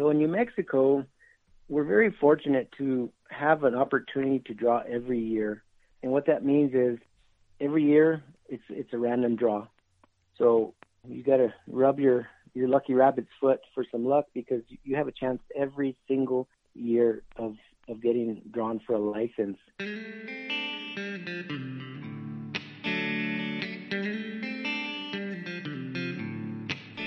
So 0.00 0.08
in 0.08 0.16
New 0.16 0.28
Mexico, 0.28 1.04
we're 1.68 1.84
very 1.84 2.10
fortunate 2.10 2.72
to 2.78 3.12
have 3.28 3.64
an 3.64 3.74
opportunity 3.74 4.38
to 4.46 4.54
draw 4.54 4.82
every 4.90 5.18
year. 5.18 5.62
And 6.02 6.10
what 6.10 6.24
that 6.24 6.42
means 6.42 6.72
is 6.72 6.98
every 7.60 7.84
year 7.84 8.24
it's 8.48 8.62
it's 8.70 8.94
a 8.94 8.98
random 8.98 9.36
draw. 9.36 9.66
So 10.38 10.72
you 11.06 11.22
got 11.22 11.36
to 11.36 11.52
rub 11.68 12.00
your 12.00 12.26
your 12.54 12.66
lucky 12.66 12.94
rabbit's 12.94 13.28
foot 13.38 13.60
for 13.74 13.84
some 13.92 14.06
luck 14.06 14.24
because 14.32 14.62
you 14.84 14.96
have 14.96 15.06
a 15.06 15.12
chance 15.12 15.42
every 15.54 15.98
single 16.08 16.48
year 16.72 17.22
of 17.36 17.56
of 17.86 18.00
getting 18.00 18.40
drawn 18.50 18.80
for 18.86 18.94
a 18.94 18.98
license. 18.98 19.58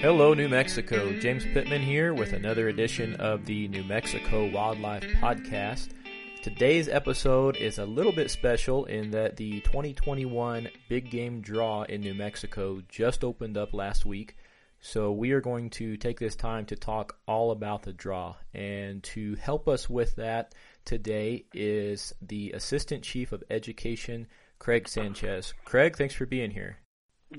Hello, 0.04 0.34
New 0.34 0.50
Mexico. 0.50 1.18
James 1.18 1.46
Pittman 1.46 1.82
here 1.82 2.14
with 2.14 2.34
another 2.34 2.68
edition 2.68 3.16
of 3.22 3.46
the 3.46 3.70
New 3.70 3.86
Mexico 3.86 4.52
Wildlife 4.52 5.06
Podcast. 5.22 5.92
Today's 6.42 6.90
episode 6.90 7.56
is 7.56 7.78
a 7.78 7.86
little 7.86 8.12
bit 8.12 8.30
special 8.30 8.84
in 8.84 9.12
that 9.12 9.38
the 9.38 9.62
2021 9.62 10.68
Big 10.90 11.10
Game 11.10 11.40
Draw 11.40 11.84
in 11.84 12.02
New 12.02 12.14
Mexico 12.14 12.82
just 12.90 13.24
opened 13.24 13.58
up 13.58 13.74
last 13.74 14.06
week. 14.06 14.36
So 14.82 15.14
we 15.14 15.32
are 15.32 15.40
going 15.40 15.70
to 15.70 15.96
take 15.96 16.20
this 16.20 16.36
time 16.36 16.66
to 16.66 16.76
talk 16.76 17.18
all 17.26 17.52
about 17.52 17.84
the 17.84 17.94
draw. 17.94 18.36
And 18.54 19.02
to 19.04 19.36
help 19.36 19.70
us 19.70 19.90
with 19.90 20.18
that 20.18 20.54
today 20.84 21.46
is 21.54 22.14
the 22.22 22.52
Assistant 22.52 23.06
Chief 23.06 23.32
of 23.32 23.42
Education, 23.50 24.28
Craig 24.60 24.90
Sanchez. 24.90 25.54
Craig, 25.64 25.96
thanks 25.96 26.14
for 26.14 26.26
being 26.26 26.52
here. 26.52 26.80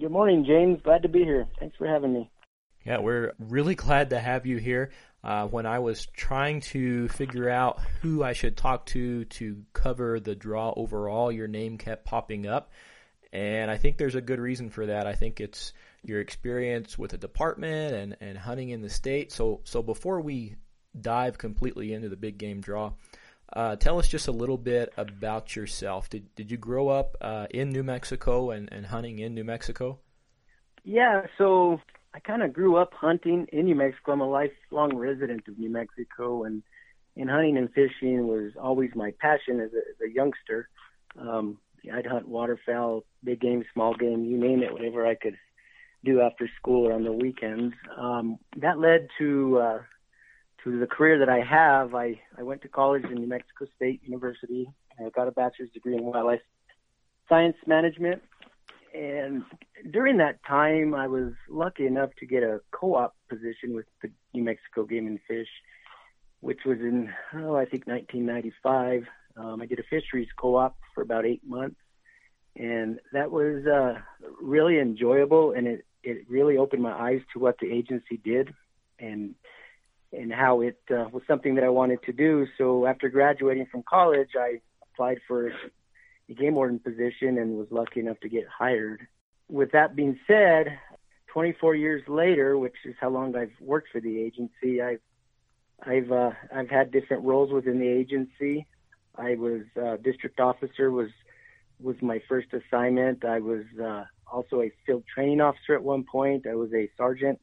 Good 0.01 0.11
morning, 0.11 0.45
James. 0.45 0.81
Glad 0.83 1.03
to 1.03 1.09
be 1.09 1.25
here. 1.25 1.47
Thanks 1.61 1.77
for 1.77 1.87
having 1.87 2.13
me. 2.13 2.31
Yeah, 2.85 2.99
we're 2.99 3.33
really 3.39 3.75
glad 3.75 4.11
to 4.11 4.21
have 4.21 4.47
you 4.47 4.59
here. 4.59 4.91
Uh, 5.23 5.47
when 5.47 5.65
I 5.65 5.79
was 5.79 6.05
trying 6.05 6.61
to 6.61 7.09
figure 7.09 7.49
out 7.49 7.81
who 8.03 8.23
I 8.23 8.35
should 8.35 8.59
talk 8.59 8.85
to 8.87 9.25
to 9.25 9.63
cover 9.73 10.21
the 10.21 10.35
draw 10.35 10.75
overall, 10.77 11.33
your 11.33 11.49
name 11.49 11.79
kept 11.79 12.05
popping 12.05 12.47
up. 12.47 12.73
And 13.33 13.71
I 13.71 13.79
think 13.79 13.97
there's 13.97 14.15
a 14.15 14.21
good 14.21 14.39
reason 14.39 14.69
for 14.69 14.87
that. 14.87 15.07
I 15.07 15.15
think 15.15 15.41
it's 15.41 15.73
your 16.05 16.21
experience 16.21 16.99
with 16.99 17.13
the 17.13 17.19
department 17.19 17.95
and, 17.95 18.17
and 18.21 18.37
hunting 18.37 18.69
in 18.69 18.83
the 18.83 18.91
state. 18.91 19.33
So, 19.33 19.63
so 19.65 19.83
before 19.83 20.21
we 20.21 20.57
dive 21.01 21.39
completely 21.39 21.95
into 21.95 22.11
the 22.11 22.17
big 22.17 22.37
game 22.37 22.61
draw, 22.61 22.93
uh, 23.51 23.77
tell 23.77 23.99
us 23.99 24.09
just 24.09 24.29
a 24.29 24.33
little 24.33 24.59
bit 24.59 24.93
about 24.99 25.57
yourself. 25.57 26.11
Did, 26.11 26.35
did 26.35 26.51
you 26.51 26.59
grow 26.59 26.89
up 26.89 27.17
uh, 27.23 27.47
in 27.51 27.71
New 27.71 27.83
Mexico 27.83 28.51
and, 28.51 28.69
and 28.71 28.85
hunting 28.85 29.21
in 29.21 29.35
New 29.35 29.45
Mexico? 29.45 29.99
Yeah, 30.85 31.23
so 31.39 31.81
I 32.15 32.21
kind 32.21 32.43
of 32.43 32.53
grew 32.53 32.77
up 32.77 32.93
hunting 32.95 33.47
in 33.53 33.65
New 33.65 33.75
Mexico. 33.75 34.13
I'm 34.13 34.21
a 34.21 34.31
lifelong 34.31 34.97
resident 34.97 35.49
of 35.49 35.59
New 35.59 35.71
Mexico, 35.71 36.45
and 36.45 36.63
and 37.17 37.29
hunting 37.29 37.57
and 37.57 37.73
fishing 37.73 38.27
was 38.27 38.53
always 38.61 38.91
my 38.95 39.13
passion 39.21 39.61
as 39.61 39.71
a, 39.73 39.79
as 39.79 40.11
a 40.11 40.13
youngster. 40.13 40.69
Um, 41.19 41.59
I'd 41.93 42.07
hunt 42.07 42.27
waterfowl, 42.27 43.05
big 43.23 43.41
game, 43.41 43.65
small 43.73 43.95
game, 43.95 44.25
you 44.25 44.39
name 44.39 44.63
it, 44.63 44.73
whatever 44.73 45.07
I 45.07 45.15
could 45.15 45.37
do 46.05 46.21
after 46.21 46.49
school 46.57 46.89
or 46.89 46.93
on 46.93 47.05
the 47.05 47.13
weekends. 47.13 47.75
Um, 47.97 48.39
that 48.57 48.79
led 48.79 49.09
to 49.19 49.59
uh, 49.59 49.79
to 50.63 50.79
the 50.79 50.87
career 50.87 51.19
that 51.19 51.29
I 51.29 51.41
have. 51.41 51.95
I 51.95 52.21
I 52.39 52.45
went 52.45 52.63
to 52.63 52.69
college 52.69 53.05
in 53.05 53.17
New 53.17 53.29
Mexico 53.29 53.67
State 53.75 54.03
University. 54.05 54.69
I 55.01 55.11
got 55.11 55.27
a 55.27 55.33
bachelor's 55.33 55.71
degree 55.71 55.97
in 55.97 56.05
wildlife 56.05 56.41
science 57.29 57.57
management 57.67 58.23
and 58.95 59.43
during 59.91 60.19
that 60.19 60.39
time, 60.47 60.95
I 60.95 61.09
was 61.09 61.33
lucky 61.49 61.87
enough 61.87 62.11
to 62.21 62.27
get 62.27 62.43
a 62.43 62.61
co-op 62.71 63.15
position 63.29 63.75
with 63.75 63.87
the 64.03 64.11
New 64.33 64.45
Mexico 64.45 64.85
Game 64.85 65.07
and 65.09 65.19
Fish, 65.27 65.49
which 66.41 66.61
was 66.65 66.79
in 66.79 67.13
oh 67.35 67.57
I 67.57 67.65
think 67.65 67.87
1995. 67.87 69.05
Um, 69.37 69.61
I 69.61 69.67
did 69.67 69.81
a 69.81 69.83
fisheries 69.91 70.29
co-op 70.39 70.77
for 70.95 71.03
about 71.03 71.27
eight 71.27 71.43
months, 71.45 71.81
and 72.55 73.01
that 73.13 73.33
was 73.33 73.67
uh, 73.67 74.01
really 74.41 74.79
enjoyable, 74.79 75.53
and 75.53 75.67
it 75.67 75.85
it 76.05 76.27
really 76.29 76.57
opened 76.57 76.83
my 76.83 76.93
eyes 76.93 77.21
to 77.33 77.41
what 77.41 77.59
the 77.59 77.73
agency 77.73 78.21
did, 78.23 78.55
and 79.01 79.35
and 80.13 80.33
how 80.33 80.61
it 80.61 80.79
uh, 80.91 81.07
was 81.11 81.23
something 81.27 81.57
that 81.57 81.65
I 81.65 81.69
wanted 81.71 82.01
to 82.05 82.13
do. 82.13 82.47
So 82.59 82.87
after 82.87 83.09
graduating 83.09 83.67
from 83.73 83.83
college, 83.83 84.31
I 84.39 84.61
applied 84.93 85.19
for 85.27 85.51
the 86.29 86.35
game 86.35 86.55
warden 86.55 86.79
position 86.79 87.39
and 87.39 87.57
was 87.57 87.69
lucky 87.71 88.01
enough 88.01 88.19
to 88.21 88.29
get 88.29 88.45
hired. 88.47 89.07
With 89.49 89.73
that 89.73 89.95
being 89.95 90.19
said, 90.27 90.79
24 91.29 91.75
years 91.75 92.03
later, 92.09 92.57
which 92.57 92.75
is 92.85 92.95
how 93.01 93.11
long 93.11 93.37
I've 93.37 93.53
worked 93.61 93.89
for 93.91 94.01
the 94.01 94.21
agency, 94.21 94.81
I've 94.81 95.01
I've 95.83 96.11
uh, 96.11 96.31
I've 96.55 96.71
had 96.71 96.93
different 96.93 97.25
roles 97.25 97.53
within 97.53 97.79
the 97.79 97.89
agency. 97.89 98.67
I 99.17 99.35
was 99.35 99.63
uh, 99.81 99.97
district 99.97 100.41
officer 100.41 100.91
was 100.91 101.11
was 101.81 101.97
my 102.01 102.23
first 102.29 102.49
assignment. 102.53 103.25
I 103.25 103.41
was 103.41 103.65
uh, 103.83 104.05
also 104.33 104.63
a 104.63 104.71
field 104.87 105.05
training 105.13 105.41
officer 105.41 105.75
at 105.75 105.83
one 105.83 106.05
point. 106.05 106.47
I 106.47 106.55
was 106.55 106.73
a 106.73 106.89
sergeant 106.97 107.41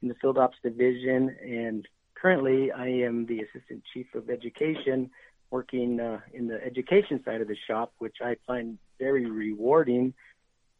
in 0.00 0.08
the 0.08 0.14
field 0.14 0.38
ops 0.38 0.56
division, 0.62 1.36
and 1.42 1.86
currently 2.14 2.70
I 2.70 2.86
am 2.86 3.26
the 3.26 3.40
assistant 3.40 3.82
chief 3.92 4.06
of 4.14 4.30
education 4.30 5.10
working 5.52 6.00
uh, 6.00 6.20
in 6.32 6.48
the 6.48 6.62
education 6.64 7.22
side 7.24 7.40
of 7.40 7.46
the 7.46 7.56
shop, 7.68 7.92
which 7.98 8.16
I 8.22 8.36
find 8.46 8.78
very 8.98 9.26
rewarding 9.26 10.14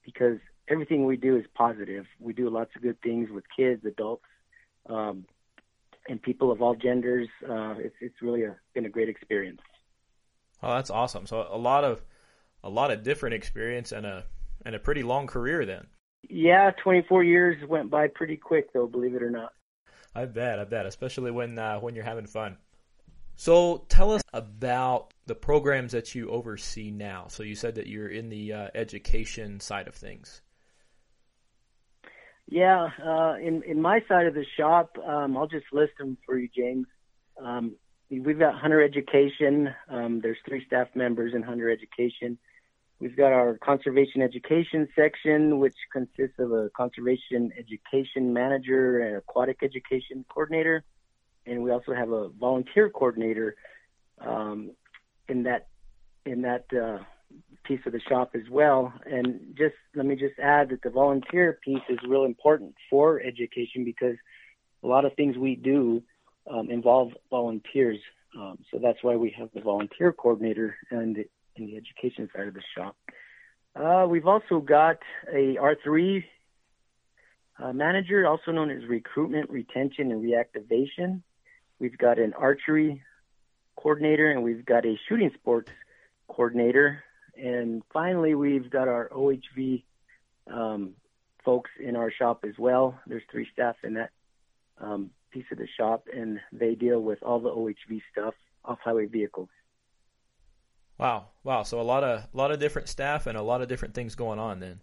because 0.05 0.39
everything 0.69 1.05
we 1.05 1.17
do 1.17 1.37
is 1.37 1.45
positive. 1.55 2.07
We 2.19 2.33
do 2.33 2.49
lots 2.49 2.71
of 2.75 2.83
good 2.83 3.01
things 3.03 3.31
with 3.31 3.45
kids, 3.55 3.85
adults, 3.85 4.25
um, 4.89 5.27
and 6.09 6.21
people 6.21 6.51
of 6.51 6.63
all 6.63 6.75
genders. 6.75 7.29
Uh, 7.49 7.75
it's 7.79 7.95
it's 8.01 8.23
really 8.23 8.45
a, 8.45 8.57
been 8.75 8.87
a 8.87 8.89
great 8.89 9.09
experience. 9.09 9.61
Oh, 10.63 10.75
that's 10.75 10.91
awesome! 10.91 11.27
So 11.27 11.47
a 11.51 11.59
lot 11.59 11.85
of 11.85 12.03
a 12.65 12.71
lot 12.71 12.91
of 12.91 13.03
different 13.03 13.35
experience 13.35 13.93
and 13.93 14.07
a 14.07 14.25
and 14.65 14.75
a 14.75 14.79
pretty 14.79 15.03
long 15.03 15.27
career 15.27 15.67
then. 15.67 15.87
Yeah, 16.29 16.71
24 16.83 17.25
years 17.25 17.69
went 17.69 17.91
by 17.91 18.07
pretty 18.09 18.37
quick 18.37 18.73
though, 18.73 18.87
believe 18.87 19.15
it 19.15 19.23
or 19.23 19.31
not. 19.31 19.53
I 20.15 20.25
bet, 20.27 20.59
I 20.59 20.65
bet, 20.65 20.87
especially 20.87 21.31
when 21.31 21.59
uh, 21.59 21.79
when 21.81 21.95
you're 21.95 22.05
having 22.05 22.27
fun. 22.27 22.57
So 23.37 23.85
tell 23.89 24.13
us 24.13 24.23
about 24.33 25.15
the 25.27 25.35
programs 25.35 25.93
that 25.93 26.15
you 26.15 26.31
oversee 26.31 26.91
now. 26.91 27.27
So 27.29 27.43
you 27.43 27.55
said 27.55 27.75
that 27.77 27.87
you're 27.87 28.09
in 28.09 28.29
the 28.29 28.53
uh, 28.53 28.69
education 28.75 29.61
side 29.61 29.89
of 29.89 29.95
things. 29.95 30.43
Yeah, 32.49 32.91
uh, 33.05 33.35
in 33.41 33.63
in 33.63 33.81
my 33.81 34.01
side 34.09 34.27
of 34.27 34.35
the 34.35 34.45
shop, 34.59 34.99
um, 35.07 35.37
I'll 35.37 35.47
just 35.47 35.67
list 35.73 35.93
them 35.99 36.19
for 36.27 36.39
you, 36.39 36.49
James. 36.55 36.87
Um, 37.43 37.77
we've 38.11 38.39
got 38.39 38.55
hunter 38.55 38.83
education. 38.83 39.75
Um, 39.89 40.21
there's 40.21 40.37
three 40.47 40.65
staff 40.67 40.89
members 40.95 41.33
in 41.35 41.43
hunter 41.43 41.71
education. 41.71 42.37
We've 43.01 43.17
got 43.17 43.33
our 43.33 43.59
conservation 43.59 44.23
education 44.23 44.87
section, 44.95 45.59
which 45.59 45.77
consists 45.93 46.39
of 46.39 46.53
a 46.53 46.69
conservation 46.77 47.53
education 47.59 48.33
manager 48.33 49.01
and 49.01 49.17
aquatic 49.17 49.59
education 49.63 50.25
coordinator 50.29 50.85
and 51.47 51.63
we 51.63 51.71
also 51.71 51.93
have 51.95 52.11
a 52.11 52.29
volunteer 52.29 52.91
coordinator 52.91 53.57
um, 54.21 54.71
in 55.29 55.43
that 55.45 55.69
in 56.25 56.43
that 56.43 56.65
uh, 56.73 57.03
piece 57.65 57.81
of 57.87 57.93
the 57.93 58.01
shop 58.01 58.33
as 58.35 58.49
well. 58.51 58.93
And 59.07 59.55
just 59.57 59.75
let 59.95 60.07
me 60.07 60.17
just 60.17 60.39
add 60.39 60.71
that 60.71 60.83
the 60.83 60.91
volunteer 60.91 61.59
piece 61.65 61.83
is 61.89 61.99
real 62.07 62.25
important 62.25 62.75
for 62.91 63.21
education 63.21 63.85
because 63.85 64.17
a 64.83 64.87
lot 64.87 65.05
of 65.05 65.15
things 65.15 65.37
we 65.37 65.57
do 65.57 66.03
um, 66.51 66.71
involve 66.71 67.13
volunteers. 67.31 67.99
Um, 68.37 68.59
so 68.71 68.79
that's 68.83 68.99
why 69.03 69.17
we 69.17 69.35
have 69.39 69.51
the 69.55 69.61
volunteer 69.61 70.13
coordinator 70.13 70.77
and 70.91 71.19
in, 71.57 71.67
the 71.67 71.77
education 71.77 72.29
side 72.35 72.49
of 72.49 72.55
the 72.55 72.63
shop. 72.77 72.97
Uh, 73.77 74.07
we've 74.09 74.27
also 74.27 74.61
got 74.61 74.99
a 75.31 75.57
R3 75.57 76.25
uh, 77.63 77.73
manager, 77.73 78.27
also 78.27 78.51
known 78.51 78.71
as 78.71 78.89
recruitment, 78.89 79.51
retention, 79.51 80.11
and 80.11 80.23
reactivation. 80.23 81.23
We've 81.83 81.99
got 81.99 82.21
an 82.21 82.33
archery 82.35 83.03
coordinator 83.75 84.31
and 84.31 84.45
we've 84.45 84.65
got 84.65 84.87
a 84.87 84.95
shooting 85.09 85.33
sports 85.35 85.69
coordinator. 86.29 87.03
And 87.37 87.83
finally, 87.93 88.37
we've 88.37 88.71
got 88.71 88.87
our 88.87 89.09
OHV 89.09 89.83
um, 90.47 90.93
folks 91.45 91.73
in 91.85 91.97
our 91.97 92.13
shop 92.13 92.45
as 92.49 92.55
well. 92.57 92.97
There's 93.09 93.25
three 93.33 93.49
staff 93.53 93.75
in 93.83 93.95
that 93.95 94.11
um, 94.81 95.11
piece 95.33 95.47
of 95.51 95.59
the 95.59 95.67
shop, 95.77 96.07
and 96.15 96.39
they 96.53 96.77
deal 96.77 97.01
with 97.01 97.21
all 97.21 97.41
the 97.41 97.51
OHV 97.51 98.01
stuff 98.13 98.35
off 98.65 98.79
highway 98.85 99.07
vehicles. 99.07 99.49
Wow, 100.99 101.31
wow! 101.43 101.65
So 101.65 101.81
a 101.81 101.83
lot 101.83 102.05
of 102.05 102.21
a 102.33 102.37
lot 102.37 102.53
of 102.53 102.61
different 102.61 102.91
staff 102.91 103.27
and 103.27 103.37
a 103.37 103.43
lot 103.43 103.61
of 103.61 103.67
different 103.67 103.95
things 103.95 104.15
going 104.15 104.39
on 104.39 104.61
then. 104.61 104.79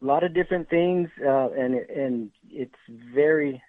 A 0.00 0.06
lot 0.06 0.24
of 0.24 0.32
different 0.32 0.70
things, 0.70 1.10
uh, 1.22 1.50
and 1.50 1.74
and 1.74 2.30
it's 2.48 2.72
very 2.88 3.60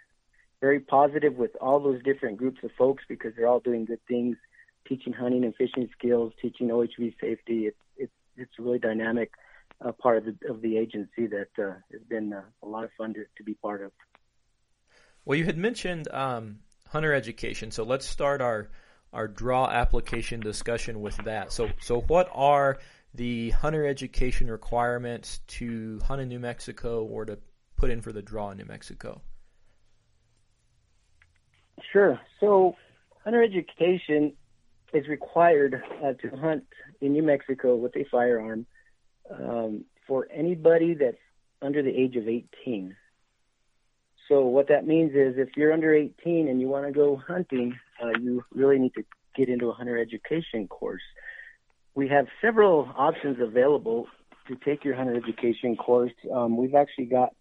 very 0.61 0.79
positive 0.79 1.35
with 1.35 1.51
all 1.59 1.79
those 1.79 2.01
different 2.03 2.37
groups 2.37 2.59
of 2.63 2.71
folks 2.77 3.03
because 3.09 3.33
they're 3.35 3.47
all 3.47 3.59
doing 3.59 3.85
good 3.85 3.99
things, 4.07 4.37
teaching 4.87 5.11
hunting 5.11 5.43
and 5.43 5.55
fishing 5.55 5.89
skills, 5.97 6.31
teaching 6.41 6.69
OHV 6.69 7.15
safety. 7.19 7.65
It's 7.65 7.77
it's 7.97 8.13
it's 8.37 8.51
a 8.59 8.61
really 8.61 8.79
dynamic 8.79 9.31
uh, 9.83 9.91
part 9.91 10.19
of 10.19 10.25
the 10.25 10.49
of 10.49 10.61
the 10.61 10.77
agency 10.77 11.27
that 11.27 11.49
uh, 11.57 11.73
has 11.91 12.01
been 12.07 12.31
uh, 12.31 12.43
a 12.63 12.67
lot 12.67 12.83
of 12.83 12.91
fun 12.97 13.15
to, 13.15 13.25
to 13.37 13.43
be 13.43 13.55
part 13.55 13.81
of. 13.83 13.91
Well, 15.25 15.37
you 15.37 15.45
had 15.45 15.57
mentioned 15.57 16.07
um, 16.11 16.59
hunter 16.87 17.13
education, 17.13 17.71
so 17.71 17.83
let's 17.83 18.05
start 18.05 18.41
our 18.41 18.69
our 19.13 19.27
draw 19.27 19.67
application 19.69 20.39
discussion 20.39 21.01
with 21.01 21.17
that. 21.25 21.51
So, 21.51 21.69
so 21.81 21.99
what 22.01 22.29
are 22.33 22.79
the 23.13 23.49
hunter 23.49 23.85
education 23.85 24.49
requirements 24.49 25.41
to 25.47 25.99
hunt 26.07 26.21
in 26.21 26.29
New 26.29 26.39
Mexico 26.39 27.03
or 27.03 27.25
to 27.25 27.37
put 27.75 27.89
in 27.89 28.01
for 28.01 28.13
the 28.13 28.21
draw 28.21 28.51
in 28.51 28.57
New 28.57 28.65
Mexico? 28.65 29.21
Sure. 31.91 32.19
So, 32.39 32.75
hunter 33.23 33.43
education 33.43 34.33
is 34.93 35.07
required 35.07 35.81
uh, 36.03 36.13
to 36.13 36.35
hunt 36.37 36.65
in 36.99 37.13
New 37.13 37.23
Mexico 37.23 37.75
with 37.75 37.95
a 37.95 38.05
firearm 38.11 38.65
um, 39.29 39.85
for 40.07 40.27
anybody 40.33 40.93
that's 40.93 41.17
under 41.61 41.81
the 41.81 41.89
age 41.89 42.15
of 42.15 42.27
18. 42.27 42.95
So 44.27 44.45
what 44.45 44.69
that 44.69 44.87
means 44.87 45.11
is 45.11 45.35
if 45.37 45.49
you're 45.57 45.73
under 45.73 45.93
18 45.93 46.47
and 46.47 46.61
you 46.61 46.67
want 46.67 46.85
to 46.85 46.91
go 46.91 47.21
hunting, 47.27 47.77
uh, 48.01 48.17
you 48.19 48.43
really 48.53 48.79
need 48.79 48.93
to 48.95 49.03
get 49.35 49.49
into 49.49 49.67
a 49.67 49.73
hunter 49.73 49.97
education 49.97 50.67
course. 50.67 51.01
We 51.95 52.07
have 52.07 52.27
several 52.41 52.89
options 52.97 53.37
available 53.41 54.07
to 54.47 54.55
take 54.55 54.85
your 54.85 54.95
hunter 54.95 55.15
education 55.15 55.75
course. 55.75 56.13
Um, 56.33 56.55
we've 56.55 56.75
actually 56.75 57.05
got 57.05 57.33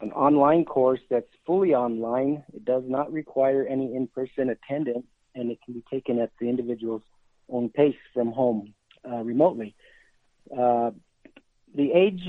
an 0.00 0.12
online 0.12 0.64
course 0.64 1.00
that's 1.10 1.28
fully 1.46 1.74
online. 1.74 2.42
It 2.54 2.64
does 2.64 2.84
not 2.86 3.12
require 3.12 3.66
any 3.66 3.94
in-person 3.94 4.50
attendance, 4.50 5.06
and 5.34 5.50
it 5.50 5.58
can 5.64 5.74
be 5.74 5.84
taken 5.90 6.18
at 6.18 6.30
the 6.40 6.48
individual's 6.48 7.02
own 7.50 7.68
pace 7.68 7.96
from 8.14 8.32
home 8.32 8.74
uh, 9.08 9.22
remotely. 9.22 9.74
Uh, 10.56 10.90
the 11.74 11.92
age 11.92 12.22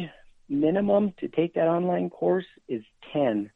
minimum 0.50 1.14
to 1.20 1.28
take 1.28 1.54
that 1.56 1.68
online 1.68 2.10
course 2.10 2.46
is 2.68 2.84
10. 3.14 3.50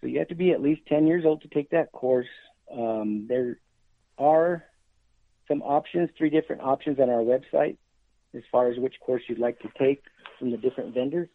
So 0.00 0.06
you 0.06 0.18
have 0.18 0.28
to 0.28 0.34
be 0.34 0.50
at 0.50 0.62
least 0.62 0.82
10 0.88 1.06
years 1.06 1.24
old 1.24 1.42
to 1.42 1.48
take 1.48 1.70
that 1.70 1.92
course. 1.92 2.26
Um, 2.72 3.26
there 3.28 3.58
are 4.18 4.64
some 5.46 5.62
options, 5.62 6.10
three 6.16 6.30
different 6.30 6.62
options 6.62 6.98
on 6.98 7.10
our 7.10 7.20
website 7.20 7.76
as 8.34 8.42
far 8.50 8.70
as 8.70 8.78
which 8.78 8.94
course 9.04 9.22
you'd 9.28 9.38
like 9.38 9.58
to 9.60 9.68
take 9.78 10.02
from 10.38 10.50
the 10.50 10.56
different 10.56 10.94
vendors. 10.94 11.28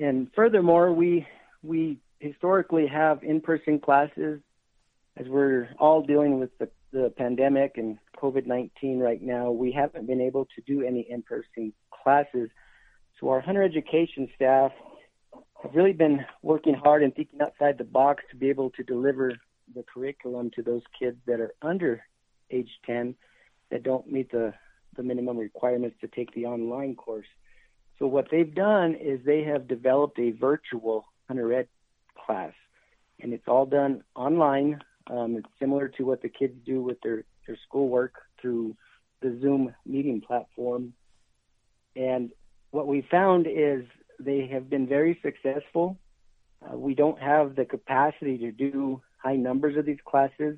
And 0.00 0.28
furthermore, 0.34 0.92
we 0.92 1.26
we 1.62 1.98
historically 2.20 2.86
have 2.86 3.22
in-person 3.22 3.80
classes 3.80 4.40
as 5.16 5.26
we're 5.26 5.68
all 5.78 6.02
dealing 6.02 6.38
with 6.38 6.56
the, 6.58 6.68
the 6.92 7.12
pandemic 7.16 7.72
and 7.76 7.98
COVID-19 8.16 9.00
right 9.00 9.20
now. 9.20 9.50
We 9.50 9.72
haven't 9.72 10.06
been 10.06 10.20
able 10.20 10.46
to 10.56 10.62
do 10.66 10.82
any 10.82 11.06
in-person 11.08 11.72
classes. 11.90 12.50
So 13.18 13.30
our 13.30 13.40
hunter 13.40 13.62
education 13.62 14.28
staff 14.36 14.72
have 15.62 15.74
really 15.74 15.92
been 15.92 16.24
working 16.42 16.74
hard 16.74 17.02
and 17.02 17.14
thinking 17.14 17.40
outside 17.40 17.78
the 17.78 17.84
box 17.84 18.22
to 18.30 18.36
be 18.36 18.48
able 18.48 18.70
to 18.70 18.84
deliver 18.84 19.32
the 19.74 19.82
curriculum 19.92 20.50
to 20.54 20.62
those 20.62 20.82
kids 20.98 21.16
that 21.26 21.40
are 21.40 21.52
under 21.62 22.02
age 22.50 22.70
10 22.86 23.14
that 23.70 23.82
don't 23.82 24.10
meet 24.10 24.30
the, 24.30 24.54
the 24.96 25.02
minimum 25.02 25.36
requirements 25.36 25.96
to 26.00 26.08
take 26.08 26.32
the 26.34 26.46
online 26.46 26.94
course. 26.94 27.26
So 27.98 28.06
what 28.06 28.28
they've 28.30 28.54
done 28.54 28.94
is 28.94 29.20
they 29.24 29.42
have 29.44 29.66
developed 29.66 30.18
a 30.18 30.30
virtual 30.30 31.06
hunter 31.26 31.52
ed 31.52 31.68
class, 32.24 32.52
and 33.20 33.32
it's 33.32 33.48
all 33.48 33.66
done 33.66 34.04
online. 34.14 34.80
Um, 35.10 35.36
it's 35.36 35.48
similar 35.58 35.88
to 35.88 36.04
what 36.04 36.22
the 36.22 36.28
kids 36.28 36.54
do 36.64 36.82
with 36.82 37.00
their, 37.02 37.24
their 37.46 37.58
schoolwork 37.66 38.14
through 38.40 38.76
the 39.20 39.36
Zoom 39.40 39.74
meeting 39.84 40.20
platform. 40.20 40.92
And 41.96 42.30
what 42.70 42.86
we 42.86 43.06
found 43.10 43.46
is 43.46 43.84
they 44.20 44.46
have 44.52 44.70
been 44.70 44.86
very 44.86 45.18
successful. 45.22 45.98
Uh, 46.62 46.76
we 46.76 46.94
don't 46.94 47.20
have 47.20 47.56
the 47.56 47.64
capacity 47.64 48.38
to 48.38 48.52
do 48.52 49.00
high 49.16 49.36
numbers 49.36 49.76
of 49.76 49.86
these 49.86 49.98
classes, 50.04 50.56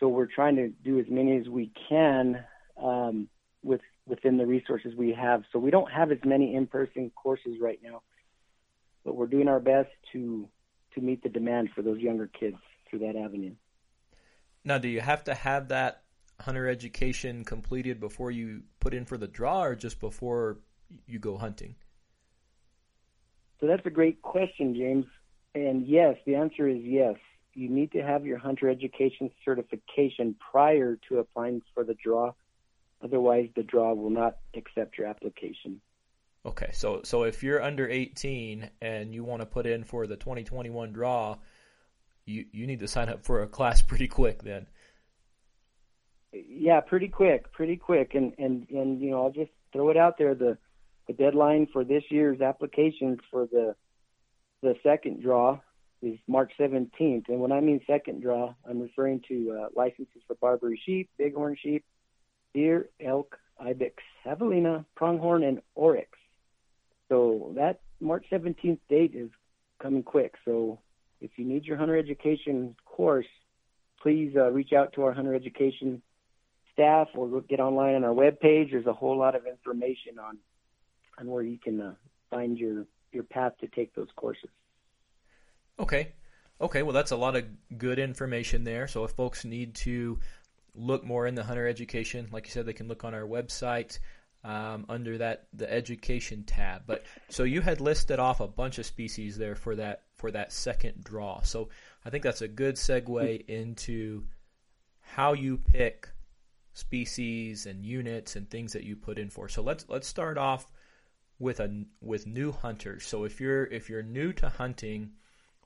so 0.00 0.08
we're 0.08 0.26
trying 0.26 0.56
to 0.56 0.68
do 0.68 0.98
as 0.98 1.06
many 1.08 1.36
as 1.38 1.48
we 1.48 1.70
can 1.88 2.44
um, 2.82 3.28
with 3.66 3.80
within 4.06 4.36
the 4.36 4.46
resources 4.46 4.94
we 4.96 5.12
have. 5.12 5.42
So 5.52 5.58
we 5.58 5.70
don't 5.70 5.90
have 5.90 6.12
as 6.12 6.18
many 6.24 6.54
in-person 6.54 7.10
courses 7.20 7.56
right 7.60 7.80
now, 7.82 8.02
but 9.04 9.16
we're 9.16 9.26
doing 9.26 9.48
our 9.48 9.60
best 9.60 9.90
to 10.12 10.48
to 10.94 11.00
meet 11.00 11.22
the 11.22 11.28
demand 11.28 11.70
for 11.74 11.82
those 11.82 11.98
younger 11.98 12.26
kids 12.26 12.56
through 12.88 13.00
that 13.00 13.16
avenue. 13.16 13.54
Now, 14.64 14.78
do 14.78 14.88
you 14.88 15.00
have 15.00 15.24
to 15.24 15.34
have 15.34 15.68
that 15.68 16.02
hunter 16.40 16.68
education 16.68 17.44
completed 17.44 18.00
before 18.00 18.30
you 18.30 18.62
put 18.80 18.94
in 18.94 19.04
for 19.04 19.18
the 19.18 19.26
draw, 19.26 19.64
or 19.64 19.74
just 19.74 20.00
before 20.00 20.58
you 21.06 21.18
go 21.18 21.36
hunting? 21.36 21.74
So 23.60 23.66
that's 23.66 23.84
a 23.86 23.90
great 23.90 24.22
question, 24.22 24.74
James. 24.74 25.06
And 25.54 25.86
yes, 25.86 26.16
the 26.26 26.34
answer 26.34 26.68
is 26.68 26.78
yes. 26.82 27.16
You 27.54 27.70
need 27.70 27.92
to 27.92 28.02
have 28.02 28.26
your 28.26 28.38
hunter 28.38 28.68
education 28.68 29.30
certification 29.44 30.36
prior 30.50 30.98
to 31.08 31.18
applying 31.18 31.62
for 31.74 31.84
the 31.84 31.94
draw. 31.94 32.32
Otherwise, 33.02 33.48
the 33.54 33.62
draw 33.62 33.92
will 33.94 34.10
not 34.10 34.38
accept 34.54 34.98
your 34.98 35.06
application. 35.06 35.80
Okay, 36.44 36.70
so 36.72 37.00
so 37.04 37.24
if 37.24 37.42
you're 37.42 37.62
under 37.62 37.88
18 37.88 38.70
and 38.80 39.14
you 39.14 39.24
want 39.24 39.42
to 39.42 39.46
put 39.46 39.66
in 39.66 39.84
for 39.84 40.06
the 40.06 40.16
2021 40.16 40.92
draw, 40.92 41.36
you 42.24 42.46
you 42.52 42.66
need 42.66 42.80
to 42.80 42.88
sign 42.88 43.08
up 43.08 43.24
for 43.24 43.42
a 43.42 43.48
class 43.48 43.82
pretty 43.82 44.08
quick 44.08 44.42
then. 44.42 44.66
Yeah, 46.32 46.80
pretty 46.80 47.08
quick, 47.08 47.52
pretty 47.52 47.76
quick, 47.76 48.14
and 48.14 48.32
and 48.38 48.68
and 48.70 49.00
you 49.00 49.10
know 49.10 49.24
I'll 49.24 49.32
just 49.32 49.50
throw 49.72 49.90
it 49.90 49.96
out 49.96 50.18
there. 50.18 50.34
The 50.34 50.56
the 51.08 51.12
deadline 51.12 51.66
for 51.72 51.84
this 51.84 52.04
year's 52.10 52.40
applications 52.40 53.18
for 53.30 53.46
the 53.46 53.74
the 54.62 54.74
second 54.82 55.22
draw 55.22 55.60
is 56.02 56.18
March 56.28 56.52
17th. 56.58 57.28
And 57.28 57.40
when 57.40 57.52
I 57.52 57.60
mean 57.60 57.80
second 57.86 58.22
draw, 58.22 58.54
I'm 58.68 58.80
referring 58.80 59.22
to 59.28 59.58
uh, 59.58 59.68
licenses 59.74 60.22
for 60.26 60.36
Barbary 60.36 60.80
sheep, 60.84 61.10
bighorn 61.18 61.56
sheep, 61.60 61.84
deer, 62.56 62.88
elk, 63.04 63.38
ibex, 63.60 64.02
javelina, 64.24 64.84
pronghorn, 64.96 65.44
and 65.44 65.60
oryx. 65.74 66.08
So 67.08 67.52
that 67.54 67.80
March 68.00 68.24
17th 68.32 68.80
date 68.88 69.12
is 69.14 69.30
coming 69.80 70.02
quick. 70.02 70.34
So 70.44 70.80
if 71.20 71.32
you 71.36 71.44
need 71.44 71.64
your 71.64 71.76
hunter 71.76 71.98
education 71.98 72.74
course, 72.86 73.26
please 74.02 74.32
uh, 74.36 74.50
reach 74.50 74.72
out 74.72 74.94
to 74.94 75.02
our 75.02 75.12
hunter 75.12 75.34
education 75.34 76.00
staff 76.72 77.08
or 77.14 77.42
get 77.42 77.60
online 77.60 77.94
on 77.94 78.04
our 78.04 78.14
webpage. 78.14 78.70
There's 78.70 78.86
a 78.86 78.92
whole 78.92 79.18
lot 79.18 79.34
of 79.34 79.46
information 79.46 80.18
on 80.18 80.38
on 81.18 81.26
where 81.28 81.42
you 81.42 81.58
can 81.58 81.80
uh, 81.80 81.94
find 82.30 82.58
your 82.58 82.86
your 83.12 83.24
path 83.24 83.52
to 83.60 83.66
take 83.68 83.94
those 83.94 84.08
courses. 84.16 84.50
Okay. 85.78 86.12
Okay, 86.58 86.82
well, 86.82 86.94
that's 86.94 87.10
a 87.10 87.16
lot 87.16 87.36
of 87.36 87.44
good 87.76 87.98
information 87.98 88.64
there. 88.64 88.88
So, 88.88 89.04
if 89.04 89.10
folks 89.10 89.44
need 89.44 89.74
to 89.74 90.18
look 90.76 91.04
more 91.04 91.26
in 91.26 91.34
the 91.34 91.44
hunter 91.44 91.66
education, 91.66 92.28
like 92.30 92.46
you 92.46 92.52
said, 92.52 92.66
they 92.66 92.72
can 92.72 92.88
look 92.88 93.04
on 93.04 93.14
our 93.14 93.22
website 93.22 93.98
um, 94.44 94.86
under 94.88 95.18
that 95.18 95.48
the 95.52 95.70
education 95.70 96.44
tab. 96.44 96.82
But 96.86 97.04
so 97.28 97.42
you 97.42 97.60
had 97.60 97.80
listed 97.80 98.18
off 98.18 98.40
a 98.40 98.46
bunch 98.46 98.78
of 98.78 98.86
species 98.86 99.36
there 99.36 99.56
for 99.56 99.76
that 99.76 100.04
for 100.14 100.30
that 100.30 100.52
second 100.52 101.02
draw. 101.02 101.42
So 101.42 101.68
I 102.04 102.10
think 102.10 102.22
that's 102.22 102.42
a 102.42 102.48
good 102.48 102.76
segue 102.76 103.46
into 103.48 104.24
how 105.00 105.32
you 105.32 105.58
pick 105.58 106.08
species 106.74 107.66
and 107.66 107.84
units 107.84 108.36
and 108.36 108.48
things 108.48 108.72
that 108.74 108.84
you 108.84 108.96
put 108.96 109.18
in 109.18 109.30
for. 109.30 109.48
So 109.48 109.62
let's 109.62 109.86
let's 109.88 110.06
start 110.06 110.38
off 110.38 110.70
with 111.38 111.60
a 111.60 111.84
with 112.00 112.26
new 112.26 112.52
hunters. 112.52 113.04
So 113.04 113.24
if 113.24 113.40
you're 113.40 113.64
if 113.64 113.88
you're 113.88 114.02
new 114.02 114.32
to 114.34 114.48
hunting, 114.48 115.12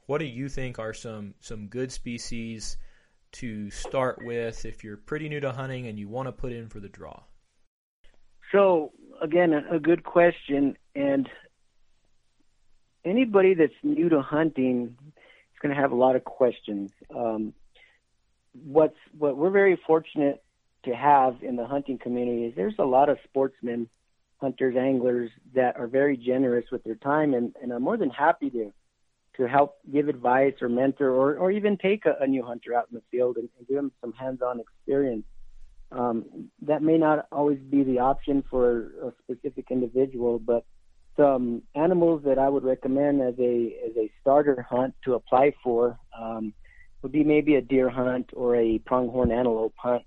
what 0.06 0.18
do 0.18 0.24
you 0.24 0.48
think 0.48 0.78
are 0.78 0.94
some 0.94 1.34
some 1.40 1.66
good 1.66 1.92
species 1.92 2.76
to 3.32 3.70
start 3.70 4.24
with 4.24 4.64
if 4.64 4.82
you're 4.82 4.96
pretty 4.96 5.28
new 5.28 5.40
to 5.40 5.52
hunting 5.52 5.86
and 5.86 5.98
you 5.98 6.08
want 6.08 6.28
to 6.28 6.32
put 6.32 6.52
in 6.52 6.68
for 6.68 6.80
the 6.80 6.88
draw? 6.88 7.22
So 8.52 8.92
again, 9.20 9.52
a, 9.52 9.78
good 9.78 10.02
question, 10.02 10.76
and 10.94 11.28
anybody 13.04 13.54
that's 13.54 13.72
new 13.82 14.08
to 14.08 14.22
hunting 14.22 14.96
is 15.16 15.58
going 15.62 15.74
to 15.74 15.80
have 15.80 15.92
a 15.92 15.96
lot 15.96 16.16
of 16.16 16.24
questions. 16.24 16.90
Um, 17.14 17.54
what's 18.52 18.96
what 19.16 19.36
we're 19.36 19.50
very 19.50 19.78
fortunate 19.86 20.42
to 20.84 20.94
have 20.94 21.36
in 21.42 21.56
the 21.56 21.66
hunting 21.66 21.98
community 21.98 22.46
is 22.46 22.54
there's 22.56 22.74
a 22.78 22.84
lot 22.84 23.08
of 23.08 23.18
sportsmen 23.24 23.88
hunters, 24.40 24.74
anglers 24.76 25.30
that 25.54 25.76
are 25.76 25.86
very 25.86 26.16
generous 26.16 26.64
with 26.72 26.82
their 26.82 26.94
time 26.94 27.34
and, 27.34 27.54
and 27.62 27.72
are 27.72 27.80
more 27.80 27.96
than 27.96 28.10
happy 28.10 28.48
to 28.50 28.72
to 29.36 29.48
help 29.48 29.76
give 29.92 30.08
advice 30.08 30.54
or 30.60 30.68
mentor 30.68 31.10
or, 31.10 31.36
or 31.36 31.50
even 31.50 31.76
take 31.76 32.04
a, 32.06 32.16
a 32.20 32.26
new 32.26 32.44
hunter 32.44 32.74
out 32.74 32.88
in 32.90 32.96
the 32.96 33.02
field 33.10 33.36
and, 33.36 33.48
and 33.58 33.66
give 33.68 33.76
them 33.76 33.92
some 34.00 34.12
hands-on 34.12 34.60
experience. 34.60 35.24
Um, 35.92 36.50
that 36.62 36.82
may 36.82 36.98
not 36.98 37.26
always 37.32 37.58
be 37.58 37.82
the 37.82 37.98
option 37.98 38.44
for 38.48 38.92
a 39.02 39.12
specific 39.24 39.66
individual, 39.70 40.38
but 40.38 40.64
some 41.16 41.62
animals 41.74 42.22
that 42.24 42.38
I 42.38 42.48
would 42.48 42.64
recommend 42.64 43.20
as 43.20 43.34
a 43.38 43.76
as 43.88 43.96
a 43.96 44.10
starter 44.20 44.64
hunt 44.68 44.94
to 45.04 45.14
apply 45.14 45.52
for 45.62 45.98
um, 46.18 46.54
would 47.02 47.12
be 47.12 47.24
maybe 47.24 47.56
a 47.56 47.60
deer 47.60 47.90
hunt 47.90 48.30
or 48.34 48.56
a 48.56 48.78
pronghorn 48.78 49.32
antelope 49.32 49.74
hunt, 49.76 50.04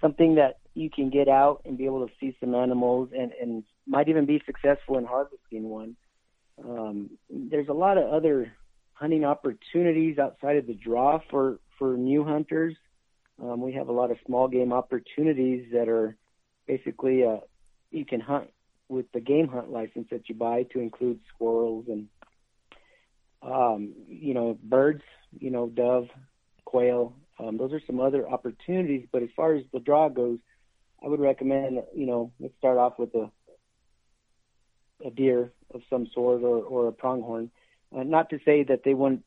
something 0.00 0.34
that 0.34 0.58
you 0.74 0.90
can 0.90 1.08
get 1.08 1.28
out 1.28 1.62
and 1.64 1.78
be 1.78 1.86
able 1.86 2.06
to 2.06 2.12
see 2.20 2.36
some 2.40 2.54
animals 2.54 3.08
and, 3.16 3.32
and 3.40 3.64
might 3.86 4.08
even 4.08 4.26
be 4.26 4.42
successful 4.44 4.98
in 4.98 5.04
harvesting 5.04 5.68
one. 5.68 5.96
Um, 6.62 7.10
there's 7.28 7.68
a 7.68 7.72
lot 7.74 7.98
of 7.98 8.12
other 8.12 8.52
hunting 8.92 9.24
opportunities 9.24 10.18
outside 10.18 10.56
of 10.56 10.66
the 10.66 10.74
draw 10.74 11.20
for 11.30 11.58
for 11.78 11.96
new 11.96 12.24
hunters. 12.24 12.76
Um, 13.42 13.60
we 13.60 13.72
have 13.72 13.88
a 13.88 13.92
lot 13.92 14.10
of 14.10 14.18
small 14.26 14.46
game 14.48 14.72
opportunities 14.72 15.72
that 15.72 15.88
are 15.88 16.16
basically 16.66 17.24
uh, 17.24 17.38
you 17.90 18.04
can 18.04 18.20
hunt 18.20 18.50
with 18.88 19.10
the 19.12 19.20
game 19.20 19.48
hunt 19.48 19.70
license 19.70 20.08
that 20.10 20.28
you 20.28 20.34
buy 20.34 20.64
to 20.72 20.80
include 20.80 21.20
squirrels 21.34 21.86
and 21.88 22.08
um, 23.42 23.92
you 24.08 24.34
know 24.34 24.58
birds, 24.62 25.02
you 25.38 25.50
know 25.50 25.68
dove, 25.68 26.08
quail. 26.64 27.14
Um, 27.38 27.58
those 27.58 27.72
are 27.72 27.80
some 27.86 28.00
other 28.00 28.28
opportunities. 28.28 29.06
But 29.10 29.22
as 29.24 29.28
far 29.34 29.54
as 29.54 29.64
the 29.72 29.80
draw 29.80 30.08
goes, 30.08 30.38
I 31.04 31.08
would 31.08 31.20
recommend 31.20 31.82
you 31.94 32.06
know 32.06 32.32
let's 32.38 32.56
start 32.58 32.78
off 32.78 32.98
with 32.98 33.14
a 33.14 33.30
a 35.04 35.10
deer 35.10 35.52
of 35.72 35.82
some 35.90 36.06
sort 36.14 36.42
or, 36.42 36.58
or 36.58 36.88
a 36.88 36.92
pronghorn. 36.92 37.50
Uh, 37.96 38.02
not 38.02 38.30
to 38.30 38.38
say 38.44 38.64
that 38.64 38.82
they 38.84 38.94
wouldn't 38.94 39.24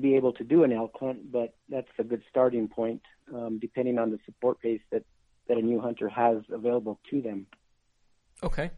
be 0.00 0.16
able 0.16 0.32
to 0.34 0.44
do 0.44 0.64
an 0.64 0.72
elk 0.72 0.92
hunt, 0.98 1.30
but 1.32 1.54
that's 1.68 1.88
a 1.98 2.04
good 2.04 2.22
starting 2.30 2.68
point, 2.68 3.02
um, 3.34 3.58
depending 3.58 3.98
on 3.98 4.10
the 4.10 4.18
support 4.26 4.60
base 4.62 4.80
that, 4.92 5.04
that 5.48 5.56
a 5.56 5.62
new 5.62 5.80
hunter 5.80 6.08
has 6.08 6.38
available 6.52 6.98
to 7.10 7.20
them. 7.22 7.46
Okay. 8.42 8.70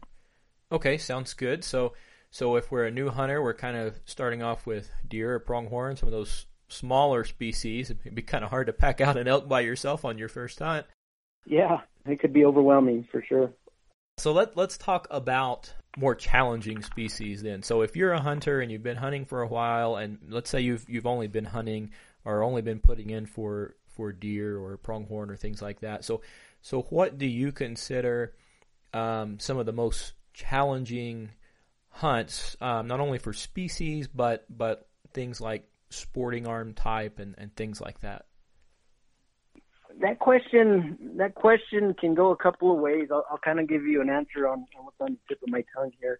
Okay, 0.71 0.97
sounds 0.97 1.33
good. 1.33 1.63
So, 1.63 1.93
so 2.31 2.55
if 2.55 2.71
we're 2.71 2.85
a 2.85 2.91
new 2.91 3.09
hunter, 3.09 3.41
we're 3.41 3.53
kind 3.53 3.75
of 3.75 3.99
starting 4.05 4.41
off 4.41 4.65
with 4.65 4.91
deer 5.07 5.35
or 5.35 5.39
pronghorn, 5.39 5.97
some 5.97 6.07
of 6.07 6.13
those 6.13 6.45
smaller 6.67 7.23
species. 7.23 7.89
It'd 7.89 8.15
be 8.15 8.21
kind 8.21 8.43
of 8.43 8.51
hard 8.51 8.67
to 8.67 8.73
pack 8.73 9.01
out 9.01 9.17
an 9.17 9.27
elk 9.27 9.49
by 9.49 9.61
yourself 9.61 10.05
on 10.05 10.17
your 10.17 10.29
first 10.29 10.59
hunt. 10.59 10.85
Yeah, 11.45 11.79
it 12.05 12.19
could 12.19 12.33
be 12.33 12.45
overwhelming 12.45 13.07
for 13.11 13.23
sure. 13.27 13.51
So 14.17 14.31
let 14.31 14.55
let's 14.55 14.77
talk 14.77 15.07
about 15.09 15.73
more 15.97 16.15
challenging 16.15 16.81
species 16.81 17.41
then. 17.41 17.63
So 17.63 17.81
if 17.81 17.95
you're 17.95 18.13
a 18.13 18.21
hunter 18.21 18.61
and 18.61 18.71
you've 18.71 18.83
been 18.83 18.97
hunting 18.97 19.25
for 19.25 19.41
a 19.41 19.47
while, 19.47 19.95
and 19.95 20.19
let's 20.29 20.49
say 20.49 20.61
you've 20.61 20.87
you've 20.87 21.07
only 21.07 21.27
been 21.27 21.45
hunting 21.45 21.91
or 22.25 22.43
only 22.43 22.61
been 22.61 22.79
putting 22.79 23.09
in 23.09 23.25
for 23.25 23.75
for 23.87 24.11
deer 24.11 24.57
or 24.57 24.77
pronghorn 24.77 25.29
or 25.29 25.35
things 25.35 25.61
like 25.61 25.81
that. 25.81 26.05
So 26.05 26.21
so 26.61 26.83
what 26.83 27.17
do 27.17 27.25
you 27.25 27.51
consider 27.51 28.33
um, 28.93 29.39
some 29.39 29.57
of 29.57 29.65
the 29.65 29.73
most 29.73 30.13
challenging 30.33 31.31
hunts, 31.89 32.55
um, 32.61 32.87
not 32.87 32.99
only 32.99 33.17
for 33.17 33.33
species 33.33 34.07
but 34.07 34.45
but 34.49 34.87
things 35.13 35.41
like 35.41 35.67
sporting 35.89 36.45
arm 36.45 36.73
type 36.73 37.19
and, 37.19 37.35
and 37.37 37.55
things 37.55 37.81
like 37.81 37.99
that? 38.01 38.25
That 40.01 40.19
question 40.19 40.97
that 41.17 41.35
question 41.35 41.93
can 41.93 42.15
go 42.15 42.31
a 42.31 42.35
couple 42.35 42.71
of 42.71 42.79
ways. 42.79 43.09
I'll, 43.11 43.25
I'll 43.29 43.37
kind 43.37 43.59
of 43.59 43.67
give 43.67 43.83
you 43.83 44.01
an 44.01 44.09
answer 44.09 44.47
on, 44.47 44.65
what's 44.81 44.97
on 44.99 45.13
the 45.13 45.19
tip 45.27 45.43
of 45.43 45.49
my 45.49 45.63
tongue 45.75 45.91
here. 45.99 46.19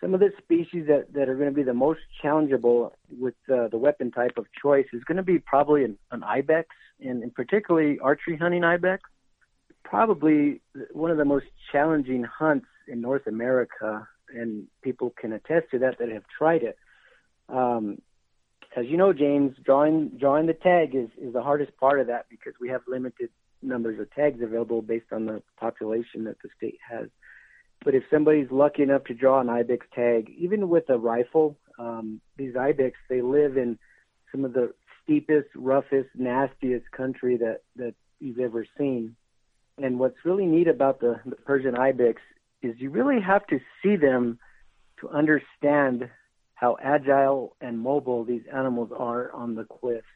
Some 0.00 0.12
of 0.12 0.20
the 0.20 0.30
species 0.38 0.86
that, 0.88 1.12
that 1.14 1.28
are 1.28 1.34
going 1.34 1.48
to 1.48 1.54
be 1.54 1.62
the 1.62 1.72
most 1.72 2.00
challengeable 2.22 2.90
with 3.18 3.34
uh, 3.50 3.68
the 3.68 3.78
weapon 3.78 4.10
type 4.10 4.36
of 4.36 4.46
choice 4.60 4.86
is 4.92 5.02
going 5.04 5.16
to 5.16 5.22
be 5.22 5.38
probably 5.38 5.84
an, 5.84 5.96
an 6.10 6.22
ibex, 6.22 6.68
and, 7.00 7.22
and 7.22 7.34
particularly 7.34 7.98
archery 8.00 8.36
hunting 8.36 8.62
ibex. 8.62 9.02
Probably 9.84 10.60
one 10.92 11.10
of 11.10 11.16
the 11.16 11.24
most 11.24 11.46
challenging 11.72 12.24
hunts 12.24 12.66
in 12.88 13.00
North 13.00 13.26
America, 13.26 14.06
and 14.28 14.66
people 14.82 15.14
can 15.18 15.32
attest 15.32 15.70
to 15.70 15.78
that 15.78 15.98
that 15.98 16.10
have 16.10 16.24
tried 16.36 16.62
it. 16.62 16.76
Um, 17.48 18.02
as 18.76 18.84
you 18.86 18.98
know, 18.98 19.12
James, 19.12 19.56
drawing 19.64 20.10
drawing 20.18 20.46
the 20.46 20.52
tag 20.52 20.94
is 20.94 21.08
is 21.20 21.32
the 21.32 21.42
hardest 21.42 21.76
part 21.78 21.98
of 21.98 22.06
that 22.08 22.26
because 22.28 22.52
we 22.60 22.68
have 22.68 22.82
limited 22.86 23.30
numbers 23.62 23.98
of 23.98 24.12
tags 24.14 24.42
available 24.42 24.82
based 24.82 25.12
on 25.12 25.24
the 25.24 25.42
population 25.58 26.24
that 26.24 26.36
the 26.42 26.50
state 26.56 26.78
has. 26.88 27.08
But 27.84 27.94
if 27.94 28.04
somebody's 28.10 28.50
lucky 28.50 28.82
enough 28.82 29.04
to 29.04 29.14
draw 29.14 29.40
an 29.40 29.48
ibex 29.48 29.86
tag, 29.94 30.30
even 30.36 30.68
with 30.68 30.88
a 30.90 30.98
rifle, 30.98 31.56
um, 31.78 32.20
these 32.36 32.54
ibex 32.54 32.98
they 33.08 33.22
live 33.22 33.56
in 33.56 33.78
some 34.30 34.44
of 34.44 34.52
the 34.52 34.74
steepest, 35.02 35.48
roughest, 35.54 36.10
nastiest 36.14 36.90
country 36.90 37.38
that 37.38 37.62
that 37.76 37.94
you've 38.20 38.40
ever 38.40 38.66
seen. 38.76 39.16
And 39.78 39.98
what's 39.98 40.16
really 40.24 40.46
neat 40.46 40.68
about 40.68 41.00
the, 41.00 41.20
the 41.24 41.36
Persian 41.36 41.76
ibex 41.76 42.20
is 42.62 42.74
you 42.78 42.90
really 42.90 43.20
have 43.20 43.46
to 43.48 43.58
see 43.82 43.96
them 43.96 44.38
to 45.00 45.08
understand 45.08 46.08
how 46.56 46.76
agile 46.82 47.54
and 47.60 47.78
mobile 47.78 48.24
these 48.24 48.42
animals 48.52 48.90
are 48.96 49.30
on 49.32 49.54
the 49.54 49.64
cliffs. 49.64 50.06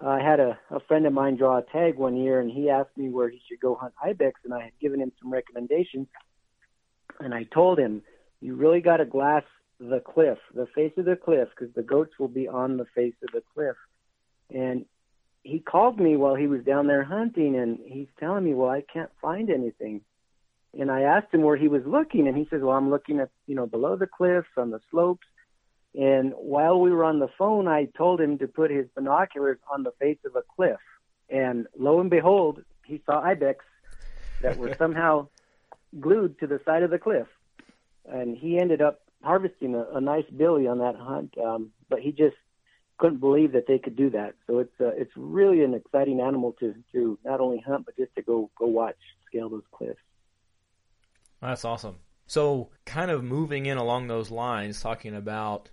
I 0.00 0.20
had 0.22 0.40
a, 0.40 0.58
a 0.70 0.80
friend 0.80 1.06
of 1.06 1.12
mine 1.12 1.36
draw 1.36 1.58
a 1.58 1.62
tag 1.62 1.96
one 1.96 2.16
year, 2.16 2.40
and 2.40 2.50
he 2.50 2.70
asked 2.70 2.96
me 2.96 3.10
where 3.10 3.28
he 3.28 3.42
should 3.46 3.60
go 3.60 3.74
hunt 3.74 3.92
ibex, 4.02 4.40
and 4.44 4.54
I 4.54 4.62
had 4.62 4.78
given 4.80 5.00
him 5.00 5.12
some 5.20 5.30
recommendations. 5.30 6.06
And 7.18 7.34
I 7.34 7.44
told 7.44 7.78
him, 7.78 8.02
you 8.40 8.54
really 8.54 8.80
got 8.80 8.98
to 8.98 9.04
glass 9.04 9.42
the 9.78 10.00
cliff, 10.00 10.38
the 10.54 10.68
face 10.74 10.92
of 10.96 11.04
the 11.04 11.16
cliff, 11.16 11.48
because 11.50 11.74
the 11.74 11.82
goats 11.82 12.12
will 12.18 12.28
be 12.28 12.48
on 12.48 12.76
the 12.76 12.86
face 12.94 13.14
of 13.22 13.30
the 13.34 13.42
cliff. 13.52 13.76
And 14.50 14.86
he 15.42 15.58
called 15.58 15.98
me 15.98 16.16
while 16.16 16.36
he 16.36 16.46
was 16.46 16.62
down 16.64 16.86
there 16.86 17.04
hunting, 17.04 17.56
and 17.56 17.78
he's 17.84 18.08
telling 18.20 18.44
me, 18.44 18.54
well, 18.54 18.70
I 18.70 18.82
can't 18.82 19.10
find 19.20 19.50
anything. 19.50 20.02
And 20.78 20.90
I 20.90 21.02
asked 21.02 21.34
him 21.34 21.42
where 21.42 21.56
he 21.56 21.68
was 21.68 21.82
looking, 21.84 22.28
and 22.28 22.36
he 22.36 22.46
says, 22.48 22.62
well, 22.62 22.76
I'm 22.76 22.90
looking 22.90 23.18
at, 23.18 23.30
you 23.46 23.56
know, 23.56 23.66
below 23.66 23.96
the 23.96 24.06
cliffs, 24.06 24.48
on 24.56 24.70
the 24.70 24.80
slopes. 24.90 25.26
And 25.94 26.32
while 26.36 26.80
we 26.80 26.90
were 26.90 27.04
on 27.04 27.18
the 27.18 27.28
phone, 27.38 27.66
I 27.66 27.86
told 27.96 28.20
him 28.20 28.38
to 28.38 28.46
put 28.46 28.70
his 28.70 28.86
binoculars 28.94 29.58
on 29.72 29.82
the 29.82 29.92
face 29.98 30.18
of 30.24 30.36
a 30.36 30.42
cliff. 30.56 30.78
And 31.28 31.66
lo 31.78 32.00
and 32.00 32.10
behold, 32.10 32.62
he 32.84 33.02
saw 33.06 33.20
ibex 33.20 33.64
that 34.42 34.56
were 34.56 34.74
somehow 34.78 35.28
glued 35.98 36.38
to 36.40 36.46
the 36.46 36.60
side 36.64 36.82
of 36.82 36.90
the 36.90 36.98
cliff. 36.98 37.26
And 38.08 38.36
he 38.36 38.58
ended 38.58 38.80
up 38.80 39.00
harvesting 39.22 39.74
a, 39.74 39.84
a 39.96 40.00
nice 40.00 40.24
billy 40.36 40.66
on 40.66 40.78
that 40.78 40.96
hunt, 40.96 41.34
um, 41.38 41.70
but 41.88 42.00
he 42.00 42.12
just 42.12 42.36
couldn't 42.98 43.18
believe 43.18 43.52
that 43.52 43.66
they 43.66 43.78
could 43.78 43.96
do 43.96 44.10
that. 44.10 44.34
So 44.46 44.58
it's 44.58 44.80
uh, 44.80 44.88
it's 44.88 45.12
really 45.16 45.62
an 45.64 45.74
exciting 45.74 46.20
animal 46.20 46.52
to 46.60 46.74
to 46.92 47.18
not 47.24 47.40
only 47.40 47.58
hunt 47.58 47.86
but 47.86 47.96
just 47.96 48.14
to 48.14 48.22
go 48.22 48.50
go 48.58 48.66
watch 48.66 48.96
scale 49.26 49.48
those 49.48 49.62
cliffs. 49.72 50.00
That's 51.40 51.64
awesome. 51.64 51.96
So, 52.26 52.68
kind 52.84 53.10
of 53.10 53.24
moving 53.24 53.66
in 53.66 53.76
along 53.76 54.06
those 54.06 54.30
lines, 54.30 54.80
talking 54.80 55.16
about 55.16 55.68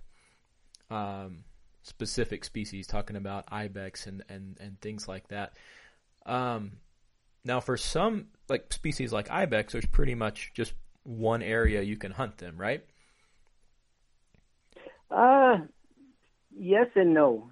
um, 0.90 1.44
specific 1.82 2.44
species, 2.44 2.86
talking 2.86 3.16
about 3.16 3.44
ibex 3.48 4.06
and, 4.06 4.22
and, 4.28 4.56
and 4.60 4.80
things 4.80 5.08
like 5.08 5.28
that. 5.28 5.54
Um, 6.26 6.72
now, 7.44 7.60
for 7.60 7.76
some 7.76 8.26
like 8.48 8.72
species 8.72 9.12
like 9.12 9.30
ibex, 9.30 9.72
there's 9.72 9.86
pretty 9.86 10.14
much 10.14 10.52
just 10.54 10.74
one 11.04 11.42
area 11.42 11.82
you 11.82 11.96
can 11.96 12.12
hunt 12.12 12.38
them, 12.38 12.56
right? 12.58 12.84
Uh, 15.10 15.58
yes 16.54 16.86
and 16.94 17.14
no. 17.14 17.50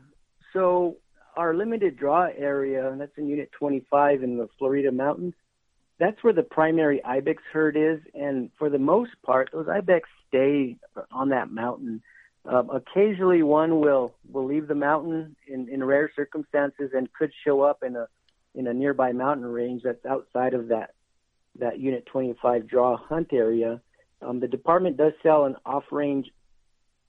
So 0.53 0.97
our 1.37 1.55
limited 1.55 1.97
draw 1.97 2.29
area, 2.37 2.91
and 2.91 3.01
that's 3.01 3.17
in 3.17 3.29
Unit 3.29 3.51
25 3.59 4.23
in 4.23 4.37
the 4.37 4.49
Florida 4.59 4.93
Mountains, 4.93 5.35
that's 5.99 6.23
where 6.23 6.33
the 6.33 6.43
primary 6.43 7.03
ibex 7.05 7.43
herd 7.53 7.77
is, 7.77 8.01
and 8.15 8.51
for 8.59 8.69
the 8.69 8.79
most 8.79 9.13
part, 9.25 9.51
those 9.53 9.67
ibex 9.69 10.09
stay 10.29 10.77
on 11.11 11.31
that 11.31 11.51
mountain 11.51 12.03
um, 12.49 12.71
occasionally, 12.71 13.43
one 13.43 13.81
will 13.81 14.15
will 14.31 14.47
leave 14.47 14.69
the 14.69 14.75
mountain 14.75 15.37
in, 15.47 15.69
in 15.69 15.83
rare 15.83 16.11
circumstances 16.15 16.91
and 16.95 17.13
could 17.13 17.33
show 17.45 17.63
up 17.63 17.83
in 17.83 17.97
a 17.97 18.07
in 18.55 18.67
a 18.67 18.75
nearby 18.75 19.13
mountain 19.13 19.47
range 19.47 19.83
that's 19.85 20.05
outside 20.07 20.55
of 20.55 20.69
that 20.69 20.95
that 21.59 21.79
Unit 21.79 22.07
25 22.07 22.67
draw 22.69 22.97
hunt 22.97 23.29
area. 23.33 23.81
Um, 24.23 24.41
the 24.41 24.49
department 24.49 24.97
does 24.97 25.13
sell 25.23 25.45
an 25.45 25.57
off-range 25.65 26.31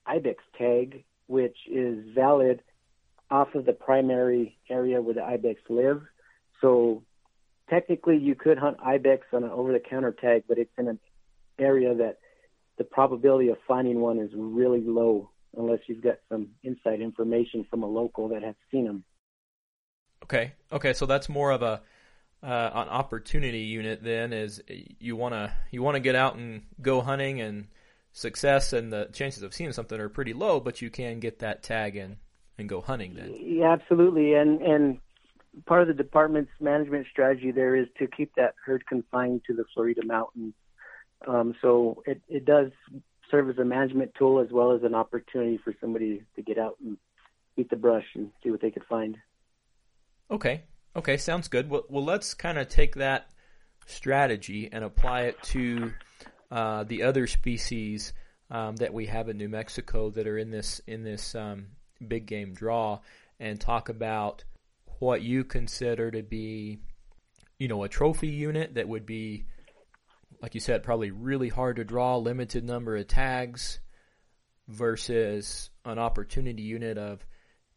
ibex 0.06 0.44
tag, 0.58 1.04
which 1.28 1.58
is 1.70 2.06
valid 2.14 2.62
off 3.30 3.56
of 3.56 3.66
the 3.66 3.74
primary 3.74 4.58
area 4.70 5.02
where 5.02 5.14
the 5.14 5.24
ibex 5.24 5.62
live. 5.70 6.02
So 6.62 7.04
technically, 7.70 8.18
you 8.18 8.36
could 8.36 8.58
hunt 8.58 8.78
ibex 8.82 9.28
on 9.34 9.44
an 9.44 9.50
over-the-counter 9.50 10.14
tag, 10.14 10.44
but 10.48 10.58
it's 10.58 10.72
in 10.78 10.88
an 10.88 11.00
area 11.60 11.94
that 11.96 12.20
the 12.78 12.84
probability 12.84 13.50
of 13.50 13.58
finding 13.68 14.00
one 14.00 14.20
is 14.20 14.30
really 14.36 14.82
low 14.82 15.32
unless 15.58 15.80
you've 15.88 16.04
got 16.04 16.18
some 16.30 16.50
inside 16.64 17.02
information 17.02 17.66
from 17.70 17.84
a 17.84 17.88
local 17.88 18.30
that 18.30 18.44
has 18.44 18.56
seen 18.72 18.86
them. 18.86 19.04
Okay, 20.24 20.54
okay, 20.72 20.94
so 20.94 21.06
that's 21.06 21.30
more 21.30 21.52
of 21.52 21.62
a 21.62 21.82
uh, 22.44 22.70
an 22.74 22.90
opportunity 22.90 23.60
unit 23.60 24.04
then. 24.04 24.34
Is 24.34 24.62
you 25.00 25.16
want 25.16 25.34
to 25.34 25.52
you 25.72 25.82
want 25.82 25.96
to 25.96 26.00
get 26.00 26.16
out 26.16 26.36
and 26.36 26.64
go 26.82 27.02
hunting 27.02 27.42
and 27.42 27.68
success 28.12 28.74
and 28.74 28.92
the 28.92 29.10
chances 29.14 29.44
of 29.44 29.54
seeing 29.54 29.72
something 29.72 30.00
are 30.00 30.10
pretty 30.10 30.34
low, 30.34 30.60
but 30.60 30.82
you 30.82 30.90
can 30.90 31.20
get 31.20 31.40
that 31.40 31.64
tag 31.64 31.96
in 31.96 32.18
and 32.58 32.68
go 32.68 32.82
hunting 32.82 33.14
then. 33.14 33.36
Yeah, 33.40 33.72
absolutely, 33.72 34.34
and 34.34 34.62
and 34.62 35.00
part 35.66 35.82
of 35.82 35.88
the 35.88 35.94
department's 35.94 36.52
management 36.60 37.08
strategy 37.12 37.52
there 37.52 37.76
is 37.76 37.88
to 38.00 38.08
keep 38.08 38.34
that 38.36 38.54
herd 38.64 38.86
confined 38.86 39.42
to 39.48 39.54
the 39.54 39.66
Florida 39.74 40.02
mountains 40.06 40.54
um, 41.26 41.56
so 41.62 42.04
it, 42.06 42.22
it 42.28 42.46
does 42.46 42.72
serve 43.32 43.50
as 43.50 43.58
a 43.58 43.66
management 43.66 44.12
tool 44.18 44.40
as 44.40 44.52
well 44.52 44.74
as 44.74 44.84
an 44.84 44.94
opportunity 44.94 45.58
for 45.64 45.74
somebody 45.80 46.24
to 46.36 46.42
get 46.42 46.58
out 46.58 46.78
and 46.84 46.98
beat 47.56 47.70
the 47.70 47.76
brush 47.76 48.06
and 48.16 48.32
see 48.44 48.52
what 48.52 48.62
they 48.62 48.72
could 48.72 48.86
find. 48.86 49.18
Okay. 50.30 50.64
Okay, 50.96 51.18
sounds 51.18 51.48
good. 51.48 51.70
Well, 51.70 51.84
well 51.90 52.04
let's 52.04 52.34
kind 52.34 52.58
of 52.58 52.70
take 52.70 52.96
that 52.96 53.30
strategy 53.86 54.70
and 54.72 54.84
apply 54.84 55.22
it 55.22 55.42
to 55.44 55.94
uh, 56.52 56.84
the 56.84 57.04
other 57.04 57.28
species 57.28 58.14
um, 58.50 58.76
that 58.78 58.94
we 58.94 59.06
have 59.08 59.30
in 59.30 59.38
New 59.38 59.50
Mexico 59.50 60.10
that 60.12 60.28
are 60.28 60.38
in 60.38 60.52
this 60.52 60.82
in 60.88 61.04
this 61.04 61.36
um, 61.36 61.68
big 62.06 62.26
game 62.26 62.54
draw, 62.54 63.00
and 63.40 63.60
talk 63.60 63.90
about 63.90 64.44
what 65.00 65.22
you 65.22 65.44
consider 65.44 66.10
to 66.12 66.24
be, 66.24 66.80
you 67.60 67.68
know, 67.68 67.84
a 67.84 67.90
trophy 67.90 68.30
unit 68.30 68.76
that 68.76 68.88
would 68.88 69.06
be, 69.06 69.46
like 70.42 70.54
you 70.54 70.62
said, 70.62 70.84
probably 70.84 71.12
really 71.12 71.50
hard 71.50 71.78
to 71.78 71.84
draw, 71.84 72.18
limited 72.18 72.64
number 72.64 72.96
of 72.96 73.08
tags, 73.08 73.80
versus 74.68 75.70
an 75.86 75.98
opportunity 75.98 76.64
unit 76.64 76.98
of, 76.98 77.26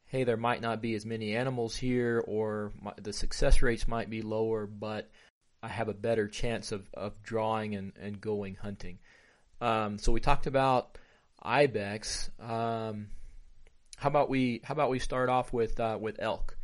hey, 0.06 0.24
there 0.24 0.36
might 0.36 0.60
not 0.60 0.82
be 0.82 0.94
as 0.94 1.06
many 1.06 1.36
animals 1.36 1.76
here, 1.76 2.22
or 2.26 2.72
my, 2.80 2.92
the 3.00 3.12
success 3.12 3.62
rates 3.62 3.86
might 3.86 4.10
be 4.10 4.22
lower, 4.22 4.66
but 4.66 5.08
I 5.62 5.68
have 5.68 5.88
a 5.88 5.94
better 5.94 6.26
chance 6.26 6.72
of, 6.72 6.88
of 6.94 7.22
drawing 7.22 7.74
and, 7.74 7.92
and 8.00 8.20
going 8.20 8.56
hunting. 8.56 8.98
Um, 9.60 9.98
so 9.98 10.10
we 10.10 10.20
talked 10.20 10.46
about 10.46 10.98
ibex. 11.42 12.30
Um, 12.40 13.08
how 13.96 14.08
about 14.08 14.30
we 14.30 14.62
how 14.64 14.72
about 14.72 14.90
we 14.90 14.98
start 14.98 15.28
off 15.28 15.52
with 15.52 15.78
uh, 15.78 15.98
with 16.00 16.16
elk? 16.20 16.56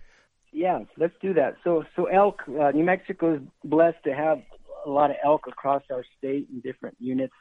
Yeah, 0.53 0.81
let's 0.97 1.13
do 1.21 1.35
that. 1.35 1.57
So 1.63 1.85
so 1.95 2.07
elk, 2.07 2.43
uh, 2.49 2.71
New 2.71 2.85
Mexico 2.85 3.35
is 3.35 3.43
blessed 3.63 4.03
to 4.05 4.15
have 4.15 4.39
a 4.87 4.91
lot 4.91 5.11
of 5.11 5.17
elk 5.25 5.47
across 5.49 5.83
our 5.91 6.05
state 6.17 6.49
in 6.51 6.61
different 6.61 6.97
units, 6.99 7.35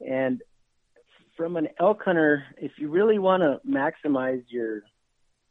and 0.00 0.42
from 1.36 1.56
an 1.56 1.68
elk 1.78 2.02
hunter, 2.04 2.44
if 2.56 2.72
you 2.78 2.88
really 2.88 3.18
want 3.18 3.42
to 3.42 3.60
maximize 3.68 4.42
your 4.48 4.82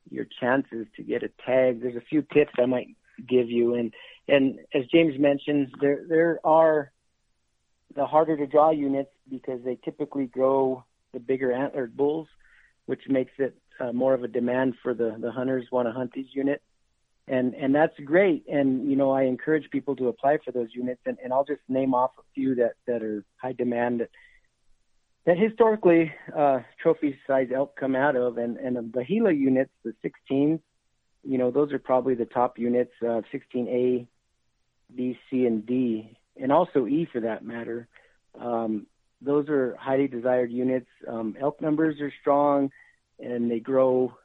your 0.09 0.25
chances 0.39 0.87
to 0.95 1.03
get 1.03 1.23
a 1.23 1.29
tag, 1.45 1.81
there's 1.81 1.95
a 1.95 2.01
few 2.09 2.21
tips 2.33 2.51
I 2.59 2.65
might 2.65 2.87
give 3.27 3.49
you. 3.49 3.75
And 3.75 3.93
and 4.27 4.59
as 4.73 4.83
James 4.93 5.19
mentioned, 5.19 5.69
there 5.79 6.03
there 6.07 6.39
are 6.43 6.91
the 7.95 8.05
harder 8.05 8.37
to 8.37 8.47
draw 8.47 8.71
units 8.71 9.11
because 9.29 9.61
they 9.63 9.77
typically 9.83 10.25
grow 10.25 10.83
the 11.13 11.19
bigger 11.19 11.51
antlered 11.51 11.95
bulls, 11.95 12.27
which 12.85 13.01
makes 13.09 13.31
it 13.37 13.55
uh, 13.79 13.91
more 13.91 14.13
of 14.13 14.23
a 14.23 14.27
demand 14.27 14.75
for 14.81 14.93
the 14.93 15.15
the 15.19 15.31
hunters 15.31 15.65
want 15.71 15.87
to 15.87 15.91
hunt 15.91 16.11
these 16.13 16.33
units. 16.33 16.63
And 17.31 17.55
and 17.55 17.73
that's 17.73 17.97
great. 18.03 18.45
And 18.47 18.89
you 18.89 18.95
know 18.95 19.11
I 19.11 19.23
encourage 19.23 19.69
people 19.71 19.95
to 19.95 20.09
apply 20.09 20.39
for 20.43 20.51
those 20.51 20.69
units. 20.73 21.01
And, 21.05 21.17
and 21.23 21.31
I'll 21.31 21.45
just 21.45 21.61
name 21.69 21.93
off 21.93 22.11
a 22.19 22.23
few 22.35 22.55
that 22.55 22.73
that 22.87 23.01
are 23.01 23.23
high 23.41 23.53
demand 23.53 24.01
that 24.01 24.09
that 25.25 25.37
historically 25.37 26.11
uh, 26.35 26.59
trophy 26.81 27.17
size 27.27 27.49
elk 27.55 27.75
come 27.79 27.95
out 27.95 28.15
of, 28.15 28.37
and 28.37 28.57
and 28.57 28.91
the 28.91 29.03
Gila 29.03 29.31
units, 29.31 29.71
the 29.83 29.93
16s, 30.03 30.59
you 31.23 31.37
know, 31.37 31.51
those 31.51 31.71
are 31.71 31.79
probably 31.79 32.15
the 32.15 32.25
top 32.25 32.57
units, 32.57 32.91
uh, 33.01 33.21
16A, 33.33 34.07
B, 34.95 35.19
C, 35.29 35.45
and 35.45 35.65
D, 35.65 36.17
and 36.41 36.51
also 36.51 36.87
E 36.87 37.07
for 37.11 37.21
that 37.21 37.45
matter. 37.45 37.87
Um, 38.39 38.87
those 39.21 39.47
are 39.49 39.75
highly 39.79 40.07
desired 40.07 40.51
units. 40.51 40.89
Um, 41.07 41.35
elk 41.39 41.61
numbers 41.61 42.01
are 42.01 42.11
strong, 42.21 42.71
and 43.19 43.51
they 43.51 43.59
grow 43.59 44.15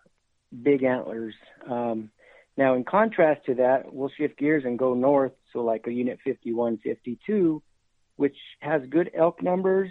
big 0.63 0.83
antlers. 0.83 1.35
Um, 1.69 2.11
now, 2.57 2.75
in 2.75 2.85
contrast 2.85 3.47
to 3.47 3.55
that, 3.57 3.93
we'll 3.93 4.11
shift 4.17 4.39
gears 4.39 4.65
and 4.65 4.79
go 4.79 4.95
north. 4.95 5.33
So, 5.53 5.61
like 5.61 5.87
a 5.87 5.93
unit 5.93 6.19
51, 6.25 6.79
52, 6.79 7.63
which 8.17 8.37
has 8.61 8.83
good 8.89 9.11
elk 9.15 9.43
numbers 9.43 9.91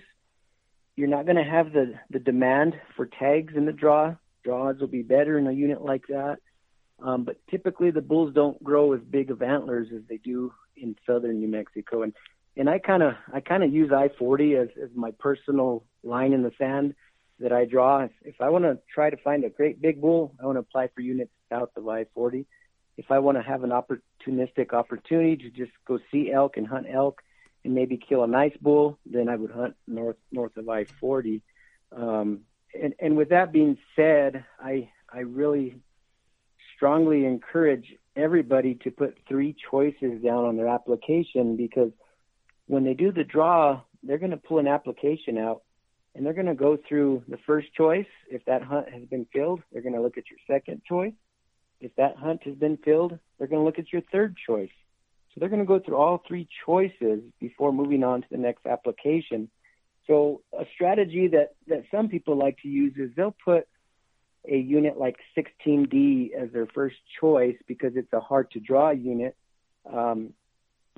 you're 0.96 1.08
not 1.10 1.26
going 1.26 1.38
to 1.38 1.44
have 1.44 1.74
the 1.74 1.96
the 2.10 2.20
demand 2.20 2.76
for 2.96 3.06
tags 3.06 3.54
in 3.56 3.66
the 3.66 3.74
draw. 3.74 4.16
Draws 4.44 4.80
will 4.80 4.88
be 4.88 5.02
better 5.02 5.38
in 5.38 5.48
a 5.48 5.52
unit 5.52 5.82
like 5.82 6.08
that. 6.08 6.38
Um, 7.02 7.26
but 7.26 7.38
typically 7.50 7.92
the 7.92 8.02
bulls 8.02 8.34
don't 8.34 8.62
grow 8.64 8.94
as 8.94 9.02
big 9.02 9.30
of 9.30 9.42
antlers 9.42 9.88
as 9.94 10.04
they 10.08 10.18
do 10.18 10.54
in 10.78 10.96
southern 11.06 11.40
New 11.40 11.50
Mexico. 11.50 12.04
And 12.04 12.14
and 12.56 12.70
I 12.70 12.80
kind 12.80 13.04
of 13.04 13.14
I 13.34 13.42
kind 13.42 13.64
of 13.64 13.74
use 13.74 13.92
I-40 13.92 14.62
as 14.62 14.70
as 14.82 14.90
my 14.96 15.12
personal 15.20 15.84
line 16.04 16.32
in 16.32 16.44
the 16.44 16.52
sand 16.58 16.96
that 17.40 17.52
I 17.52 17.66
draw. 17.66 18.04
If, 18.04 18.12
if 18.22 18.36
I 18.40 18.50
want 18.50 18.64
to 18.64 18.80
try 18.94 19.10
to 19.10 19.18
find 19.18 19.44
a 19.44 19.50
great 19.50 19.82
big 19.82 20.00
bull, 20.00 20.34
I 20.42 20.46
want 20.46 20.56
to 20.56 20.62
apply 20.62 20.88
for 20.96 21.02
units 21.02 21.32
south 21.50 21.70
of 21.76 21.88
I-40. 21.88 22.46
If 22.98 23.12
I 23.12 23.20
want 23.20 23.38
to 23.38 23.44
have 23.44 23.64
an 23.64 23.72
opportunistic 23.72 24.74
opportunity 24.74 25.36
to 25.38 25.50
just 25.50 25.72
go 25.86 26.00
see 26.12 26.32
elk 26.32 26.58
and 26.58 26.68
hunt 26.68 26.88
elk, 26.90 27.22
and 27.66 27.74
maybe 27.74 27.98
kill 27.98 28.24
a 28.24 28.28
nice 28.28 28.56
bull, 28.62 29.00
then 29.06 29.28
I 29.28 29.36
would 29.36 29.52
hunt 29.52 29.76
north 29.88 30.18
north 30.32 30.56
of 30.56 30.70
I-40. 30.70 31.42
Um, 31.92 32.42
and, 32.80 32.94
and 33.00 33.18
with 33.18 33.30
that 33.30 33.52
being 33.52 33.78
said, 33.96 34.46
I 34.60 34.90
I 35.12 35.20
really 35.20 35.82
strongly 36.76 37.26
encourage 37.26 37.96
everybody 38.16 38.76
to 38.76 38.92
put 38.92 39.18
three 39.28 39.56
choices 39.70 40.22
down 40.24 40.46
on 40.46 40.56
their 40.56 40.68
application 40.68 41.58
because 41.58 41.92
when 42.68 42.84
they 42.84 42.94
do 42.94 43.12
the 43.12 43.24
draw, 43.24 43.82
they're 44.04 44.18
going 44.18 44.32
to 44.32 44.38
pull 44.38 44.60
an 44.60 44.68
application 44.68 45.38
out 45.38 45.64
and 46.14 46.26
they're 46.26 46.34
going 46.34 46.46
to 46.46 46.56
go 46.56 46.78
through 46.88 47.24
the 47.28 47.38
first 47.46 47.74
choice. 47.74 48.08
If 48.30 48.46
that 48.46 48.62
hunt 48.64 48.90
has 48.90 49.04
been 49.06 49.26
filled, 49.34 49.62
they're 49.72 49.82
going 49.82 49.96
to 49.96 50.02
look 50.02 50.18
at 50.18 50.26
your 50.30 50.40
second 50.48 50.82
choice. 50.88 51.14
If 51.80 51.96
that 51.96 52.18
hunt 52.18 52.44
has 52.44 52.56
been 52.56 52.78
filled, 52.78 53.18
they're 53.38 53.48
going 53.48 53.62
to 53.62 53.66
look 53.66 53.80
at 53.80 53.92
your 53.92 54.02
third 54.12 54.36
choice. 54.48 54.72
So 55.30 55.40
they're 55.40 55.50
going 55.50 55.62
to 55.62 55.66
go 55.66 55.80
through 55.80 55.98
all 55.98 56.24
three 56.26 56.48
choices 56.66 57.22
before 57.40 57.74
moving 57.74 58.04
on 58.04 58.22
to 58.22 58.28
the 58.32 58.38
next 58.38 58.66
application. 58.66 59.50
So 60.08 60.42
a 60.58 60.66
strategy 60.74 61.28
that, 61.30 61.56
that 61.68 61.84
some 61.92 62.08
people 62.08 62.38
like 62.38 62.58
to 62.62 62.70
use 62.70 62.94
is 62.96 63.12
they'll 63.16 63.36
put 63.44 63.68
a 64.48 64.58
unit 64.58 64.98
like 64.98 65.18
16D 65.38 66.34
as 66.34 66.52
their 66.52 66.68
first 66.68 66.96
choice 67.20 67.58
because 67.68 67.94
it's 67.96 68.14
a 68.14 68.20
hard 68.20 68.52
to 68.52 68.60
draw 68.60 68.92
unit, 68.92 69.36
um, 69.92 70.34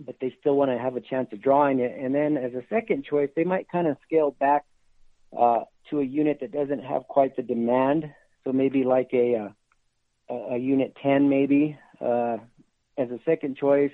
but 0.06 0.18
they 0.20 0.36
still 0.40 0.56
want 0.56 0.72
to 0.72 0.78
have 0.78 0.96
a 0.98 1.02
chance 1.02 1.30
of 1.32 1.42
drawing 1.42 1.80
it. 1.80 1.98
And 1.98 2.14
then 2.14 2.38
as 2.38 2.54
a 2.54 2.64
second 2.70 3.06
choice, 3.06 3.30
they 3.36 3.46
might 3.46 3.70
kind 3.70 3.88
of 3.88 3.98
scale 4.06 4.32
back 4.32 4.66
uh, 5.38 5.62
to 5.90 6.00
a 6.00 6.04
unit 6.04 6.40
that 6.42 6.52
doesn't 6.52 6.84
have 6.84 7.08
quite 7.08 7.36
the 7.36 7.42
demand. 7.42 8.14
So 8.44 8.52
maybe 8.52 8.84
like 8.84 9.10
a 9.14 9.36
uh, 9.36 9.50
a, 10.30 10.58
unit 10.58 10.96
10 11.02 11.30
maybe 11.30 11.78
uh, 12.02 12.38
as 12.98 13.10
a 13.12 13.20
second 13.26 13.58
choice 13.58 13.92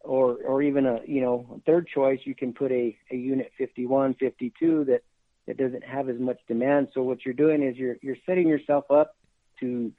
or 0.00 0.36
or 0.44 0.62
even 0.62 0.86
a 0.86 1.00
you 1.06 1.20
know 1.20 1.60
third 1.66 1.88
choice 1.88 2.20
you 2.24 2.34
can 2.34 2.52
put 2.52 2.70
a, 2.70 2.96
a 3.10 3.16
unit 3.16 3.50
51 3.58 4.14
52 4.14 4.84
that 4.84 5.02
that 5.46 5.56
doesn't 5.58 5.84
have 5.84 6.08
as 6.08 6.18
much 6.18 6.38
demand. 6.48 6.88
So 6.94 7.02
what 7.02 7.24
you're 7.24 7.34
doing 7.34 7.62
is 7.62 7.76
you're 7.76 7.96
you're 8.02 8.16
setting 8.26 8.48
yourself 8.48 8.90
up 8.90 9.16
to 9.60 9.92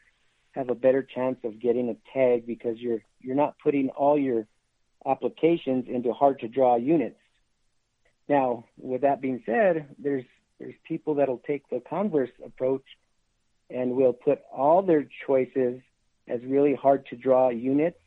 have 0.51 0.69
a 0.69 0.75
better 0.75 1.03
chance 1.03 1.37
of 1.43 1.59
getting 1.59 1.89
a 1.89 1.95
tag 2.13 2.47
because 2.47 2.77
you're 2.79 3.03
you're 3.21 3.35
not 3.35 3.55
putting 3.59 3.89
all 3.89 4.17
your 4.17 4.47
applications 5.05 5.85
into 5.87 6.13
hard 6.13 6.39
to 6.39 6.47
draw 6.47 6.75
units. 6.77 7.19
Now 8.27 8.65
with 8.77 9.01
that 9.01 9.21
being 9.21 9.43
said 9.45 9.95
there's 9.99 10.25
there's 10.59 10.75
people 10.87 11.15
that'll 11.15 11.41
take 11.45 11.69
the 11.69 11.81
converse 11.87 12.31
approach 12.43 12.83
and 13.69 13.91
will 13.91 14.13
put 14.13 14.41
all 14.51 14.81
their 14.81 15.07
choices 15.25 15.81
as 16.27 16.39
really 16.43 16.75
hard 16.75 17.05
to 17.07 17.15
draw 17.15 17.49
units 17.49 17.97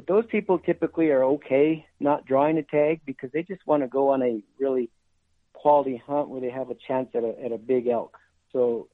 but 0.00 0.06
those 0.06 0.24
people 0.30 0.58
typically 0.58 1.10
are 1.10 1.22
okay 1.24 1.84
not 2.00 2.24
drawing 2.24 2.56
a 2.56 2.62
tag 2.62 3.02
because 3.04 3.30
they 3.32 3.42
just 3.42 3.66
want 3.66 3.82
to 3.82 3.86
go 3.86 4.08
on 4.08 4.22
a 4.22 4.42
really 4.58 4.88
quality 5.52 6.02
hunt 6.06 6.30
where 6.30 6.40
they 6.40 6.48
have 6.48 6.70
a 6.70 6.76
chance 6.88 7.10
at 7.14 7.22
a 7.22 7.34
at 7.44 7.52
a 7.52 7.58
big 7.58 7.86
elk. 7.86 8.16
So, 8.50 8.88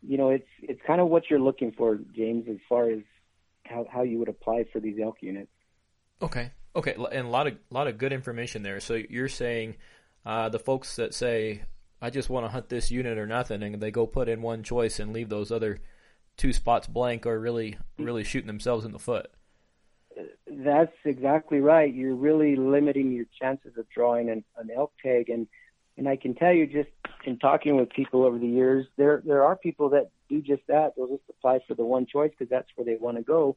you 0.00 0.16
know, 0.16 0.30
it's 0.30 0.48
it's 0.62 0.80
kind 0.86 1.02
of 1.02 1.08
what 1.08 1.24
you're 1.28 1.40
looking 1.40 1.72
for, 1.72 1.98
James, 2.14 2.46
as 2.48 2.56
far 2.70 2.88
as 2.88 3.00
how 3.66 3.86
how 3.92 4.02
you 4.02 4.18
would 4.18 4.30
apply 4.30 4.64
for 4.72 4.80
these 4.80 4.98
elk 4.98 5.16
units. 5.20 5.50
Okay. 6.22 6.52
Okay, 6.74 6.94
and 7.12 7.26
a 7.26 7.30
lot 7.30 7.46
of 7.46 7.54
a 7.70 7.74
lot 7.74 7.86
of 7.86 7.98
good 7.98 8.14
information 8.14 8.62
there. 8.62 8.80
So 8.80 8.94
you're 8.94 9.28
saying 9.28 9.76
uh, 10.24 10.48
the 10.48 10.58
folks 10.58 10.96
that 10.96 11.12
say 11.12 11.64
I 12.00 12.10
just 12.10 12.28
want 12.28 12.44
to 12.44 12.50
hunt 12.50 12.68
this 12.68 12.90
unit 12.90 13.18
or 13.18 13.26
nothing, 13.26 13.62
and 13.62 13.80
they 13.80 13.90
go 13.90 14.06
put 14.06 14.28
in 14.28 14.42
one 14.42 14.62
choice 14.62 14.98
and 14.98 15.12
leave 15.12 15.28
those 15.28 15.50
other 15.50 15.80
two 16.36 16.52
spots 16.52 16.86
blank, 16.86 17.26
are 17.26 17.38
really 17.38 17.78
really 17.98 18.24
shooting 18.24 18.46
themselves 18.46 18.84
in 18.84 18.92
the 18.92 18.98
foot. 18.98 19.30
That's 20.46 20.92
exactly 21.04 21.60
right. 21.60 21.92
You're 21.92 22.14
really 22.14 22.56
limiting 22.56 23.12
your 23.12 23.26
chances 23.40 23.76
of 23.76 23.88
drawing 23.88 24.30
an, 24.30 24.44
an 24.58 24.70
elk 24.74 24.92
tag, 25.02 25.30
and 25.30 25.46
and 25.96 26.08
I 26.08 26.16
can 26.16 26.34
tell 26.34 26.52
you 26.52 26.66
just 26.66 26.90
in 27.24 27.38
talking 27.38 27.76
with 27.76 27.90
people 27.90 28.24
over 28.24 28.38
the 28.38 28.46
years, 28.46 28.86
there 28.96 29.22
there 29.24 29.44
are 29.44 29.56
people 29.56 29.90
that 29.90 30.10
do 30.28 30.40
just 30.40 30.62
that. 30.68 30.94
They'll 30.96 31.08
just 31.08 31.28
apply 31.28 31.60
for 31.66 31.74
the 31.74 31.84
one 31.84 32.06
choice 32.06 32.30
because 32.30 32.50
that's 32.50 32.68
where 32.76 32.84
they 32.84 32.96
want 32.96 33.16
to 33.16 33.22
go, 33.22 33.56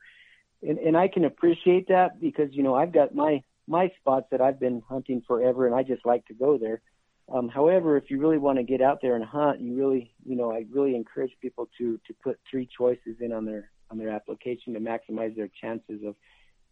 and 0.62 0.78
and 0.80 0.97
I 0.97 1.08
can 1.08 1.25
appreciate 1.25 1.89
that 1.89 2.19
because 2.19 2.49
you 2.52 2.63
know 2.63 2.75
I've 2.75 2.93
got 2.93 3.13
my 3.13 3.43
my 3.67 3.91
spots 3.99 4.28
that 4.32 4.41
I've 4.41 4.60
been 4.60 4.82
hunting 4.88 5.21
forever, 5.28 5.67
and 5.67 5.75
I 5.75 5.84
just 5.84 6.06
like 6.06 6.25
to 6.28 6.34
go 6.34 6.58
there. 6.58 6.82
Um, 7.31 7.47
however, 7.47 7.97
if 7.97 8.09
you 8.09 8.19
really 8.19 8.37
want 8.37 8.57
to 8.57 8.63
get 8.63 8.81
out 8.81 8.99
there 9.01 9.15
and 9.15 9.23
hunt, 9.23 9.61
you 9.61 9.75
really, 9.75 10.11
you 10.25 10.35
know, 10.35 10.51
I 10.51 10.65
really 10.71 10.95
encourage 10.95 11.31
people 11.41 11.69
to 11.77 11.99
to 12.07 12.13
put 12.23 12.39
three 12.49 12.67
choices 12.77 13.17
in 13.19 13.31
on 13.31 13.45
their 13.45 13.69
on 13.91 13.97
their 13.97 14.09
application 14.09 14.73
to 14.73 14.79
maximize 14.79 15.35
their 15.35 15.49
chances 15.61 16.01
of 16.05 16.15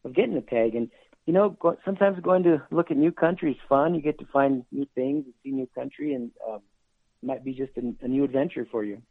of 0.03 0.13
getting 0.13 0.37
a 0.37 0.41
tag. 0.41 0.75
And 0.75 0.89
you 1.25 1.33
know, 1.33 1.49
go, 1.49 1.77
sometimes 1.85 2.19
going 2.21 2.43
to 2.43 2.63
look 2.71 2.89
at 2.89 2.97
new 2.97 3.11
country 3.11 3.51
is 3.51 3.57
fun. 3.67 3.93
You 3.93 4.01
get 4.01 4.19
to 4.19 4.25
find 4.25 4.63
new 4.71 4.87
things 4.95 5.25
and 5.25 5.33
see 5.43 5.51
new 5.51 5.67
country, 5.75 6.13
and 6.13 6.31
um, 6.47 6.61
might 7.21 7.43
be 7.43 7.53
just 7.53 7.71
a, 7.77 7.93
a 8.03 8.07
new 8.07 8.23
adventure 8.23 8.67
for 8.71 8.83
you. 8.83 9.01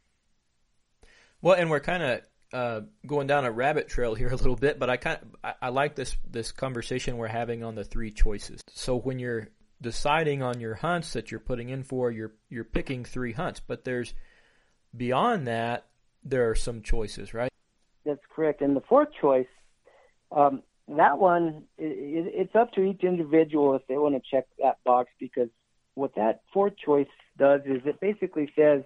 Well, 1.41 1.55
and 1.55 1.69
we're 1.69 1.79
kind 1.79 2.03
of 2.03 2.21
uh, 2.51 2.81
going 3.05 3.27
down 3.27 3.45
a 3.45 3.51
rabbit 3.51 3.87
trail 3.87 4.15
here 4.15 4.29
a 4.29 4.35
little 4.35 4.55
bit, 4.55 4.79
but 4.79 4.89
I 4.89 4.97
kind 4.97 5.19
I, 5.43 5.53
I 5.61 5.69
like 5.69 5.95
this 5.95 6.17
this 6.29 6.51
conversation 6.51 7.17
we're 7.17 7.27
having 7.27 7.63
on 7.63 7.75
the 7.75 7.83
three 7.83 8.11
choices. 8.11 8.61
So 8.69 8.97
when 8.97 9.19
you're 9.19 9.49
deciding 9.81 10.41
on 10.41 10.59
your 10.59 10.75
hunts 10.75 11.13
that 11.13 11.31
you're 11.31 11.39
putting 11.39 11.69
in 11.69 11.83
for, 11.83 12.11
you're 12.11 12.33
you're 12.49 12.63
picking 12.63 13.03
three 13.05 13.33
hunts. 13.33 13.59
But 13.59 13.83
there's 13.83 14.13
beyond 14.95 15.47
that, 15.47 15.85
there 16.23 16.49
are 16.49 16.55
some 16.55 16.81
choices, 16.81 17.33
right? 17.33 17.51
That's 18.05 18.23
correct. 18.33 18.61
And 18.61 18.75
the 18.75 18.81
fourth 18.81 19.09
choice, 19.19 19.47
um, 20.31 20.63
that 20.87 21.17
one, 21.17 21.63
it, 21.77 22.33
it's 22.33 22.55
up 22.55 22.71
to 22.73 22.81
each 22.81 23.03
individual 23.03 23.75
if 23.75 23.85
they 23.87 23.97
want 23.97 24.15
to 24.15 24.21
check 24.29 24.45
that 24.59 24.77
box 24.85 25.09
because 25.19 25.49
what 25.95 26.15
that 26.15 26.41
fourth 26.53 26.73
choice 26.83 27.07
does 27.37 27.61
is 27.65 27.81
it 27.85 27.99
basically 27.99 28.51
says 28.55 28.83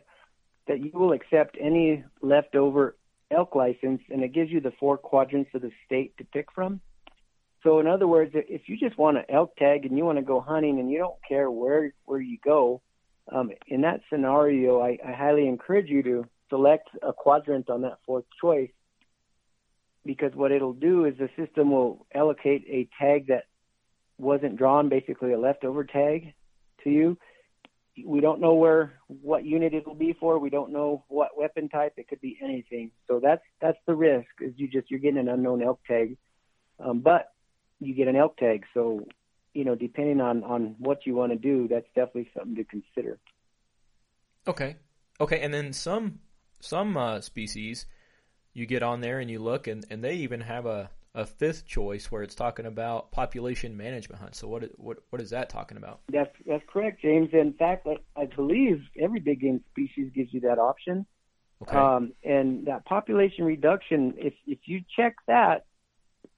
that 0.67 0.79
you 0.79 0.91
will 0.93 1.11
accept 1.11 1.57
any 1.59 2.03
leftover 2.21 2.95
elk 3.29 3.55
license 3.55 4.01
and 4.09 4.23
it 4.23 4.33
gives 4.33 4.49
you 4.49 4.59
the 4.59 4.71
four 4.79 4.97
quadrants 4.97 5.51
of 5.53 5.61
the 5.61 5.71
state 5.85 6.17
to 6.17 6.23
pick 6.23 6.51
from. 6.53 6.81
So 7.63 7.79
in 7.79 7.87
other 7.87 8.07
words, 8.07 8.31
if 8.33 8.63
you 8.67 8.77
just 8.77 8.97
want 8.97 9.17
an 9.17 9.25
elk 9.29 9.55
tag 9.55 9.85
and 9.85 9.97
you 9.97 10.03
want 10.03 10.17
to 10.17 10.23
go 10.23 10.41
hunting 10.41 10.79
and 10.79 10.89
you 10.89 10.97
don't 10.97 11.17
care 11.27 11.49
where 11.49 11.93
where 12.05 12.21
you 12.21 12.37
go, 12.43 12.81
um, 13.31 13.51
in 13.67 13.81
that 13.81 14.01
scenario, 14.11 14.81
I, 14.81 14.97
I 15.05 15.11
highly 15.11 15.47
encourage 15.47 15.87
you 15.87 16.01
to 16.03 16.25
select 16.49 16.89
a 17.01 17.13
quadrant 17.13 17.69
on 17.69 17.81
that 17.81 17.99
fourth 18.05 18.25
choice 18.41 18.71
because 20.05 20.33
what 20.33 20.51
it'll 20.51 20.73
do 20.73 21.05
is 21.05 21.13
the 21.17 21.29
system 21.37 21.71
will 21.71 22.05
allocate 22.13 22.65
a 22.67 22.89
tag 22.99 23.27
that 23.27 23.43
wasn't 24.17 24.57
drawn, 24.57 24.89
basically 24.89 25.33
a 25.33 25.39
leftover 25.39 25.83
tag, 25.83 26.33
to 26.83 26.89
you. 26.89 27.17
We 28.05 28.21
don't 28.21 28.41
know 28.41 28.53
where 28.53 28.93
what 29.07 29.45
unit 29.45 29.73
it 29.73 29.85
will 29.85 29.95
be 29.95 30.15
for. 30.19 30.39
We 30.39 30.49
don't 30.49 30.71
know 30.71 31.03
what 31.09 31.37
weapon 31.37 31.69
type. 31.69 31.93
It 31.97 32.07
could 32.07 32.21
be 32.21 32.39
anything. 32.41 32.91
So 33.07 33.19
that's 33.21 33.43
that's 33.61 33.77
the 33.85 33.93
risk. 33.93 34.29
Is 34.39 34.53
you 34.55 34.67
just 34.67 34.89
you're 34.89 34.99
getting 34.99 35.19
an 35.19 35.27
unknown 35.27 35.61
elk 35.61 35.81
tag, 35.85 36.17
um, 36.79 37.01
but 37.01 37.30
you 37.81 37.93
get 37.93 38.07
an 38.07 38.15
elk 38.15 38.37
tag. 38.37 38.63
So, 38.73 39.05
you 39.53 39.65
know, 39.65 39.75
depending 39.75 40.21
on 40.21 40.43
on 40.43 40.75
what 40.79 41.05
you 41.05 41.15
want 41.15 41.33
to 41.33 41.37
do, 41.37 41.67
that's 41.67 41.87
definitely 41.95 42.29
something 42.37 42.55
to 42.55 42.63
consider. 42.63 43.19
Okay, 44.47 44.77
okay, 45.19 45.41
and 45.41 45.53
then 45.53 45.73
some 45.73 46.19
some 46.61 46.95
uh, 46.95 47.19
species, 47.19 47.85
you 48.53 48.65
get 48.65 48.83
on 48.83 49.01
there 49.01 49.19
and 49.19 49.29
you 49.29 49.39
look, 49.39 49.67
and 49.67 49.85
and 49.89 50.03
they 50.03 50.13
even 50.13 50.41
have 50.41 50.65
a 50.65 50.89
a 51.13 51.25
fifth 51.25 51.67
choice 51.67 52.09
where 52.09 52.23
it's 52.23 52.35
talking 52.35 52.65
about 52.65 53.11
population 53.11 53.75
management 53.75 54.21
hunts. 54.21 54.39
So 54.39 54.47
what 54.47 54.63
what 54.77 54.99
what 55.09 55.21
is 55.21 55.31
that 55.31 55.49
talking 55.49 55.77
about? 55.77 55.99
That's 56.11 56.31
that's 56.45 56.63
correct, 56.71 57.01
James. 57.01 57.29
In 57.33 57.53
fact, 57.53 57.87
I, 57.87 58.21
I 58.21 58.27
believe 58.27 58.81
every 58.99 59.19
big 59.19 59.41
game 59.41 59.63
species 59.71 60.11
gives 60.15 60.33
you 60.33 60.39
that 60.41 60.59
option. 60.59 61.05
Okay. 61.63 61.77
Um, 61.77 62.13
and 62.23 62.65
that 62.65 62.85
population 62.85 63.43
reduction, 63.45 64.13
if 64.17 64.33
if 64.47 64.59
you 64.65 64.81
check 64.95 65.15
that, 65.27 65.65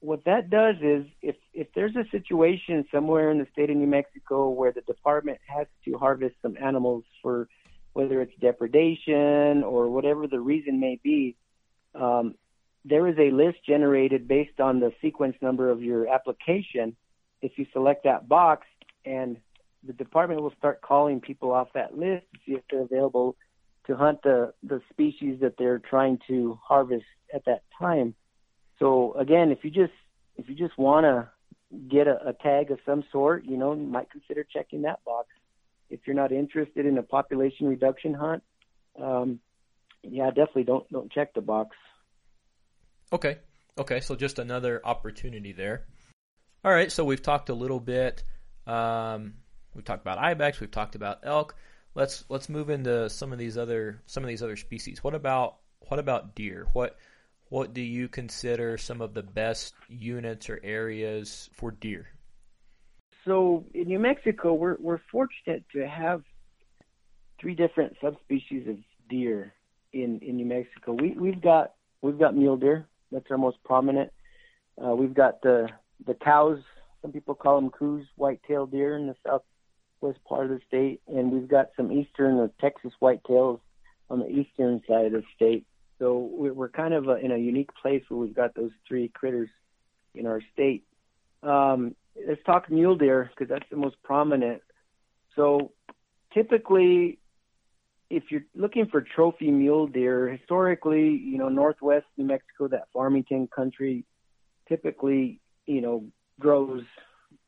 what 0.04 0.26
that 0.26 0.50
does 0.50 0.76
is 0.82 1.06
if 1.22 1.38
if 1.54 1.68
there's 1.74 1.96
a 1.96 2.04
situation 2.12 2.86
somewhere 2.92 3.32
in 3.32 3.40
the 3.40 3.48
state 3.54 3.70
of 3.70 3.78
New 3.78 3.88
Mexico 3.88 4.50
where 4.50 4.74
the 4.74 4.82
department 4.82 5.40
has 5.48 5.66
to 5.86 5.98
harvest 5.98 6.36
some 6.42 6.58
animals 6.62 7.06
for 7.22 7.48
whether 7.94 8.22
it's 8.22 8.34
depredation 8.42 9.64
or 9.64 9.90
whatever 9.90 10.28
the 10.28 10.40
reason 10.40 10.80
may 10.80 11.00
be, 11.02 11.38
um, 11.96 12.36
there 12.84 13.08
is 13.08 13.16
a 13.18 13.32
list 13.32 13.60
generated 13.66 14.28
based 14.28 14.60
on 14.60 14.82
the 14.82 14.92
sequence 15.02 15.38
number 15.42 15.70
of 15.70 15.82
your 15.82 16.08
application. 16.10 16.98
If 17.42 17.58
you 17.58 17.66
select 17.72 18.04
that 18.04 18.28
box, 18.28 18.68
and 19.06 19.38
the 19.86 19.94
department 19.94 20.42
will 20.42 20.54
start 20.58 20.82
calling 20.82 21.22
people 21.22 21.54
off 21.54 21.70
that 21.76 21.98
list 21.98 22.26
to 22.34 22.40
see 22.46 22.54
if 22.54 22.64
they're 22.70 22.82
available 22.82 23.38
to 23.88 23.96
hunt 23.96 24.22
the 24.24 24.54
the 24.64 24.82
species 24.90 25.40
that 25.40 25.56
they're 25.58 25.80
trying 25.80 26.20
to 26.28 26.60
harvest 26.62 27.06
at 27.34 27.46
that 27.46 27.64
time. 27.80 28.16
So 28.80 29.14
again, 29.14 29.52
if 29.52 29.64
you 29.64 29.70
just 29.70 29.94
if 30.36 30.50
you 30.50 30.56
just 30.56 30.78
want 30.78 31.06
to 31.06 31.30
get 31.90 32.08
a, 32.08 32.30
a 32.30 32.34
tag 32.34 32.72
of 32.72 32.80
some 32.86 33.04
sort, 33.12 33.46
you 33.46 33.58
know, 33.58 33.74
you 33.74 33.86
might 33.86 34.10
consider 34.12 34.44
checking 34.44 34.84
that 34.84 35.04
box. 35.06 35.28
If 35.90 36.02
you're 36.06 36.16
not 36.16 36.32
interested 36.32 36.86
in 36.86 36.98
a 36.98 37.04
population 37.04 37.68
reduction 37.68 38.14
hunt, 38.14 38.44
um, 39.02 39.40
yeah, 40.04 40.28
definitely 40.30 40.64
don't 40.64 40.92
don't 40.92 41.12
check 41.12 41.34
the 41.34 41.42
box. 41.42 41.76
Okay, 43.12 43.38
okay, 43.78 44.00
so 44.00 44.16
just 44.16 44.40
another 44.40 44.82
opportunity 44.84 45.52
there. 45.52 45.86
All 46.66 46.72
right, 46.72 46.92
so 46.92 47.04
we've 47.04 47.22
talked 47.22 47.50
a 47.50 47.54
little 47.54 47.80
bit. 47.80 48.24
Um, 48.66 49.36
we've 49.76 49.86
talked 49.86 50.02
about 50.02 50.18
ibex. 50.18 50.60
We've 50.60 50.72
talked 50.72 50.96
about 50.96 51.20
elk. 51.24 51.56
Let's 51.96 52.26
let's 52.30 52.50
move 52.50 52.70
into 52.70 53.10
some 53.10 53.32
of 53.32 53.38
these 53.38 53.58
other 53.58 54.02
some 54.08 54.24
of 54.24 54.30
these 54.30 54.42
other 54.42 54.56
species. 54.56 55.04
What 55.04 55.14
about 55.14 55.58
what 55.90 56.00
about 56.00 56.36
deer? 56.36 56.68
What 56.74 56.98
what 57.54 57.72
do 57.72 57.82
you 57.82 58.08
consider 58.08 58.80
some 58.80 59.00
of 59.00 59.14
the 59.14 59.22
best 59.22 59.76
units 59.88 60.50
or 60.50 60.60
areas 60.64 61.52
for 61.54 61.70
deer? 61.70 62.08
So 63.26 63.64
in 63.76 63.90
New 63.90 64.00
Mexico, 64.00 64.56
we're 64.56 64.78
we're 64.80 65.02
fortunate 65.12 65.64
to 65.74 65.88
have 65.88 66.24
three 67.40 67.54
different 67.54 67.96
subspecies 68.02 68.68
of 68.68 68.78
deer 69.08 69.54
in 69.92 70.20
in 70.22 70.38
New 70.38 70.48
Mexico. 70.48 70.94
We 70.94 71.12
we've 71.12 71.44
got 71.44 71.74
we've 72.02 72.18
got 72.18 72.36
mule 72.36 72.58
deer. 72.58 72.88
That's 73.12 73.30
our 73.30 73.38
most 73.38 73.58
prominent. 73.64 74.12
Uh, 74.84 74.96
we've 74.96 75.14
got 75.14 75.44
the 75.44 75.70
the 76.08 76.16
Coues. 76.16 76.64
Some 77.04 77.12
people 77.12 77.36
call 77.36 77.62
them 77.62 77.70
coos, 77.70 78.08
white-tailed 78.16 78.72
deer 78.72 78.98
in 78.98 79.06
the 79.06 79.16
southwest 79.24 80.24
part 80.28 80.46
of 80.46 80.50
the 80.50 80.62
state, 80.68 81.02
and 81.08 81.32
we've 81.32 81.48
got 81.48 81.68
some 81.78 81.92
eastern 81.92 82.38
or 82.38 82.50
Texas 82.60 82.94
whitetails 83.00 83.60
on 84.10 84.18
the 84.18 84.28
eastern 84.28 84.82
side 84.88 85.06
of 85.06 85.12
the 85.12 85.24
state. 85.36 85.68
So 86.00 86.30
we're 86.32 86.70
kind 86.70 86.94
of 86.94 87.06
in 87.22 87.32
a 87.32 87.38
unique 87.38 87.70
place 87.82 88.04
where 88.10 88.20
we've 88.20 88.36
got 88.36 88.56
those 88.56 88.72
three 88.88 89.10
critters 89.10 89.50
in 90.16 90.26
our 90.26 90.42
state. 90.54 90.84
Um, 91.42 91.96
let's 92.28 92.42
talk 92.46 92.70
mule 92.70 92.96
deer 92.96 93.30
because 93.30 93.50
that's 93.50 93.70
the 93.70 93.78
most 93.78 93.96
prominent. 94.04 94.62
So 95.36 95.72
typically, 96.34 97.20
if 98.10 98.24
you're 98.30 98.46
looking 98.56 98.88
for 98.88 99.02
trophy 99.02 99.50
mule 99.50 99.88
deer, 99.88 100.30
historically, 100.30 101.10
you 101.10 101.38
know, 101.38 101.50
northwest 101.50 102.06
New 102.18 102.26
Mexico, 102.26 102.68
that 102.68 102.88
Farmington 102.94 103.48
country, 103.48 104.06
typically, 104.68 105.40
you 105.66 105.82
know, 105.82 106.06
grows 106.40 106.84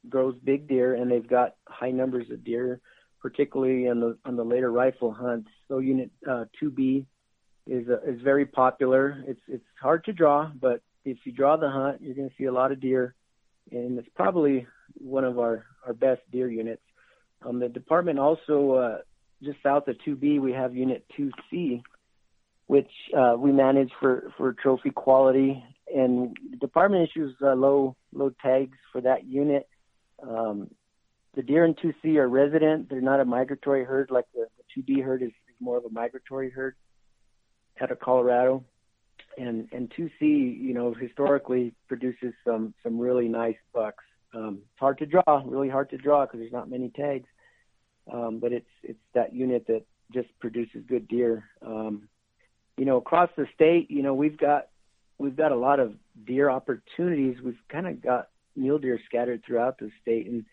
grows 0.10 0.36
big 0.44 0.68
deer, 0.68 0.96
and 0.96 1.12
they've 1.12 1.28
got 1.28 1.56
high 1.68 1.92
numbers 1.92 2.30
of 2.32 2.44
deer, 2.44 2.80
particularly 3.22 3.88
on 3.90 4.00
the 4.00 4.18
on 4.26 4.36
the 4.36 4.44
later 4.44 4.72
rifle 4.72 5.12
hunts. 5.12 5.50
So 5.68 5.80
Unit 5.80 6.12
uh, 6.28 6.46
2B 6.62 7.06
is 7.68 7.88
uh, 7.90 8.02
is 8.02 8.22
very 8.22 8.46
popular. 8.46 9.24
It's 9.28 9.42
it's 9.48 9.66
hard 9.82 10.04
to 10.06 10.14
draw, 10.14 10.52
but 10.60 10.82
if 11.04 11.18
you 11.24 11.32
draw 11.32 11.58
the 11.58 11.70
hunt, 11.70 12.02
you're 12.02 12.16
going 12.16 12.30
to 12.30 12.36
see 12.38 12.46
a 12.46 12.52
lot 12.52 12.72
of 12.72 12.80
deer, 12.80 13.16
and 13.72 13.98
it's 13.98 14.10
probably 14.16 14.68
one 14.94 15.24
of 15.24 15.40
our 15.40 15.66
our 15.86 15.94
best 15.94 16.22
deer 16.32 16.50
units. 16.50 16.82
Um, 17.46 17.60
the 17.60 17.70
department 17.70 18.20
also 18.20 18.72
uh, 18.72 18.98
just 19.44 19.58
south 19.62 19.88
of 19.88 19.98
2B, 20.08 20.40
we 20.40 20.54
have 20.54 20.76
Unit 20.76 21.06
2C, 21.18 21.82
which 22.68 22.90
uh, 23.16 23.36
we 23.38 23.52
manage 23.52 23.92
for 24.00 24.32
for 24.38 24.54
trophy 24.54 24.92
quality, 24.92 25.64
and 25.94 26.36
the 26.52 26.58
department 26.58 27.10
issues 27.10 27.36
uh, 27.42 27.54
low 27.54 27.96
low 28.14 28.32
tags 28.42 28.78
for 28.92 29.02
that 29.02 29.26
unit. 29.26 29.68
Um, 30.22 30.70
the 31.36 31.44
deer 31.44 31.66
in 31.66 31.74
2C 31.74 32.16
are 32.16 32.30
resident; 32.30 32.90
they're 32.90 33.02
not 33.02 33.20
a 33.20 33.26
migratory 33.26 33.84
herd 33.84 34.10
like 34.12 34.26
the, 34.34 34.48
the 34.58 34.82
2B 34.82 35.04
herd 35.04 35.22
is, 35.22 35.30
is 35.30 35.56
more 35.60 35.78
of 35.78 35.86
a 35.86 35.90
migratory 35.90 36.50
herd 36.50 36.76
out 37.82 37.92
of 37.92 38.00
Colorado. 38.00 38.64
And 39.38 39.68
and 39.72 39.92
2C, 39.92 40.22
you 40.22 40.74
know, 40.74 40.94
historically 40.94 41.74
produces 41.88 42.34
some 42.46 42.74
some 42.82 43.00
really 43.00 43.28
nice 43.28 43.58
bucks. 43.74 44.04
Um, 44.34 44.60
it's 44.62 44.80
hard 44.80 44.98
to 45.00 45.06
draw, 45.06 45.42
really 45.46 45.70
hard 45.70 45.90
to 45.90 45.98
draw 45.98 46.26
because 46.26 46.40
there's 46.40 46.54
not 46.54 46.70
many 46.70 46.90
tags. 46.90 47.28
Um, 48.12 48.40
but 48.40 48.54
it's 48.54 48.70
it's 48.84 49.00
that 49.14 49.34
unit 49.34 49.66
that 49.68 49.84
just 50.14 50.30
produces 50.40 50.84
good 50.88 51.08
deer. 51.08 51.46
Um, 51.66 52.08
you 52.78 52.86
know, 52.86 52.98
across 52.98 53.30
the 53.36 53.48
state, 53.54 53.90
you 53.90 54.04
know, 54.04 54.14
we've 54.14 54.38
got 54.38 54.68
we've 55.18 55.36
got 55.36 55.52
a 55.52 55.58
lot 55.58 55.80
of 55.80 55.94
deer 56.26 56.50
opportunities. 56.50 57.42
We've 57.44 57.60
kind 57.70 57.88
of 57.88 58.02
got 58.02 58.30
mule 58.56 58.80
deer 58.80 59.00
scattered 59.06 59.44
throughout 59.46 59.80
the 59.80 59.90
state, 60.02 60.28
and 60.28 60.46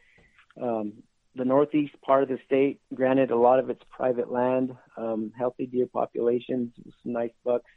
um, 0.61 0.93
the 1.35 1.45
northeast 1.45 1.95
part 2.03 2.23
of 2.23 2.29
the 2.29 2.39
state, 2.47 2.81
granted 2.95 3.31
a 3.31 3.37
lot 3.37 3.59
of 3.59 3.71
it's 3.71 3.83
private 3.91 4.31
land, 4.31 4.77
um, 4.97 5.33
healthy 5.37 5.67
deer 5.67 5.87
populations, 5.87 6.73
some 7.03 7.13
nice 7.13 7.33
bucks 7.45 7.71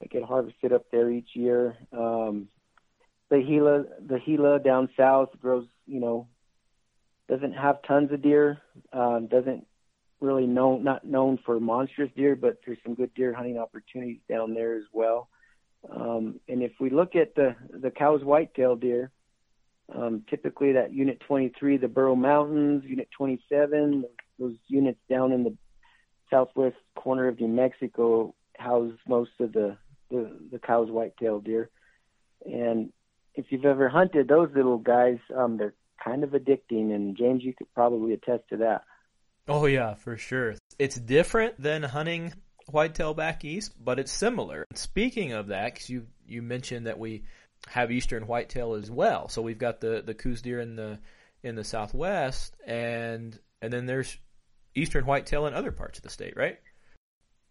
that 0.00 0.10
get 0.10 0.22
harvested 0.22 0.72
up 0.72 0.84
there 0.90 1.10
each 1.10 1.30
year. 1.34 1.76
Um, 1.92 2.48
the 3.30 3.42
Gila, 3.42 3.84
the 4.06 4.20
Gila 4.24 4.58
down 4.60 4.90
south 4.96 5.30
grows, 5.40 5.66
you 5.86 6.00
know, 6.00 6.28
doesn't 7.28 7.54
have 7.54 7.82
tons 7.82 8.12
of 8.12 8.20
deer, 8.20 8.60
um, 8.92 9.26
doesn't 9.26 9.66
really 10.20 10.46
known 10.46 10.84
not 10.84 11.04
known 11.04 11.38
for 11.44 11.58
monstrous 11.58 12.10
deer, 12.14 12.36
but 12.36 12.58
there's 12.66 12.78
some 12.84 12.94
good 12.94 13.12
deer 13.14 13.32
hunting 13.32 13.58
opportunities 13.58 14.20
down 14.28 14.54
there 14.54 14.76
as 14.76 14.84
well. 14.92 15.28
Um, 15.90 16.40
and 16.48 16.62
if 16.62 16.72
we 16.78 16.90
look 16.90 17.16
at 17.16 17.34
the 17.34 17.56
the 17.70 17.90
Coues 17.90 18.22
whitetail 18.22 18.76
deer, 18.76 19.10
um, 19.94 20.24
typically, 20.28 20.72
that 20.72 20.92
Unit 20.92 21.20
23, 21.26 21.76
the 21.76 21.88
Burro 21.88 22.14
Mountains, 22.14 22.84
Unit 22.86 23.08
27, 23.16 24.04
those 24.38 24.54
units 24.68 24.98
down 25.08 25.32
in 25.32 25.44
the 25.44 25.56
southwest 26.30 26.76
corner 26.94 27.28
of 27.28 27.40
New 27.40 27.48
Mexico 27.48 28.34
house 28.58 28.92
most 29.06 29.30
of 29.40 29.52
the 29.52 29.76
the, 30.10 30.30
the 30.50 30.58
Coues 30.58 30.90
whitetail 30.90 31.40
deer. 31.40 31.70
And 32.44 32.92
if 33.34 33.46
you've 33.50 33.64
ever 33.64 33.88
hunted 33.88 34.28
those 34.28 34.50
little 34.54 34.78
guys, 34.78 35.18
um, 35.34 35.56
they're 35.56 35.74
kind 36.02 36.22
of 36.22 36.30
addicting, 36.30 36.94
and 36.94 37.16
James, 37.16 37.42
you 37.42 37.54
could 37.54 37.72
probably 37.74 38.12
attest 38.12 38.44
to 38.50 38.58
that. 38.58 38.82
Oh 39.48 39.66
yeah, 39.66 39.94
for 39.94 40.16
sure. 40.16 40.54
It's 40.78 40.96
different 40.96 41.60
than 41.60 41.82
hunting 41.82 42.34
whitetail 42.70 43.14
back 43.14 43.44
east, 43.44 43.72
but 43.82 43.98
it's 43.98 44.12
similar. 44.12 44.66
Speaking 44.74 45.32
of 45.32 45.48
that, 45.48 45.74
because 45.74 45.88
you 45.90 46.06
you 46.26 46.42
mentioned 46.42 46.86
that 46.86 46.98
we 46.98 47.24
have 47.68 47.90
eastern 47.90 48.26
whitetail 48.26 48.74
as 48.74 48.90
well, 48.90 49.28
so 49.28 49.42
we've 49.42 49.58
got 49.58 49.80
the 49.80 50.02
the 50.04 50.14
Coues 50.14 50.42
deer 50.42 50.60
in 50.60 50.76
the 50.76 50.98
in 51.42 51.54
the 51.54 51.64
southwest, 51.64 52.56
and 52.66 53.38
and 53.60 53.72
then 53.72 53.86
there's 53.86 54.16
eastern 54.74 55.04
whitetail 55.04 55.46
in 55.46 55.54
other 55.54 55.72
parts 55.72 55.98
of 55.98 56.02
the 56.02 56.10
state, 56.10 56.36
right? 56.36 56.58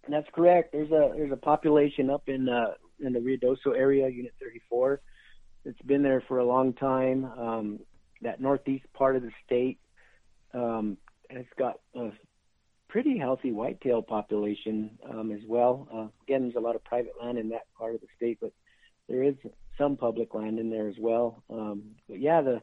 That's 0.07 0.27
correct. 0.33 0.71
There's 0.73 0.91
a 0.91 1.13
there's 1.15 1.31
a 1.31 1.37
population 1.37 2.09
up 2.09 2.27
in 2.27 2.49
uh, 2.49 2.73
in 2.99 3.13
the 3.13 3.19
Ruidoso 3.19 3.75
area, 3.75 4.07
Unit 4.09 4.33
34. 4.41 5.01
It's 5.65 5.81
been 5.83 6.01
there 6.01 6.23
for 6.27 6.39
a 6.39 6.45
long 6.45 6.73
time. 6.73 7.25
Um, 7.25 7.79
that 8.21 8.39
northeast 8.39 8.85
part 8.93 9.15
of 9.15 9.23
the 9.23 9.31
state, 9.45 9.79
um, 10.53 10.97
it's 11.29 11.49
got 11.57 11.79
a 11.95 12.09
pretty 12.87 13.17
healthy 13.17 13.51
whitetail 13.51 14.01
population 14.01 14.91
um, 15.09 15.31
as 15.31 15.41
well. 15.47 15.87
Uh, 15.93 16.07
again, 16.23 16.43
there's 16.43 16.55
a 16.55 16.59
lot 16.59 16.75
of 16.75 16.83
private 16.83 17.13
land 17.21 17.37
in 17.37 17.49
that 17.49 17.63
part 17.77 17.95
of 17.95 18.01
the 18.01 18.07
state, 18.15 18.37
but 18.41 18.51
there 19.11 19.23
is 19.23 19.35
some 19.77 19.97
public 19.97 20.33
land 20.33 20.57
in 20.57 20.69
there 20.69 20.87
as 20.87 20.95
well. 20.99 21.43
Um, 21.49 21.83
but 22.07 22.19
yeah, 22.19 22.41
the 22.41 22.61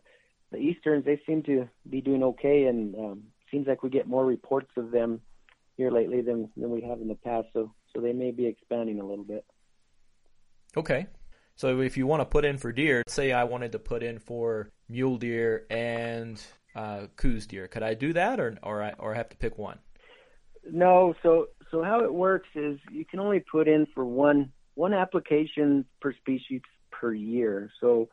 the 0.51 0.59
easterns 0.59 1.05
they 1.05 1.21
seem 1.27 1.43
to 1.45 1.69
be 1.89 2.01
doing 2.01 2.23
okay, 2.23 2.65
and 2.65 2.95
um, 2.95 3.23
seems 3.51 3.67
like 3.67 3.83
we 3.83 3.91
get 3.91 4.09
more 4.09 4.25
reports 4.25 4.71
of 4.77 4.91
them 4.91 5.21
here 5.77 5.91
lately 5.91 6.23
than 6.23 6.51
than 6.57 6.71
we 6.71 6.81
have 6.83 7.01
in 7.01 7.09
the 7.09 7.15
past. 7.15 7.49
So 7.53 7.73
so 7.95 8.01
they 8.01 8.13
may 8.13 8.31
be 8.31 8.47
expanding 8.47 9.01
a 9.01 9.07
little 9.07 9.25
bit. 9.25 9.45
Okay. 10.77 11.07
So 11.55 11.81
if 11.81 11.97
you 11.97 12.07
want 12.07 12.21
to 12.21 12.25
put 12.25 12.45
in 12.45 12.57
for 12.57 12.73
deer, 12.73 13.03
say 13.09 13.33
I 13.33 13.45
wanted 13.45 13.73
to 13.73 13.81
put 13.81 14.03
in 14.03 14.21
for 14.21 14.71
mule 14.89 15.17
deer 15.17 15.67
and 15.71 16.41
uh, 16.77 17.09
Coues 17.17 17.49
deer, 17.49 17.67
could 17.67 17.83
I 17.83 17.95
do 17.95 18.13
that, 18.13 18.41
or 18.41 18.59
or 18.63 18.83
I 18.83 18.95
or 18.99 19.15
I 19.15 19.19
have 19.19 19.29
to 19.31 19.37
pick 19.37 19.59
one? 19.59 19.79
No. 20.71 21.15
So 21.23 21.49
so 21.71 21.83
how 21.83 22.05
it 22.05 22.15
works 22.15 22.49
is 22.55 22.79
you 22.91 23.05
can 23.05 23.21
only 23.21 23.41
put 23.41 23.69
in 23.69 23.87
for 23.95 24.05
one 24.05 24.53
one 24.79 24.95
application 24.95 25.85
per 26.01 26.13
species 26.13 26.61
per 26.93 27.13
year. 27.13 27.69
So 27.81 28.09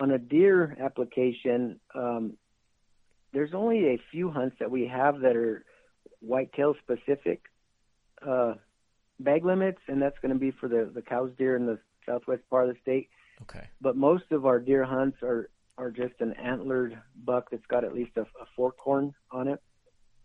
on 0.00 0.12
a 0.12 0.18
deer 0.18 0.76
application, 0.80 1.80
um, 1.92 2.34
there's 3.32 3.52
only 3.52 3.86
a 3.88 3.98
few 4.12 4.30
hunts 4.30 4.54
that 4.60 4.70
we 4.70 4.86
have 4.86 5.20
that 5.22 5.34
are 5.34 5.64
whitetail 6.20 6.76
specific 6.84 7.42
uh, 8.24 8.54
bag 9.18 9.44
limits, 9.44 9.80
and 9.88 10.00
that's 10.00 10.16
going 10.22 10.32
to 10.32 10.38
be 10.38 10.52
for 10.52 10.68
the 10.68 10.88
the 10.94 11.02
Coues 11.02 11.32
deer 11.36 11.56
in 11.56 11.66
the 11.66 11.80
southwest 12.06 12.42
part 12.48 12.68
of 12.68 12.74
the 12.76 12.80
state. 12.80 13.08
Okay. 13.42 13.66
But 13.80 13.96
most 13.96 14.30
of 14.30 14.46
our 14.46 14.60
deer 14.60 14.84
hunts 14.84 15.18
are 15.20 15.50
are 15.76 15.90
just 15.90 16.14
an 16.20 16.32
antlered 16.34 16.96
buck 17.24 17.50
that's 17.50 17.66
got 17.66 17.82
at 17.82 17.92
least 17.92 18.12
a, 18.16 18.22
a 18.22 18.46
fork 18.54 18.78
horn 18.78 19.12
on 19.32 19.48
it, 19.48 19.60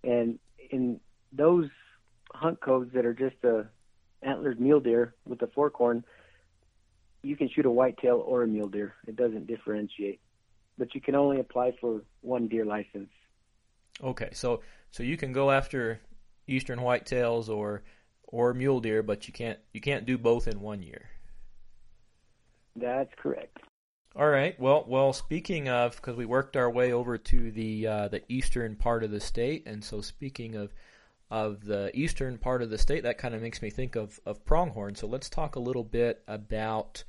and 0.04 0.38
in 0.70 1.00
those 1.34 1.68
hunt 2.32 2.62
codes 2.62 2.92
that 2.94 3.08
are 3.08 3.16
just 3.16 3.44
a 3.44 3.68
antlered 4.22 4.60
mule 4.60 4.80
deer 4.80 5.16
with 5.26 5.42
a 5.42 5.48
fork 5.48 5.74
horn, 5.76 6.04
you 7.22 7.36
can 7.36 7.50
shoot 7.50 7.66
a 7.66 7.72
whitetail 7.72 8.24
or 8.26 8.44
a 8.44 8.48
mule 8.48 8.70
deer. 8.70 8.94
It 9.08 9.16
doesn't 9.16 9.48
differentiate, 9.48 10.20
but 10.78 10.96
you 10.96 11.02
can 11.02 11.16
only 11.16 11.40
apply 11.40 11.76
for 11.80 12.02
one 12.22 12.48
deer 12.48 12.66
license. 12.66 13.10
Okay, 14.04 14.30
so 14.32 14.62
so 14.92 15.04
you 15.04 15.18
can 15.18 15.34
go 15.34 15.52
after 15.52 16.00
eastern 16.48 16.80
whitetails 16.80 17.50
or 17.50 17.84
or 18.24 18.54
mule 18.54 18.80
deer, 18.80 19.04
but 19.04 19.28
you 19.28 19.34
can't 19.34 19.60
you 19.74 19.82
can't 19.82 20.06
do 20.06 20.18
both 20.18 20.48
in 20.48 20.62
one 20.62 20.82
year. 20.82 21.10
That's 22.76 23.12
correct. 23.18 23.58
All 24.16 24.30
right. 24.30 24.60
Well, 24.60 24.86
well. 24.88 25.14
Speaking 25.14 25.70
of, 25.70 25.96
because 25.96 26.16
we 26.16 26.26
worked 26.26 26.58
our 26.58 26.70
way 26.70 26.92
over 26.92 27.18
to 27.18 27.52
the 27.52 27.88
uh, 27.88 28.08
the 28.08 28.24
eastern 28.32 28.76
part 28.76 29.04
of 29.04 29.12
the 29.12 29.20
state, 29.20 29.64
and 29.66 29.84
so 29.84 30.02
speaking 30.02 30.56
of 30.56 30.74
of 31.32 31.64
the 31.64 31.92
eastern 31.94 32.38
part 32.38 32.62
of 32.62 32.70
the 32.70 32.78
state, 32.78 33.04
that 33.04 33.18
kind 33.18 33.36
of 33.36 33.42
makes 33.42 33.62
me 33.62 33.70
think 33.70 33.96
of 33.96 34.20
of 34.26 34.44
pronghorn. 34.46 34.96
So 34.96 35.08
let's 35.08 35.30
talk 35.30 35.56
a 35.56 35.60
little 35.60 35.84
bit 35.84 36.24
about 36.28 37.04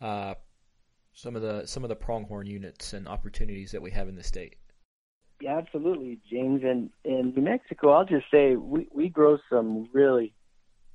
uh, 0.00 0.34
some 1.12 1.36
of 1.36 1.42
the 1.42 1.66
some 1.66 1.84
of 1.84 1.88
the 1.88 1.96
pronghorn 1.96 2.46
units 2.46 2.92
and 2.92 3.06
opportunities 3.06 3.72
that 3.72 3.82
we 3.82 3.90
have 3.90 4.08
in 4.08 4.16
the 4.16 4.22
state. 4.22 4.56
Yeah, 5.40 5.56
absolutely, 5.56 6.18
James. 6.30 6.62
And 6.64 6.90
in 7.04 7.32
New 7.34 7.42
Mexico, 7.42 7.92
I'll 7.92 8.04
just 8.04 8.26
say 8.30 8.56
we 8.56 8.86
we 8.92 9.08
grow 9.08 9.38
some 9.48 9.88
really 9.92 10.34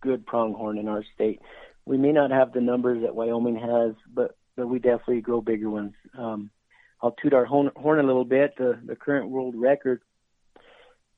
good 0.02 0.26
pronghorn 0.26 0.78
in 0.78 0.88
our 0.88 1.04
state. 1.16 1.42
We 1.86 1.98
may 1.98 2.12
not 2.12 2.32
have 2.32 2.54
the 2.54 2.62
numbers 2.62 3.02
that 3.04 3.16
Wyoming 3.16 3.56
has, 3.56 3.96
but 4.14 4.36
but 4.56 4.68
we 4.68 4.80
definitely 4.80 5.22
grow 5.22 5.42
bigger 5.42 5.70
ones. 5.70 5.94
Um, 6.18 6.50
I'll 7.02 7.16
toot 7.22 7.34
our 7.34 7.46
horn, 7.46 7.72
horn 7.76 8.00
a 8.00 8.04
little 8.04 8.26
bit. 8.26 8.56
The, 8.58 8.80
the 8.84 8.96
current 8.96 9.30
world 9.30 9.54
record 9.56 10.02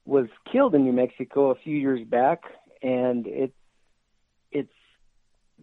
was 0.07 0.27
killed 0.51 0.73
in 0.73 0.85
New 0.85 0.93
Mexico 0.93 1.51
a 1.51 1.55
few 1.55 1.75
years 1.75 1.99
back, 2.07 2.43
and 2.81 3.27
it 3.27 3.53
it's 4.51 4.73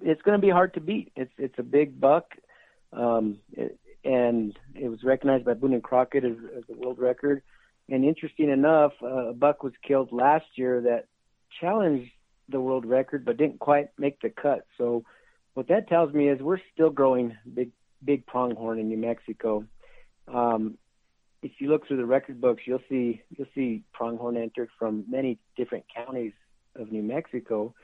it's 0.02 0.20
going 0.22 0.38
to 0.38 0.46
be 0.46 0.50
hard 0.50 0.74
to 0.74 0.80
beat. 0.80 1.12
It's 1.16 1.32
it's 1.38 1.58
a 1.58 1.62
big 1.62 1.98
buck, 1.98 2.26
um, 2.92 3.38
it, 3.52 3.78
and 4.04 4.56
it 4.74 4.88
was 4.88 5.02
recognized 5.02 5.46
by 5.46 5.54
Boone 5.54 5.72
and 5.72 5.82
Crockett 5.82 6.24
as, 6.24 6.36
as 6.56 6.64
a 6.68 6.78
world 6.78 6.98
record. 6.98 7.42
And 7.88 8.04
interesting 8.04 8.50
enough, 8.50 8.92
uh, 9.02 9.28
a 9.28 9.32
buck 9.32 9.62
was 9.62 9.72
killed 9.86 10.12
last 10.12 10.46
year 10.56 10.82
that 10.82 11.06
challenged 11.60 12.10
the 12.48 12.60
world 12.60 12.84
record, 12.84 13.24
but 13.24 13.38
didn't 13.38 13.60
quite 13.60 13.88
make 13.98 14.20
the 14.20 14.28
cut. 14.28 14.66
So 14.76 15.04
what 15.54 15.68
that 15.68 15.88
tells 15.88 16.12
me 16.12 16.28
is 16.28 16.40
we're 16.40 16.60
still 16.74 16.90
growing 16.90 17.36
big 17.52 17.70
big 18.04 18.26
pronghorn 18.26 18.78
in 18.78 18.88
New 18.88 18.98
Mexico. 18.98 19.64
Um, 20.28 20.76
if 21.44 21.52
you 21.58 21.68
look 21.68 21.86
through 21.86 21.98
the 21.98 22.06
record 22.06 22.40
books, 22.40 22.62
you'll 22.66 22.82
see 22.88 23.22
you'll 23.36 23.46
see 23.54 23.82
pronghorn 23.92 24.36
entered 24.36 24.70
from 24.78 25.04
many 25.08 25.38
different 25.56 25.84
counties 25.94 26.32
of 26.74 26.90
New 26.90 27.02
Mexico. 27.02 27.74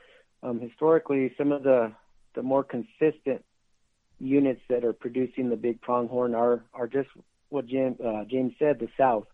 Um, 0.41 0.59
historically, 0.59 1.31
some 1.37 1.51
of 1.51 1.61
the 1.61 1.93
the 2.33 2.41
more 2.41 2.63
consistent 2.63 3.45
units 4.19 4.61
that 4.69 4.83
are 4.83 4.93
producing 4.93 5.49
the 5.49 5.55
big 5.55 5.79
pronghorn 5.79 6.33
are 6.33 6.63
are 6.73 6.87
just 6.87 7.09
what 7.49 7.67
Jim, 7.67 7.97
uh, 8.03 8.23
James 8.25 8.53
said, 8.57 8.79
the 8.79 8.87
South. 8.97 9.27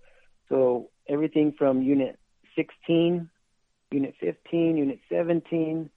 So 0.50 0.90
everything 1.08 1.54
from 1.58 1.82
Unit 1.82 2.20
16, 2.56 3.30
Unit 3.92 4.16
15, 4.20 4.78
Unit 4.78 5.00
17, 5.08 5.90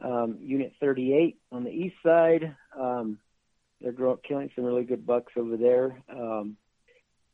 um, 0.00 0.38
Unit 0.40 0.72
38 0.80 1.36
on 1.52 1.64
the 1.64 1.70
east 1.70 1.96
side. 2.02 2.56
Um, 2.78 3.18
they're 3.80 3.92
grow- 3.92 4.16
killing 4.16 4.50
some 4.54 4.64
really 4.64 4.84
good 4.84 5.04
bucks 5.04 5.32
over 5.36 5.56
there. 5.56 6.02
Um, 6.08 6.56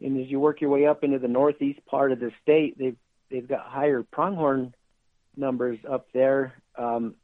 and 0.00 0.20
as 0.20 0.30
you 0.30 0.40
work 0.40 0.60
your 0.60 0.70
way 0.70 0.86
up 0.86 1.04
into 1.04 1.18
the 1.18 1.28
northeast 1.28 1.84
part 1.86 2.12
of 2.12 2.20
the 2.20 2.32
state, 2.42 2.78
they've 2.78 2.96
they've 3.30 3.48
got 3.48 3.66
higher 3.66 4.02
pronghorn 4.02 4.74
numbers 5.36 5.78
up 5.88 6.08
there. 6.12 6.54
Um, 6.76 7.14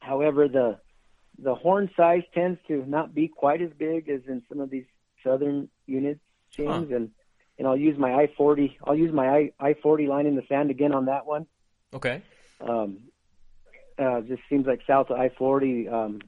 however, 0.00 0.48
the 0.48 0.78
the 1.38 1.54
horn 1.54 1.90
size 1.96 2.22
tends 2.34 2.58
to 2.68 2.84
not 2.86 3.14
be 3.14 3.28
quite 3.28 3.62
as 3.62 3.70
big 3.76 4.08
as 4.08 4.20
in 4.28 4.42
some 4.48 4.60
of 4.60 4.70
these 4.70 4.84
southern 5.24 5.68
units, 5.86 6.20
James. 6.50 6.88
Huh. 6.90 6.96
And 6.96 7.10
and 7.58 7.68
I'll 7.68 7.76
use 7.76 7.98
my 7.98 8.14
I-40. 8.14 8.76
I'll 8.84 8.96
use 8.96 9.12
my 9.12 9.28
I 9.28 9.52
I-40 9.60 10.08
line 10.08 10.26
in 10.26 10.36
the 10.36 10.44
sand 10.48 10.70
again 10.70 10.94
on 10.94 11.06
that 11.06 11.26
one. 11.26 11.46
Okay. 11.92 12.22
Um, 12.60 12.98
uh, 13.98 14.22
just 14.22 14.42
seems 14.48 14.66
like 14.66 14.80
south 14.86 15.10
of 15.10 15.18
I-40, 15.18 15.92
um, 15.92 16.20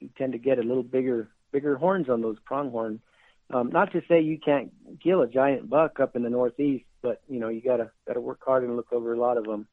you 0.00 0.08
tend 0.16 0.32
to 0.32 0.38
get 0.38 0.58
a 0.58 0.62
little 0.62 0.82
bigger 0.82 1.28
bigger 1.52 1.76
horns 1.76 2.08
on 2.08 2.22
those 2.22 2.38
pronghorn. 2.44 3.00
Um, 3.50 3.70
not 3.70 3.92
to 3.92 4.02
say 4.08 4.20
you 4.20 4.38
can't 4.38 4.72
kill 5.02 5.22
a 5.22 5.26
giant 5.26 5.70
buck 5.70 6.00
up 6.00 6.16
in 6.16 6.22
the 6.22 6.30
northeast, 6.30 6.84
but 7.00 7.22
you 7.28 7.40
know 7.40 7.48
you 7.48 7.62
gotta 7.62 7.90
gotta 8.06 8.20
work 8.20 8.40
hard 8.44 8.64
and 8.64 8.76
look 8.76 8.92
over 8.92 9.14
a 9.14 9.18
lot 9.18 9.38
of 9.38 9.44
them. 9.44 9.66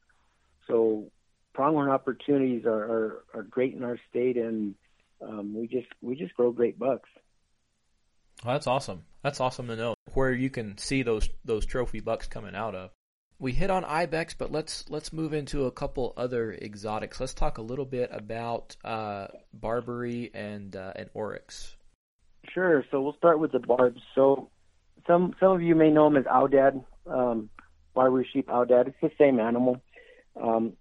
So 0.68 1.12
pronghorn 1.54 1.90
opportunities 1.90 2.66
are, 2.66 2.74
are, 2.74 3.24
are 3.34 3.44
great 3.44 3.74
in 3.74 3.84
our 3.84 4.00
state, 4.10 4.38
and 4.38 4.76
um, 5.22 5.54
we 5.56 5.68
just 5.68 5.88
we 6.02 6.16
just 6.16 6.34
grow 6.36 6.52
great 6.52 6.80
bucks. 6.80 7.10
Well, 8.44 8.54
that's 8.54 8.68
awesome. 8.68 9.04
That's 9.24 9.40
awesome 9.40 9.68
to 9.68 9.76
know 9.76 9.96
where 10.14 10.32
you 10.32 10.50
can 10.50 10.78
see 10.78 11.04
those 11.04 11.30
those 11.44 11.66
trophy 11.66 12.00
bucks 12.00 12.28
coming 12.28 12.56
out 12.56 12.76
of. 12.76 12.92
We 13.40 13.52
hit 13.52 13.70
on 13.70 13.84
ibex, 13.84 14.34
but 14.34 14.52
let's 14.52 14.90
let's 14.90 15.12
move 15.12 15.34
into 15.34 15.66
a 15.66 15.72
couple 15.72 16.14
other 16.16 16.54
exotics. 16.54 17.20
Let's 17.20 17.34
talk 17.34 17.58
a 17.58 17.62
little 17.62 17.86
bit 17.86 18.10
about 18.14 18.76
uh, 18.86 19.28
Barbary 19.54 20.32
and 20.34 20.76
uh, 20.76 20.94
and 20.96 21.10
oryx. 21.14 21.75
Sure. 22.54 22.84
So 22.92 23.02
we'll 23.02 23.16
start 23.18 23.40
with 23.40 23.52
the 23.52 23.60
barbs. 23.60 24.02
So 24.14 24.50
some 25.08 25.36
some 25.40 25.52
of 25.52 25.62
you 25.62 25.76
may 25.76 25.90
know 25.90 26.06
them 26.06 26.18
as 26.18 26.26
aoudad, 26.26 26.84
um, 27.08 27.50
Barbary 27.94 28.28
sheep 28.32 28.48
aoudad. 28.48 28.88
It's 28.88 28.98
the 29.02 29.12
same 29.18 29.40
animal. 29.40 29.82
Um, 30.42 30.74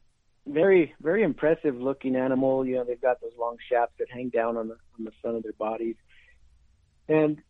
very 0.46 0.94
very 1.00 1.22
impressive 1.22 1.76
looking 1.76 2.16
animal. 2.16 2.66
You 2.66 2.76
know 2.76 2.84
they've 2.84 3.00
got 3.00 3.20
those 3.20 3.32
long 3.38 3.56
shafts 3.70 3.94
that 3.98 4.08
hang 4.10 4.28
down 4.28 4.56
on 4.56 4.68
the 4.68 4.76
on 4.98 5.04
the 5.04 5.12
front 5.22 5.36
of 5.36 5.42
their 5.42 5.52
bodies. 5.52 5.96
And 7.08 7.40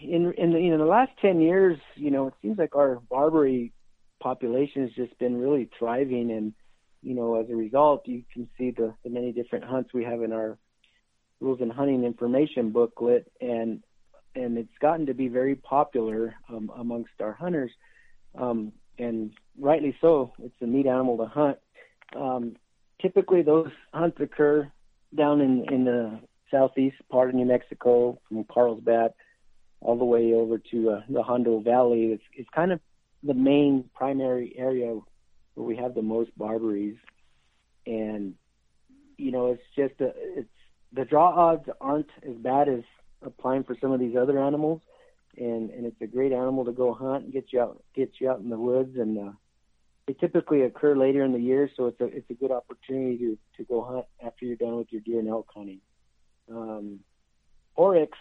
in 0.00 0.32
in 0.36 0.52
the, 0.52 0.58
in 0.58 0.78
the 0.78 0.84
last 0.84 1.12
ten 1.20 1.40
years, 1.40 1.78
you 1.96 2.10
know, 2.10 2.28
it 2.28 2.34
seems 2.42 2.58
like 2.58 2.74
our 2.76 3.00
Barbary 3.10 3.72
population 4.20 4.82
has 4.82 4.92
just 4.92 5.18
been 5.18 5.36
really 5.36 5.68
thriving, 5.78 6.30
and 6.30 6.54
you 7.02 7.14
know, 7.14 7.40
as 7.40 7.50
a 7.50 7.54
result, 7.54 8.06
you 8.08 8.22
can 8.32 8.48
see 8.56 8.70
the, 8.70 8.94
the 9.04 9.10
many 9.10 9.32
different 9.32 9.64
hunts 9.64 9.92
we 9.92 10.04
have 10.04 10.22
in 10.22 10.32
our 10.32 10.58
rules 11.44 11.60
and 11.60 11.70
hunting 11.70 12.04
information 12.04 12.70
booklet, 12.70 13.30
and 13.40 13.82
and 14.34 14.58
it's 14.58 14.78
gotten 14.80 15.06
to 15.06 15.14
be 15.14 15.28
very 15.28 15.54
popular 15.54 16.34
um, 16.48 16.72
amongst 16.76 17.12
our 17.20 17.32
hunters, 17.32 17.70
um, 18.36 18.72
and 18.98 19.30
rightly 19.58 19.96
so. 20.00 20.32
It's 20.42 20.54
a 20.60 20.66
neat 20.66 20.86
animal 20.86 21.18
to 21.18 21.26
hunt. 21.26 21.58
Um, 22.16 22.56
typically, 23.00 23.42
those 23.42 23.70
hunts 23.92 24.18
occur 24.20 24.70
down 25.14 25.40
in 25.40 25.66
in 25.72 25.84
the 25.84 26.20
southeast 26.50 26.96
part 27.10 27.28
of 27.28 27.34
New 27.34 27.46
Mexico, 27.46 28.18
from 28.28 28.44
Carlsbad 28.44 29.12
all 29.80 29.98
the 29.98 30.04
way 30.04 30.32
over 30.32 30.56
to 30.70 30.90
uh, 30.90 31.00
the 31.10 31.22
Hondo 31.22 31.60
Valley. 31.60 32.06
It's, 32.06 32.22
it's 32.32 32.48
kind 32.54 32.72
of 32.72 32.80
the 33.22 33.34
main 33.34 33.90
primary 33.94 34.54
area 34.56 34.98
where 35.54 35.66
we 35.66 35.76
have 35.76 35.94
the 35.94 36.02
most 36.02 36.36
Barbaries, 36.38 36.96
and 37.86 38.34
you 39.18 39.30
know, 39.30 39.52
it's 39.52 39.62
just 39.76 40.00
a, 40.00 40.12
it's 40.16 40.48
the 40.94 41.04
draw 41.04 41.30
odds 41.30 41.68
aren't 41.80 42.10
as 42.26 42.36
bad 42.36 42.68
as 42.68 42.82
applying 43.22 43.64
for 43.64 43.76
some 43.80 43.92
of 43.92 44.00
these 44.00 44.16
other 44.16 44.38
animals, 44.38 44.80
and 45.36 45.70
and 45.70 45.86
it's 45.86 46.00
a 46.00 46.06
great 46.06 46.32
animal 46.32 46.64
to 46.64 46.72
go 46.72 46.94
hunt 46.94 47.24
and 47.24 47.32
get 47.32 47.52
you 47.52 47.60
out 47.60 47.82
get 47.94 48.12
you 48.20 48.30
out 48.30 48.40
in 48.40 48.50
the 48.50 48.58
woods, 48.58 48.96
and 48.96 49.18
uh, 49.18 49.32
they 50.06 50.12
typically 50.14 50.62
occur 50.62 50.96
later 50.96 51.24
in 51.24 51.32
the 51.32 51.40
year, 51.40 51.68
so 51.76 51.86
it's 51.86 52.00
a 52.00 52.04
it's 52.04 52.30
a 52.30 52.34
good 52.34 52.50
opportunity 52.50 53.18
to 53.18 53.38
to 53.56 53.64
go 53.64 53.82
hunt 53.82 54.06
after 54.24 54.44
you're 54.44 54.56
done 54.56 54.76
with 54.76 54.92
your 54.92 55.00
deer 55.00 55.18
and 55.18 55.28
elk 55.28 55.48
hunting. 55.54 55.80
Um, 56.50 57.00
oryx, 57.74 58.16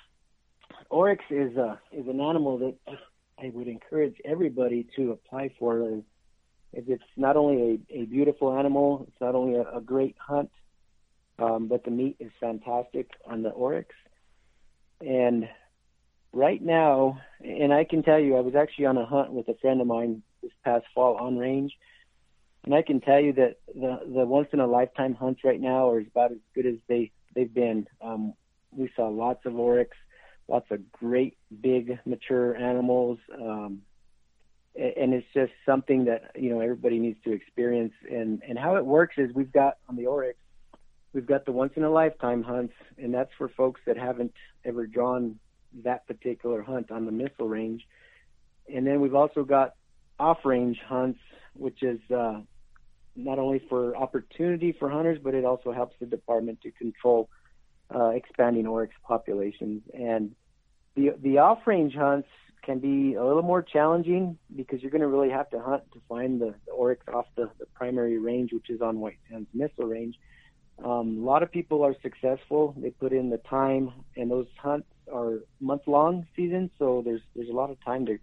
oryx 0.90 1.24
is 1.30 1.56
a 1.58 1.80
is 1.92 2.08
an 2.08 2.22
animal 2.22 2.58
that 2.60 2.76
I 3.40 3.52
would 3.54 3.68
encourage 3.68 4.16
everybody 4.26 4.88
to 4.96 5.12
apply 5.12 5.52
for. 5.60 5.84
As 6.76 6.86
it's 6.88 7.04
not 7.16 7.38
only 7.38 7.84
a, 7.92 8.02
a 8.02 8.06
beautiful 8.06 8.58
animal, 8.58 9.06
it's 9.08 9.22
not 9.22 9.36
only 9.36 9.60
a, 9.60 9.78
a 9.78 9.82
great 9.82 10.16
hunt, 10.18 10.50
um, 11.40 11.68
but 11.68 11.84
the 11.84 11.92
meat 11.92 12.18
is 12.20 12.32
fantastic 12.40 13.10
on 13.26 13.44
the 13.44 13.50
oryx. 13.50 13.96
And 15.02 15.48
right 16.32 16.62
now, 16.62 17.20
and 17.42 17.74
I 17.74 17.84
can 17.84 18.04
tell 18.04 18.20
you, 18.20 18.38
I 18.38 18.42
was 18.42 18.56
actually 18.56 18.86
on 18.86 18.98
a 18.98 19.06
hunt 19.06 19.32
with 19.32 19.48
a 19.48 19.56
friend 19.56 19.82
of 19.82 19.88
mine 19.88 20.24
this 20.42 20.52
past 20.64 20.86
fall 20.94 21.16
on 21.16 21.38
range, 21.38 21.74
and 22.66 22.74
I 22.74 22.82
can 22.82 23.02
tell 23.02 23.20
you 23.20 23.34
that 23.34 23.58
the 23.74 24.00
the 24.06 24.26
once 24.26 24.48
in 24.54 24.60
a 24.60 24.68
lifetime 24.68 25.16
hunts 25.16 25.42
right 25.44 25.60
now 25.60 25.90
are 25.90 26.00
about 26.00 26.32
as 26.32 26.38
good 26.56 26.66
as 26.66 26.76
they 26.88 27.12
they've 27.36 27.54
been. 27.54 27.88
Um, 28.02 28.34
we 28.72 28.90
saw 28.96 29.08
lots 29.08 29.46
of 29.46 29.58
oryx, 29.58 29.96
lots 30.48 30.68
of 30.72 30.92
great 30.92 31.38
big 31.62 32.00
mature 32.06 32.56
animals. 32.56 33.20
Um, 33.34 33.82
and 34.76 35.14
it's 35.14 35.28
just 35.34 35.52
something 35.66 36.06
that 36.06 36.32
you 36.36 36.50
know 36.50 36.60
everybody 36.60 36.98
needs 37.00 37.20
to 37.24 37.32
experience 37.32 37.94
and 38.10 38.42
and 38.48 38.58
how 38.58 38.76
it 38.76 38.86
works 38.86 39.16
is 39.18 39.32
we've 39.36 39.52
got 39.52 39.78
on 39.88 39.96
the 39.96 40.08
oryx 40.08 40.40
we've 41.14 41.26
got 41.26 41.46
the 41.46 41.52
once 41.52 41.74
in 41.76 41.84
a 41.84 41.90
lifetime 41.90 42.44
hunts, 42.44 42.74
and 42.98 43.14
that's 43.14 43.32
for 43.38 43.50
folks 43.50 43.82
that 43.86 43.98
haven't 43.98 44.34
ever 44.66 44.86
drawn 44.86 45.40
that 45.84 46.06
particular 46.08 46.62
hunt 46.62 46.92
on 46.92 47.06
the 47.06 47.12
missile 47.12 47.48
range. 47.48 47.88
And 48.74 48.86
then 48.86 49.02
we've 49.02 49.16
also 49.16 49.44
got 49.44 49.76
off 50.20 50.40
range 50.46 50.80
hunts, 50.86 51.20
which 51.54 51.84
is 51.84 52.00
uh, 52.12 52.42
not 53.16 53.40
only 53.40 53.62
for 53.70 53.96
opportunity 53.96 54.76
for 54.78 54.90
hunters, 54.90 55.20
but 55.24 55.34
it 55.34 55.46
also 55.46 55.72
helps 55.72 55.96
the 56.00 56.06
department 56.06 56.62
to 56.62 56.72
control 56.72 57.30
uh, 57.94 58.10
expanding 58.10 58.68
oryx 58.68 58.94
populations. 59.04 59.84
And 59.94 60.36
the 60.96 61.16
the 61.22 61.40
off 61.40 61.60
range 61.66 61.96
hunts 61.96 62.28
can 62.64 62.80
be 62.80 63.16
a 63.16 63.24
little 63.24 63.42
more 63.42 63.62
challenging 63.62 64.38
because 64.56 64.82
you're 64.82 64.92
going 64.92 65.02
to 65.02 65.08
really 65.08 65.30
have 65.30 65.50
to 65.50 65.60
hunt 65.60 65.84
to 65.92 66.02
find 66.08 66.40
the, 66.40 66.56
the 66.66 66.72
oryx 66.72 67.06
off 67.14 67.26
the, 67.36 67.50
the 67.60 67.66
primary 67.76 68.18
range, 68.18 68.54
which 68.54 68.70
is 68.70 68.82
on 68.82 69.00
White 69.00 69.18
Sands 69.30 69.50
Missile 69.54 69.86
Range. 69.86 70.16
Um, 70.84 71.20
a 71.20 71.26
lot 71.26 71.44
of 71.44 71.52
people 71.52 71.84
are 71.84 71.96
successful. 72.02 72.74
They 72.78 72.90
put 72.90 73.14
in 73.14 73.30
the 73.30 73.38
time, 73.38 73.92
and 74.18 74.30
those 74.30 74.48
hunts 74.58 74.88
are 75.12 75.40
month-long 75.60 76.28
seasons, 76.36 76.72
so 76.80 77.02
there's 77.06 77.22
there's 77.36 77.50
a 77.50 77.54
lot 77.54 77.70
of 77.70 77.84
time 77.84 78.06
to 78.08 78.18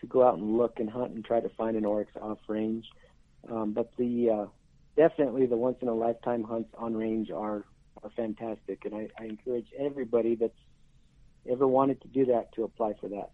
to 0.00 0.06
go 0.06 0.26
out 0.26 0.36
and 0.36 0.56
look 0.56 0.80
and 0.80 0.90
hunt 0.90 1.12
and 1.12 1.24
try 1.24 1.40
to 1.40 1.48
find 1.50 1.76
an 1.76 1.84
oryx 1.84 2.10
off 2.20 2.38
range. 2.48 2.86
Um, 3.48 3.72
but 3.72 3.92
the 3.96 4.30
uh, 4.30 4.46
definitely 4.96 5.46
the 5.46 5.56
once 5.56 5.78
in 5.80 5.88
a 5.88 5.94
lifetime 5.94 6.44
hunts 6.44 6.70
on 6.78 6.94
range 6.94 7.30
are 7.30 7.64
are 8.02 8.10
fantastic, 8.16 8.84
and 8.84 8.94
I, 8.94 9.08
I 9.18 9.24
encourage 9.26 9.68
everybody 9.78 10.34
that's 10.34 10.52
ever 11.48 11.66
wanted 11.68 12.00
to 12.02 12.08
do 12.08 12.26
that 12.26 12.52
to 12.54 12.64
apply 12.64 12.94
for 13.00 13.08
that. 13.08 13.30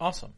Awesome, 0.00 0.32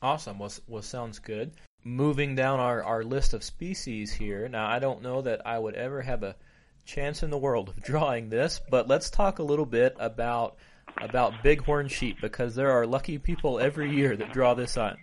awesome. 0.00 0.38
Well, 0.38 0.52
well 0.68 0.82
sounds 0.82 1.18
good 1.18 1.52
moving 1.84 2.34
down 2.34 2.60
our, 2.60 2.82
our 2.82 3.02
list 3.02 3.34
of 3.34 3.42
species 3.42 4.12
here. 4.12 4.48
Now, 4.48 4.66
I 4.66 4.78
don't 4.78 5.02
know 5.02 5.22
that 5.22 5.46
I 5.46 5.58
would 5.58 5.74
ever 5.74 6.02
have 6.02 6.22
a 6.22 6.36
chance 6.84 7.22
in 7.22 7.30
the 7.30 7.38
world 7.38 7.70
of 7.70 7.76
drawing 7.82 8.28
this, 8.28 8.60
but 8.70 8.88
let's 8.88 9.10
talk 9.10 9.38
a 9.38 9.42
little 9.42 9.66
bit 9.66 9.96
about 9.98 10.56
about 11.00 11.42
bighorn 11.42 11.88
sheep 11.88 12.18
because 12.20 12.54
there 12.54 12.70
are 12.72 12.86
lucky 12.86 13.16
people 13.16 13.58
every 13.58 13.94
year 13.94 14.14
that 14.14 14.32
draw 14.32 14.52
this 14.52 14.76
on. 14.76 14.98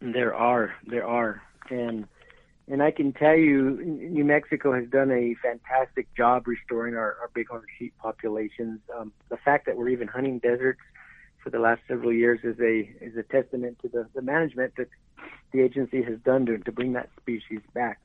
There 0.00 0.34
are, 0.34 0.72
there 0.86 1.06
are, 1.06 1.42
and 1.68 2.06
and 2.68 2.82
I 2.82 2.90
can 2.90 3.12
tell 3.12 3.36
you, 3.36 3.80
New 3.84 4.24
Mexico 4.24 4.72
has 4.72 4.88
done 4.88 5.10
a 5.10 5.34
fantastic 5.34 6.12
job 6.16 6.46
restoring 6.46 6.94
our, 6.94 7.16
our 7.20 7.30
bighorn 7.34 7.62
sheep 7.78 7.94
populations. 7.98 8.80
Um, 8.96 9.12
the 9.28 9.36
fact 9.36 9.66
that 9.66 9.76
we're 9.76 9.88
even 9.88 10.08
hunting 10.08 10.38
deserts 10.40 10.80
for 11.46 11.50
the 11.50 11.60
last 11.60 11.80
several 11.86 12.12
years 12.12 12.40
is 12.42 12.58
a 12.58 12.92
is 13.00 13.16
a 13.16 13.22
testament 13.22 13.78
to 13.80 13.88
the, 13.88 14.08
the 14.16 14.20
management 14.20 14.74
that 14.76 14.88
the 15.52 15.60
agency 15.60 16.02
has 16.02 16.18
done 16.24 16.44
to, 16.44 16.58
to 16.58 16.72
bring 16.72 16.94
that 16.94 17.08
species 17.20 17.60
back. 17.72 18.00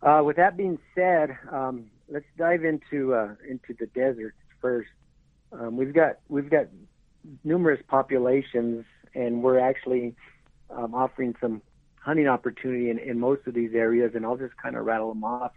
Uh, 0.00 0.22
with 0.24 0.36
that 0.36 0.56
being 0.56 0.78
said, 0.94 1.36
um, 1.50 1.86
let's 2.08 2.24
dive 2.36 2.64
into 2.64 3.14
uh, 3.14 3.34
into 3.48 3.74
the 3.80 3.86
deserts 3.86 4.36
first. 4.60 4.90
Um, 5.50 5.76
we've 5.76 5.92
got 5.92 6.20
we've 6.28 6.48
got 6.48 6.66
numerous 7.42 7.82
populations, 7.88 8.84
and 9.12 9.42
we're 9.42 9.58
actually 9.58 10.14
um, 10.70 10.94
offering 10.94 11.34
some 11.40 11.60
hunting 11.96 12.28
opportunity 12.28 12.90
in, 12.90 13.00
in 13.00 13.18
most 13.18 13.44
of 13.48 13.54
these 13.54 13.74
areas. 13.74 14.12
And 14.14 14.24
I'll 14.24 14.36
just 14.36 14.56
kind 14.56 14.76
of 14.76 14.84
rattle 14.84 15.08
them 15.08 15.24
off. 15.24 15.50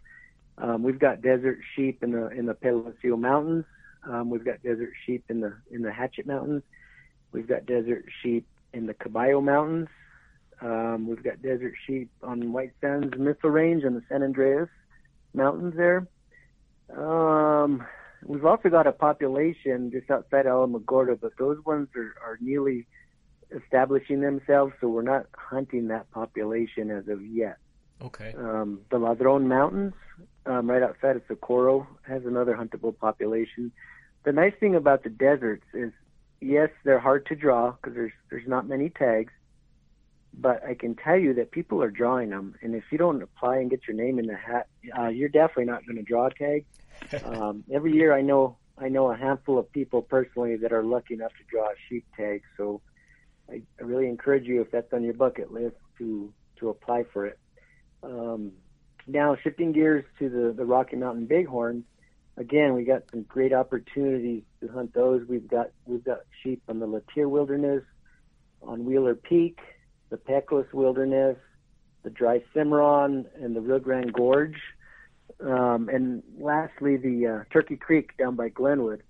Um, 0.58 0.82
we've 0.82 0.98
got 0.98 1.22
desert 1.22 1.60
sheep 1.76 2.02
in 2.02 2.14
the 2.14 2.30
in 2.30 2.48
the 2.48 2.56
Peloncillo 2.56 3.20
Mountains. 3.20 3.66
Um, 4.10 4.32
we've 4.32 4.44
got 4.44 4.64
desert 4.64 4.94
sheep 5.06 5.26
in 5.30 5.42
the 5.42 5.54
in 5.70 5.84
the 5.84 5.92
Hatchet 5.92 6.26
Mountains. 6.26 6.64
We've 7.32 7.48
got 7.48 7.66
desert 7.66 8.06
sheep 8.22 8.46
in 8.74 8.86
the 8.86 8.94
Caballo 8.94 9.42
Mountains. 9.42 9.88
Um, 10.62 11.08
we've 11.08 11.24
got 11.24 11.42
desert 11.42 11.74
sheep 11.88 12.10
on 12.22 12.54
White 12.54 12.74
Sands 12.82 13.18
Missile 13.18 13.50
Range 13.50 13.84
and 13.84 13.96
the 13.96 14.04
San 14.10 14.22
Andres 14.22 14.68
Mountains 15.34 15.74
there. 15.76 16.08
Um, 16.96 17.84
we've 18.24 18.46
also 18.46 18.70
got 18.70 18.86
a 18.86 18.92
population 18.92 19.92
just 19.92 20.12
outside 20.12 20.46
Alamogordo, 20.46 21.20
but 21.20 21.32
those 21.40 21.58
ones 21.66 21.88
are, 21.96 22.14
are 22.24 22.38
newly 22.42 22.86
establishing 23.56 24.22
themselves, 24.22 24.74
so 24.80 24.88
we're 24.88 25.02
not 25.02 25.26
hunting 25.36 25.88
that 25.88 26.10
population 26.12 26.92
as 26.92 27.08
of 27.08 27.26
yet. 27.26 27.58
Okay. 28.02 28.34
Um, 28.38 28.82
the 28.90 28.98
Ladron 28.98 29.46
Mountains, 29.46 29.94
um, 30.46 30.70
right 30.70 30.82
outside 30.82 31.16
of 31.16 31.24
Socorro, 31.28 31.88
has 32.04 32.26
another 32.26 32.56
huntable 32.56 32.98
population. 32.98 33.72
The 34.24 34.32
nice 34.32 34.54
thing 34.60 34.76
about 34.76 35.04
the 35.04 35.10
deserts 35.10 35.66
is 35.74 35.92
yes, 36.42 36.70
they're 36.84 37.00
hard 37.00 37.26
to 37.28 37.36
draw 37.36 37.72
because 37.72 37.94
there's 37.94 38.12
there's 38.30 38.48
not 38.48 38.68
many 38.68 38.90
tags, 38.90 39.32
but 40.34 40.64
I 40.66 40.74
can 40.74 40.96
tell 40.96 41.18
you 41.18 41.34
that 41.36 41.52
people 41.52 41.82
are 41.82 41.92
drawing 41.92 42.30
them, 42.30 42.56
and 42.62 42.76
if 42.76 42.84
you 42.92 42.98
don't 42.98 43.22
apply 43.22 43.58
and 43.58 43.70
get 43.70 43.88
your 43.88 43.96
name 43.96 44.20
in 44.20 44.26
the 44.26 44.36
hat, 44.36 44.68
uh, 44.98 45.08
you're 45.08 45.30
definitely 45.30 45.66
not 45.66 45.86
going 45.86 45.98
to 45.98 46.04
draw 46.04 46.28
a 46.28 46.34
tag. 46.34 46.66
um, 47.26 47.64
every 47.72 47.94
year, 47.94 48.14
I 48.14 48.22
know 48.22 48.58
I 48.78 48.90
know 48.90 49.12
a 49.12 49.16
handful 49.16 49.60
of 49.60 49.72
people 49.72 50.02
personally 50.02 50.58
that 50.58 50.74
are 50.74 50.84
lucky 50.84 51.14
enough 51.14 51.32
to 51.38 51.44
draw 51.50 51.68
a 51.68 51.76
sheep 51.88 52.06
tag. 52.18 52.42
So 52.58 52.82
I, 53.50 53.62
I 53.80 53.84
really 53.84 54.08
encourage 54.08 54.46
you, 54.46 54.62
if 54.62 54.72
that's 54.72 54.92
on 54.94 55.04
your 55.04 55.14
bucket 55.14 55.54
list, 55.54 55.76
to 56.00 56.34
to 56.58 56.70
apply 56.70 57.06
for 57.14 57.26
it. 57.28 57.40
Um, 58.04 58.54
now, 59.08 59.36
shifting 59.36 59.72
gears 59.72 60.06
to 60.20 60.30
the 60.30 60.54
the 60.54 60.66
Rocky 60.66 60.96
Mountain 60.96 61.28
Bighorn, 61.28 61.84
again, 62.38 62.74
we 62.74 62.84
got 62.84 63.04
some 63.12 63.24
great 63.24 63.54
opportunities 63.54 64.44
to 64.62 64.68
hunt 64.68 64.94
those. 64.94 65.28
We've 65.28 65.48
got 65.48 65.72
we've 65.86 66.04
got 66.04 66.20
sheep 66.42 66.62
on 66.68 66.80
the 66.80 66.88
Latir 66.88 67.30
Wilderness, 67.30 67.84
on 68.62 68.86
Wheeler 68.86 69.16
Peak, 69.16 69.60
the 70.10 70.18
Pecos 70.18 70.68
Wilderness, 70.74 71.38
the 72.04 72.10
Dry 72.10 72.42
Cimarron, 72.54 73.26
and 73.40 73.56
the 73.56 73.62
Rio 73.62 73.80
Grande 73.80 74.14
Gorge, 74.14 74.60
um, 75.44 75.90
and 75.90 76.24
lastly 76.40 76.98
the 76.98 77.28
uh, 77.28 77.44
Turkey 77.52 77.78
Creek 77.78 78.18
down 78.18 78.36
by 78.36 78.50
Glenwood. 78.50 79.04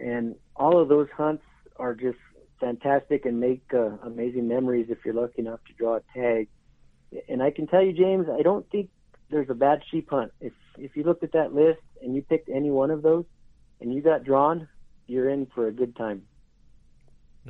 And 0.00 0.34
all 0.56 0.80
of 0.80 0.88
those 0.88 1.08
hunts 1.16 1.44
are 1.76 1.94
just 1.94 2.18
fantastic 2.60 3.26
and 3.26 3.38
make 3.40 3.62
uh, 3.72 3.96
amazing 4.02 4.48
memories 4.48 4.86
if 4.88 4.98
you're 5.04 5.14
lucky 5.14 5.42
enough 5.42 5.60
to 5.66 5.72
draw 5.74 5.96
a 5.96 6.00
tag. 6.14 6.48
And 7.28 7.42
I 7.42 7.50
can 7.50 7.66
tell 7.66 7.82
you, 7.82 7.92
James, 7.92 8.26
I 8.28 8.42
don't 8.42 8.68
think 8.70 8.90
there's 9.30 9.50
a 9.50 9.54
bad 9.54 9.82
sheep 9.90 10.10
hunt. 10.10 10.32
If 10.40 10.52
if 10.76 10.96
you 10.96 11.04
looked 11.04 11.22
at 11.22 11.32
that 11.32 11.54
list 11.54 11.80
and 12.04 12.14
you 12.14 12.22
picked 12.22 12.48
any 12.48 12.70
one 12.70 12.90
of 12.90 13.02
those 13.02 13.24
and 13.80 13.92
you 13.92 14.00
got 14.00 14.24
drawn, 14.24 14.68
you're 15.06 15.28
in 15.28 15.46
for 15.54 15.66
a 15.66 15.72
good 15.72 15.96
time. 15.96 16.22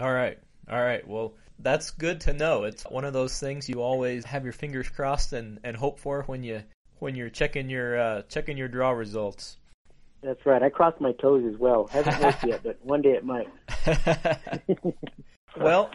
All 0.00 0.12
right. 0.12 0.38
All 0.70 0.80
right. 0.80 1.06
Well, 1.06 1.34
that's 1.58 1.90
good 1.90 2.22
to 2.22 2.32
know. 2.32 2.64
It's 2.64 2.84
one 2.84 3.04
of 3.04 3.12
those 3.12 3.38
things 3.38 3.68
you 3.68 3.82
always 3.82 4.24
have 4.24 4.44
your 4.44 4.52
fingers 4.52 4.88
crossed 4.88 5.32
and, 5.32 5.60
and 5.62 5.76
hope 5.76 6.00
for 6.00 6.22
when 6.22 6.42
you 6.42 6.62
when 6.98 7.14
you're 7.14 7.30
checking 7.30 7.68
your 7.68 7.98
uh, 7.98 8.22
checking 8.22 8.56
your 8.56 8.68
draw 8.68 8.90
results. 8.90 9.58
That's 10.22 10.44
right. 10.46 10.62
I 10.62 10.70
crossed 10.70 11.00
my 11.00 11.12
toes 11.12 11.44
as 11.52 11.58
well. 11.58 11.86
Hasn't 11.88 12.18
worked 12.22 12.44
yet, 12.44 12.62
but 12.64 12.78
one 12.82 13.02
day 13.02 13.10
it 13.10 13.24
might. 13.24 13.46
well, 15.56 15.90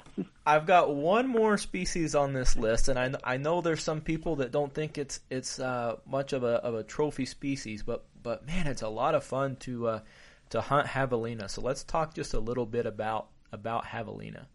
I've 0.46 0.68
got 0.68 0.94
one 0.94 1.28
more 1.28 1.58
species 1.58 2.14
on 2.14 2.34
this 2.34 2.56
list, 2.56 2.90
and 2.90 3.00
I, 3.00 3.12
I 3.24 3.38
know 3.38 3.62
there's 3.62 3.84
some 3.84 4.02
people 4.02 4.36
that 4.38 4.52
don't 4.52 4.72
think 4.72 5.00
it's 5.00 5.20
it's 5.32 5.60
uh, 5.60 5.96
much 6.06 6.34
of 6.34 6.44
a 6.44 6.56
of 6.58 6.76
a 6.76 6.84
trophy 6.84 7.26
species, 7.26 7.82
but 7.82 8.06
but 8.22 8.46
man, 8.46 8.68
it's 8.68 8.82
a 8.82 8.90
lot 8.90 9.16
of 9.16 9.24
fun 9.24 9.56
to 9.58 9.88
uh, 9.88 10.00
to 10.50 10.62
hunt 10.62 10.88
javelina. 10.88 11.50
So 11.50 11.62
let's 11.62 11.84
talk 11.84 12.14
just 12.14 12.34
a 12.34 12.40
little 12.40 12.66
bit 12.66 12.86
about 12.86 13.28
about 13.52 13.86
javelina. 13.86 14.46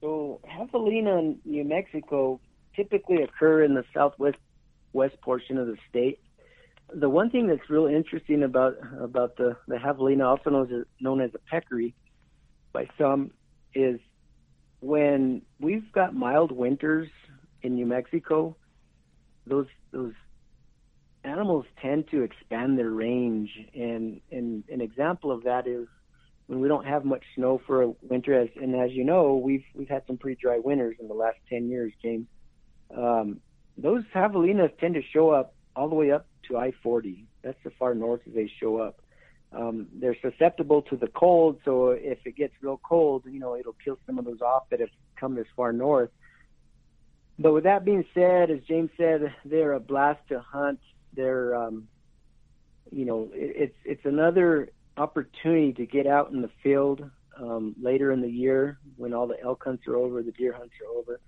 So 0.00 0.40
javelina 0.44 1.18
in 1.18 1.38
New 1.44 1.64
Mexico 1.64 2.40
typically 2.76 3.22
occur 3.22 3.62
in 3.62 3.74
the 3.74 3.84
southwest 3.94 4.38
west 4.92 5.20
portion 5.20 5.58
of 5.58 5.66
the 5.66 5.76
state 5.88 6.20
the 6.92 7.08
one 7.08 7.30
thing 7.30 7.46
that's 7.46 7.68
real 7.68 7.86
interesting 7.86 8.42
about 8.42 8.76
about 9.00 9.36
the 9.36 9.56
the 9.66 9.76
javelina, 9.76 10.26
also 10.26 10.50
known 10.50 10.72
as 10.72 10.84
known 11.00 11.20
as 11.20 11.30
a 11.34 11.38
peccary 11.38 11.94
by 12.72 12.88
some, 12.98 13.30
is 13.74 14.00
when 14.80 15.42
we've 15.60 15.90
got 15.92 16.14
mild 16.14 16.52
winters 16.52 17.08
in 17.62 17.74
New 17.74 17.86
Mexico, 17.86 18.56
those 19.46 19.66
those 19.92 20.12
animals 21.24 21.64
tend 21.80 22.08
to 22.10 22.22
expand 22.22 22.78
their 22.78 22.90
range, 22.90 23.50
and 23.74 24.20
and 24.30 24.64
an 24.70 24.80
example 24.80 25.32
of 25.32 25.44
that 25.44 25.66
is 25.66 25.86
when 26.46 26.60
we 26.60 26.68
don't 26.68 26.86
have 26.86 27.04
much 27.04 27.24
snow 27.34 27.60
for 27.66 27.82
a 27.82 27.88
winter. 28.02 28.38
As 28.38 28.48
and 28.60 28.74
as 28.76 28.92
you 28.92 29.04
know, 29.04 29.36
we've 29.36 29.64
we've 29.74 29.88
had 29.88 30.02
some 30.06 30.16
pretty 30.16 30.38
dry 30.40 30.58
winters 30.58 30.96
in 31.00 31.08
the 31.08 31.14
last 31.14 31.38
ten 31.48 31.68
years, 31.68 31.92
James. 32.02 32.26
Um, 32.96 33.40
those 33.76 34.04
javelinas 34.14 34.78
tend 34.78 34.94
to 34.94 35.02
show 35.02 35.30
up 35.30 35.54
all 35.74 35.88
the 35.88 35.94
way 35.94 36.12
up 36.12 36.26
to 36.48 36.56
I-40. 36.56 37.24
That's 37.42 37.58
the 37.64 37.70
far 37.70 37.94
north 37.94 38.20
they 38.26 38.50
show 38.60 38.78
up. 38.78 39.00
Um, 39.52 39.88
they're 39.94 40.16
susceptible 40.20 40.82
to 40.82 40.96
the 40.96 41.06
cold, 41.08 41.60
so 41.64 41.90
if 41.90 42.18
it 42.24 42.36
gets 42.36 42.54
real 42.60 42.80
cold, 42.82 43.24
you 43.26 43.38
know, 43.38 43.56
it'll 43.56 43.76
kill 43.84 43.98
some 44.06 44.18
of 44.18 44.24
those 44.24 44.40
off 44.40 44.64
that 44.70 44.80
have 44.80 44.90
come 45.16 45.34
this 45.34 45.46
far 45.56 45.72
north. 45.72 46.10
But 47.38 47.52
with 47.52 47.64
that 47.64 47.84
being 47.84 48.04
said, 48.14 48.50
as 48.50 48.60
James 48.68 48.90
said, 48.96 49.32
they're 49.44 49.72
a 49.72 49.80
blast 49.80 50.20
to 50.28 50.40
hunt. 50.40 50.80
They're, 51.14 51.54
um, 51.54 51.88
you 52.90 53.04
know, 53.04 53.30
it, 53.32 53.54
it's 53.56 53.76
it's 53.84 54.04
another 54.04 54.70
opportunity 54.96 55.72
to 55.72 55.86
get 55.86 56.06
out 56.06 56.30
in 56.30 56.40
the 56.42 56.50
field 56.62 57.08
um, 57.40 57.74
later 57.80 58.12
in 58.12 58.20
the 58.20 58.30
year 58.30 58.78
when 58.96 59.12
all 59.12 59.26
the 59.26 59.40
elk 59.42 59.64
hunts 59.64 59.86
are 59.86 59.96
over, 59.96 60.22
the 60.22 60.32
deer 60.32 60.52
hunts 60.52 60.74
are 60.80 60.96
over, 60.96 61.20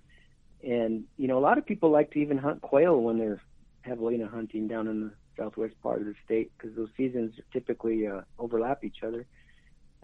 and 0.63 1.03
you 1.17 1.27
know, 1.27 1.37
a 1.37 1.41
lot 1.41 1.57
of 1.57 1.65
people 1.65 1.89
like 1.89 2.11
to 2.11 2.19
even 2.19 2.37
hunt 2.37 2.61
quail 2.61 2.99
when 3.01 3.17
they're 3.17 3.41
javelina 3.85 4.29
hunting 4.29 4.67
down 4.67 4.87
in 4.87 5.01
the 5.01 5.11
southwest 5.37 5.75
part 5.81 6.01
of 6.01 6.07
the 6.07 6.15
state 6.25 6.51
because 6.57 6.75
those 6.75 6.89
seasons 6.97 7.33
typically 7.53 8.07
uh, 8.07 8.21
overlap 8.39 8.83
each 8.83 9.03
other. 9.05 9.25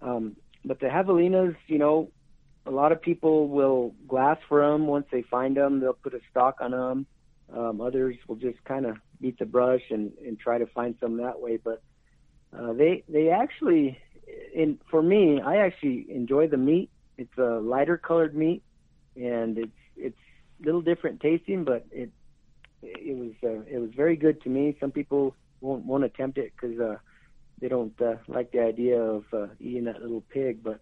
Um, 0.01 0.35
but 0.63 0.79
the 0.79 0.87
javelinas, 0.87 1.55
you 1.67 1.77
know, 1.77 2.09
a 2.65 2.71
lot 2.71 2.91
of 2.91 3.01
people 3.01 3.49
will 3.49 3.93
glass 4.07 4.37
for 4.47 4.61
them 4.61 4.87
once 4.87 5.05
they 5.11 5.23
find 5.23 5.57
them. 5.57 5.79
They'll 5.79 5.93
put 5.93 6.13
a 6.13 6.21
stock 6.31 6.57
on 6.61 6.71
them. 6.71 7.05
Um, 7.53 7.81
others 7.81 8.15
will 8.27 8.37
just 8.37 8.63
kind 8.63 8.85
of 8.85 8.97
beat 9.23 9.39
the 9.39 9.45
brush 9.45 9.81
and, 9.89 10.11
and 10.27 10.37
try 10.37 10.57
to 10.57 10.67
find 10.67 10.95
some 10.99 11.17
that 11.17 11.39
way. 11.39 11.57
But 11.57 11.81
uh, 12.55 12.73
they 12.73 13.03
they 13.07 13.29
actually, 13.29 13.97
in 14.53 14.79
for 14.91 15.01
me, 15.01 15.41
I 15.41 15.55
actually 15.57 16.05
enjoy 16.09 16.47
the 16.47 16.57
meat. 16.57 16.89
It's 17.17 17.37
a 17.37 17.59
lighter 17.73 17.97
colored 17.97 18.35
meat, 18.35 18.61
and 19.15 19.57
it's 19.57 19.79
it's 19.95 20.23
a 20.61 20.65
little 20.65 20.81
different 20.81 21.21
tasting, 21.21 21.63
but 21.63 21.85
it 21.91 22.11
it 22.83 23.17
was 23.17 23.31
uh, 23.43 23.61
it 23.65 23.79
was 23.79 23.91
very 23.95 24.17
good 24.17 24.41
to 24.43 24.49
me. 24.49 24.75
Some 24.79 24.91
people 24.91 25.35
won't 25.61 25.85
won't 25.85 26.03
attempt 26.03 26.37
it 26.37 26.51
because 26.53 26.77
uh, 26.79 26.97
they 27.59 27.69
don't 27.69 27.99
uh, 28.01 28.15
like 28.27 28.51
the 28.51 28.61
idea 28.61 29.01
of 29.01 29.23
uh, 29.33 29.47
eating 29.59 29.85
that 29.85 30.01
little 30.01 30.23
pig, 30.29 30.61
but 30.61 30.81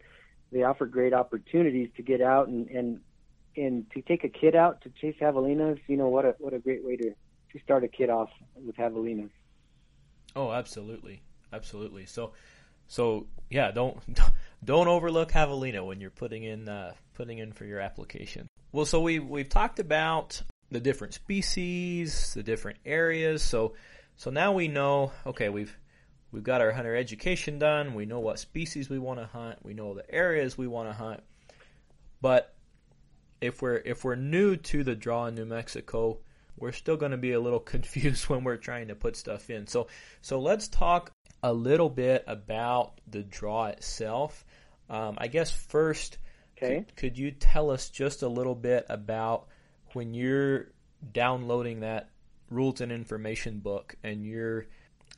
they 0.51 0.63
offer 0.63 0.87
great 0.87 1.13
opportunities 1.13 1.89
to 1.97 2.01
get 2.01 2.21
out 2.21 2.47
and 2.47 2.67
and 2.69 3.01
and 3.55 3.85
to 3.91 4.01
take 4.01 4.23
a 4.23 4.29
kid 4.29 4.55
out 4.55 4.81
to 4.81 4.89
chase 4.89 5.15
javelinas. 5.21 5.79
You 5.87 5.97
know 5.97 6.07
what 6.07 6.25
a 6.25 6.35
what 6.39 6.53
a 6.53 6.59
great 6.59 6.83
way 6.83 6.95
to 6.97 7.13
to 7.53 7.59
start 7.59 7.83
a 7.83 7.87
kid 7.87 8.09
off 8.09 8.29
with 8.55 8.75
javelinas. 8.75 9.29
Oh, 10.35 10.51
absolutely, 10.51 11.21
absolutely. 11.51 12.05
So, 12.05 12.33
so 12.87 13.27
yeah, 13.49 13.71
don't 13.71 13.97
don't 14.63 14.87
overlook 14.87 15.31
javelina 15.31 15.85
when 15.85 15.99
you're 16.01 16.09
putting 16.09 16.43
in 16.43 16.69
uh, 16.69 16.93
putting 17.13 17.39
in 17.39 17.51
for 17.51 17.65
your 17.65 17.79
application. 17.79 18.47
Well, 18.71 18.85
so 18.85 19.01
we 19.01 19.19
we've 19.19 19.49
talked 19.49 19.79
about 19.79 20.41
the 20.69 20.79
different 20.79 21.13
species, 21.13 22.33
the 22.33 22.43
different 22.43 22.79
areas. 22.85 23.43
So 23.43 23.73
so 24.15 24.29
now 24.29 24.53
we 24.53 24.67
know, 24.67 25.11
okay, 25.25 25.49
we've 25.49 25.77
we've 26.31 26.43
got 26.43 26.61
our 26.61 26.71
hunter 26.71 26.95
education 26.95 27.59
done. 27.59 27.93
We 27.93 28.05
know 28.05 28.19
what 28.19 28.39
species 28.39 28.89
we 28.89 28.99
want 28.99 29.19
to 29.19 29.25
hunt. 29.25 29.59
We 29.63 29.73
know 29.73 29.93
the 29.93 30.09
areas 30.09 30.57
we 30.57 30.67
want 30.67 30.89
to 30.89 30.93
hunt. 30.93 31.21
But 32.21 32.53
if 33.41 33.61
we're 33.61 33.77
if 33.77 34.03
we're 34.03 34.15
new 34.15 34.55
to 34.55 34.83
the 34.83 34.95
draw 34.95 35.25
in 35.25 35.35
New 35.35 35.45
Mexico, 35.45 36.19
we're 36.57 36.71
still 36.71 36.97
going 36.97 37.11
to 37.11 37.17
be 37.17 37.33
a 37.33 37.39
little 37.39 37.59
confused 37.73 38.29
when 38.29 38.43
we're 38.43 38.57
trying 38.57 38.87
to 38.89 38.95
put 38.95 39.15
stuff 39.15 39.49
in. 39.49 39.67
So 39.67 39.87
so 40.21 40.39
let's 40.39 40.67
talk 40.67 41.11
a 41.43 41.53
little 41.53 41.89
bit 41.89 42.23
about 42.27 42.99
the 43.07 43.23
draw 43.23 43.67
itself. 43.67 44.45
Um, 44.89 45.15
I 45.17 45.27
guess 45.27 45.51
first, 45.51 46.17
okay. 46.57 46.79
could, 46.79 46.95
could 46.95 47.17
you 47.17 47.31
tell 47.31 47.71
us 47.71 47.89
just 47.89 48.21
a 48.21 48.27
little 48.27 48.55
bit 48.55 48.85
about 48.89 49.47
when 49.93 50.13
you're 50.13 50.67
downloading 51.13 51.79
that 51.79 52.09
rules 52.49 52.81
and 52.81 52.91
information 52.91 53.59
book 53.59 53.95
and 54.03 54.25
you're 54.25 54.67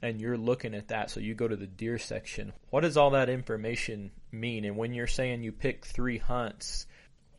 and 0.02 0.22
you're 0.22 0.38
looking 0.38 0.76
at 0.76 0.90
that 0.90 1.10
so 1.10 1.20
you 1.20 1.34
go 1.34 1.48
to 1.48 1.56
the 1.56 1.68
deer 1.68 1.98
section 1.98 2.54
what 2.70 2.82
does 2.82 2.96
all 2.96 3.12
that 3.12 3.30
information 3.30 4.12
mean 4.32 4.66
and 4.66 4.78
when 4.78 4.94
you're 4.94 5.08
saying 5.08 5.44
you 5.44 5.52
pick 5.52 5.86
three 5.86 6.20
hunts 6.20 6.86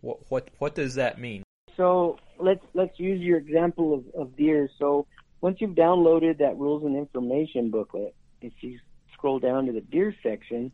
what 0.01 0.19
what 0.29 0.51
what 0.59 0.75
does 0.75 0.97
that 0.97 1.19
mean 1.19 1.43
so 1.77 2.19
let's 2.39 2.65
let's 2.75 2.99
use 2.99 3.21
your 3.21 3.39
example 3.39 3.95
of, 3.95 4.21
of 4.21 4.37
deer 4.37 4.69
so 4.79 5.07
once 5.41 5.59
you've 5.61 5.77
downloaded 5.77 6.39
that 6.39 6.57
rules 6.57 6.83
and 6.85 6.97
information 6.97 7.71
booklet 7.71 8.15
if 8.41 8.53
you 8.61 8.79
scroll 9.13 9.39
down 9.39 9.67
to 9.67 9.73
the 9.73 9.81
deer 9.81 10.15
section 10.23 10.73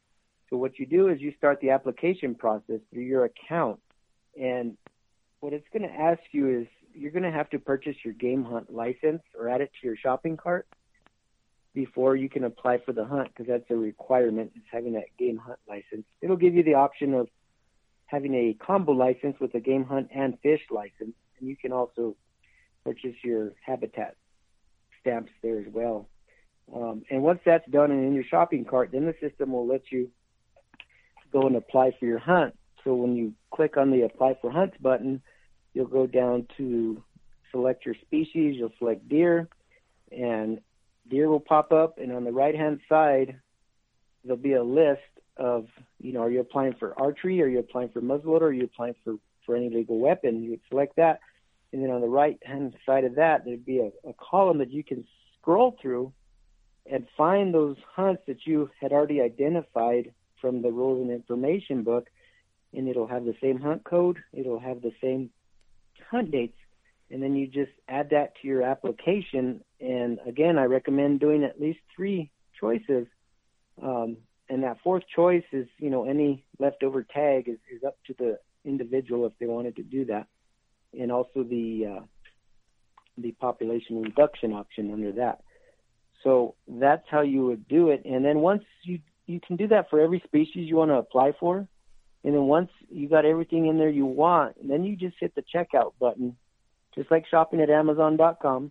So 0.51 0.57
what 0.57 0.79
you 0.79 0.87
do 0.87 1.09
is 1.09 1.21
you 1.21 1.33
start 1.39 1.61
the 1.61 1.71
application 1.71 2.35
process 2.35 2.81
through 2.93 3.05
your 3.05 3.25
account, 3.25 3.81
and 4.41 4.77
what 5.41 5.53
it's 5.53 5.67
going 5.73 5.89
to 5.89 5.95
ask 5.95 6.21
you 6.33 6.61
is 6.61 6.67
you're 6.95 7.11
going 7.11 7.23
to 7.23 7.31
have 7.31 7.51
to 7.51 7.59
purchase 7.59 7.97
your 8.05 8.15
game 8.15 8.45
hunt 8.45 8.73
license 8.73 9.23
or 9.39 9.49
add 9.49 9.61
it 9.61 9.71
to 9.81 9.87
your 9.87 9.97
shopping 9.97 10.37
cart. 10.37 10.67
before 11.77 12.17
you 12.17 12.29
can 12.29 12.45
apply 12.45 12.79
for 12.79 12.93
the 12.93 13.05
hunt 13.05 13.29
because 13.29 13.47
that's 13.47 13.71
a 13.71 13.77
requirement 13.77 14.51
is 14.57 14.63
having 14.73 14.95
that 14.95 15.05
game 15.19 15.37
hunt 15.37 15.59
license. 15.69 16.07
It'll 16.23 16.37
give 16.37 16.55
you 16.55 16.65
the 16.65 16.75
option 16.75 17.13
of 17.13 17.29
having 18.07 18.35
a 18.35 18.57
combo 18.65 18.93
license 18.93 19.37
with 19.41 19.55
a 19.55 19.61
game 19.61 19.85
hunt 19.85 20.09
and 20.15 20.39
fish 20.43 20.61
license, 20.71 21.15
and 21.39 21.49
you 21.49 21.57
can 21.57 21.73
also 21.73 22.17
purchase 22.85 23.15
your 23.23 23.53
habitat 23.65 24.17
stamps 25.01 25.33
there 25.43 25.59
as 25.59 25.67
well. 25.73 26.09
Um, 26.75 27.03
and 27.11 27.23
once 27.23 27.41
that's 27.45 27.69
done 27.71 27.91
and 27.91 28.05
in 28.07 28.15
your 28.15 28.25
shopping 28.25 28.65
cart, 28.65 28.91
then 28.93 29.07
the 29.07 29.15
system 29.21 29.53
will 29.53 29.67
let 29.67 29.83
you 29.91 30.11
go 31.33 31.43
and 31.47 31.57
apply 31.57 31.93
for 31.99 32.07
your 32.07 32.19
hunt. 32.19 32.55
So 32.85 32.95
when 32.95 33.17
you 33.17 33.33
click 33.53 33.77
on 33.77 33.91
the 33.91 34.03
apply 34.03 34.37
for 34.41 34.51
hunts 34.51 34.77
button, 34.81 35.23
you'll 35.75 35.87
go 35.87 36.07
down 36.07 36.47
to 36.57 37.03
select 37.51 37.85
your 37.85 37.95
species, 38.03 38.57
you'll 38.57 38.73
select 38.79 39.09
deer, 39.09 39.49
and 40.11 40.61
deer 41.09 41.29
will 41.29 41.41
pop 41.41 41.73
up. 41.73 41.99
And 41.99 42.13
on 42.13 42.25
the 42.25 42.33
right 42.33 42.55
hand 42.55 42.81
side, 42.89 43.41
there'll 44.25 44.37
be 44.37 44.55
a 44.55 44.63
list 44.63 45.01
of, 45.37 45.67
you 46.01 46.13
know, 46.13 46.23
are 46.23 46.31
you 46.31 46.41
applying 46.41 46.75
for 46.75 46.99
archery? 46.99 47.43
Are 47.43 47.49
you 47.49 47.59
applying 47.59 47.91
for 47.91 48.01
muzzleloader? 48.01 48.43
Are 48.43 48.53
you 48.53 48.65
applying 48.65 48.95
for, 49.05 49.17
for 49.45 49.57
any 49.57 49.71
legal 49.71 49.99
weapon? 49.99 50.43
You 50.43 50.51
would 50.51 50.61
select 50.69 50.97
that. 50.97 51.21
And 51.73 51.83
then 51.83 51.91
on 51.91 52.01
the 52.01 52.09
right 52.09 52.39
hand 52.45 52.75
side 52.87 53.05
of 53.05 53.17
that, 53.17 53.45
there'd 53.45 53.65
be 53.65 53.81
a, 53.81 54.09
a 54.09 54.15
column 54.15 54.59
that 54.59 54.71
you 54.71 54.83
can 54.83 55.05
scroll 55.39 55.77
through 55.81 56.13
and 56.91 57.07
find 57.17 57.53
those 57.53 57.77
hunts 57.95 58.23
that 58.27 58.47
you 58.47 58.71
had 58.81 58.93
already 58.93 59.21
identified 59.21 60.13
from 60.41 60.63
the 60.63 60.71
rules 60.71 61.01
and 61.03 61.11
information 61.11 61.83
book. 61.83 62.09
And 62.73 62.89
it'll 62.89 63.07
have 63.07 63.25
the 63.25 63.35
same 63.41 63.61
hunt 63.61 63.85
code, 63.85 64.19
it'll 64.33 64.61
have 64.61 64.83
the 64.83 64.93
same 65.01 65.31
hunt 66.11 66.31
dates, 66.31 66.59
and 67.11 67.23
then 67.23 67.35
you 67.35 67.47
just 67.47 67.73
add 67.89 68.11
that 68.11 68.35
to 68.41 68.49
your 68.49 68.63
application. 68.63 69.63
And 69.81 70.19
again, 70.27 70.59
I 70.59 70.65
recommend 70.65 71.21
doing 71.21 71.45
at 71.45 71.61
least 71.61 71.79
three 71.95 72.31
choices. 72.59 73.07
Um, 73.83 74.19
and 74.49 74.63
that 74.63 74.79
fourth 74.83 75.05
choice 75.15 75.45
is, 75.53 75.67
you 75.79 75.91
know, 75.91 76.05
any 76.09 76.45
leftover 76.59 77.03
tag 77.03 77.49
is, 77.49 77.59
is 77.75 77.83
up 77.85 77.97
to 78.07 78.15
the 78.19 78.39
individual 78.65 79.27
if 79.27 79.33
they 79.39 79.47
wanted 79.47 79.77
to 79.77 79.83
do 79.83 80.05
that, 80.07 80.27
and 80.99 81.11
also 81.11 81.43
the 81.43 81.97
uh, 81.97 82.05
the 83.19 83.33
population 83.33 84.03
reduction 84.03 84.53
option 84.53 84.93
under 84.93 85.13
that. 85.13 85.41
So 86.23 86.55
that's 86.69 87.05
how 87.11 87.23
you 87.23 87.47
would 87.47 87.69
do 87.69 87.91
it. 87.91 88.03
And 88.05 88.25
then 88.25 88.39
once 88.39 88.65
you 88.83 89.01
you 89.27 89.41
can 89.45 89.57
do 89.57 89.69
that 89.69 89.91
for 89.91 90.01
every 90.01 90.23
species 90.25 90.69
you 90.69 90.77
want 90.77 90.91
to 90.91 90.97
apply 90.97 91.33
for, 91.39 91.67
and 92.25 92.35
then 92.35 92.43
once 92.43 92.71
you 92.91 93.09
got 93.09 93.25
everything 93.25 93.67
in 93.67 93.79
there 93.79 93.91
you 93.91 94.07
want, 94.07 94.57
then 94.67 94.85
you 94.85 94.97
just 94.97 95.17
hit 95.19 95.35
the 95.35 95.43
checkout 95.43 95.93
button, 95.99 96.37
just 96.95 97.11
like 97.11 97.27
shopping 97.29 97.61
at 97.61 97.71
Amazon.com, 97.71 98.71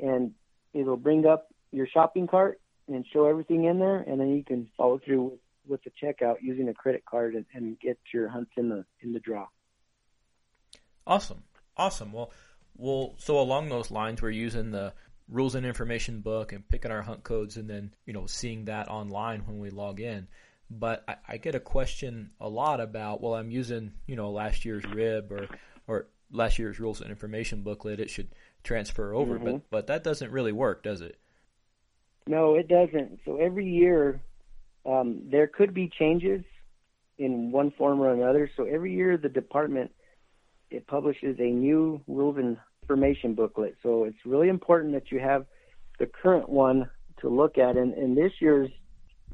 and 0.00 0.32
it'll 0.74 0.96
bring 0.96 1.26
up 1.26 1.48
your 1.70 1.86
shopping 1.86 2.26
cart 2.26 2.60
and 2.88 3.04
show 3.12 3.26
everything 3.26 3.64
in 3.64 3.78
there, 3.78 3.98
and 3.98 4.20
then 4.20 4.28
you 4.30 4.44
can 4.44 4.68
follow 4.76 4.98
through 5.04 5.22
with, 5.22 5.40
with 5.66 5.80
the 5.84 5.90
checkout 6.02 6.36
using 6.42 6.68
a 6.68 6.74
credit 6.74 7.04
card 7.04 7.34
and, 7.34 7.44
and 7.52 7.78
get 7.80 7.98
your 8.12 8.28
hunts 8.28 8.52
in 8.56 8.68
the 8.68 8.84
in 9.00 9.12
the 9.12 9.20
draw. 9.20 9.46
Awesome, 11.06 11.44
awesome. 11.76 12.12
Well, 12.12 12.32
well, 12.76 13.14
so 13.18 13.38
along 13.40 13.68
those 13.68 13.90
lines, 13.90 14.20
we're 14.20 14.30
using 14.30 14.70
the 14.70 14.92
rules 15.28 15.54
and 15.54 15.66
information 15.66 16.20
book 16.20 16.52
and 16.52 16.68
picking 16.68 16.90
our 16.90 17.02
hunt 17.02 17.22
codes, 17.24 17.56
and 17.56 17.68
then 17.68 17.94
you 18.06 18.12
know 18.12 18.26
seeing 18.26 18.64
that 18.66 18.88
online 18.88 19.40
when 19.46 19.58
we 19.58 19.70
log 19.70 20.00
in. 20.00 20.28
But 20.68 21.04
I, 21.06 21.16
I 21.28 21.36
get 21.36 21.54
a 21.54 21.60
question 21.60 22.30
a 22.40 22.48
lot 22.48 22.80
about, 22.80 23.20
well, 23.20 23.34
I'm 23.34 23.50
using 23.50 23.92
you 24.06 24.16
know 24.16 24.30
last 24.30 24.64
year's 24.64 24.84
rib 24.84 25.30
or 25.32 25.48
or 25.86 26.06
last 26.30 26.58
year's 26.58 26.80
rules 26.80 27.00
and 27.00 27.10
information 27.10 27.62
booklet. 27.62 28.00
It 28.00 28.10
should 28.10 28.28
transfer 28.64 29.14
over, 29.14 29.38
Mhm. 29.38 29.44
but 29.44 29.70
but 29.70 29.86
that 29.88 30.04
doesn't 30.04 30.32
really 30.32 30.52
work, 30.52 30.82
does 30.82 31.00
it? 31.00 31.18
No, 32.26 32.54
it 32.54 32.68
doesn't. 32.68 33.20
So 33.24 33.36
every 33.36 33.68
year, 33.68 34.20
um, 34.84 35.22
there 35.30 35.46
could 35.46 35.72
be 35.74 35.90
changes 35.98 36.42
in 37.18 37.50
one 37.50 37.72
form 37.78 38.00
or 38.00 38.12
another. 38.12 38.50
So 38.56 38.64
every 38.64 38.94
year, 38.94 39.16
the 39.16 39.28
department 39.28 39.92
it 40.70 40.86
publishes 40.86 41.36
a 41.38 41.44
new 41.44 42.00
rules 42.06 42.36
and 42.38 42.56
information 42.82 43.34
booklet. 43.34 43.76
So 43.82 44.04
it's 44.04 44.18
really 44.24 44.48
important 44.48 44.94
that 44.94 45.10
you 45.10 45.18
have 45.20 45.46
the 45.98 46.06
current 46.06 46.48
one 46.48 46.88
to 47.20 47.28
look 47.28 47.58
at. 47.58 47.76
And, 47.76 47.94
and 47.94 48.16
this 48.16 48.32
year's 48.40 48.70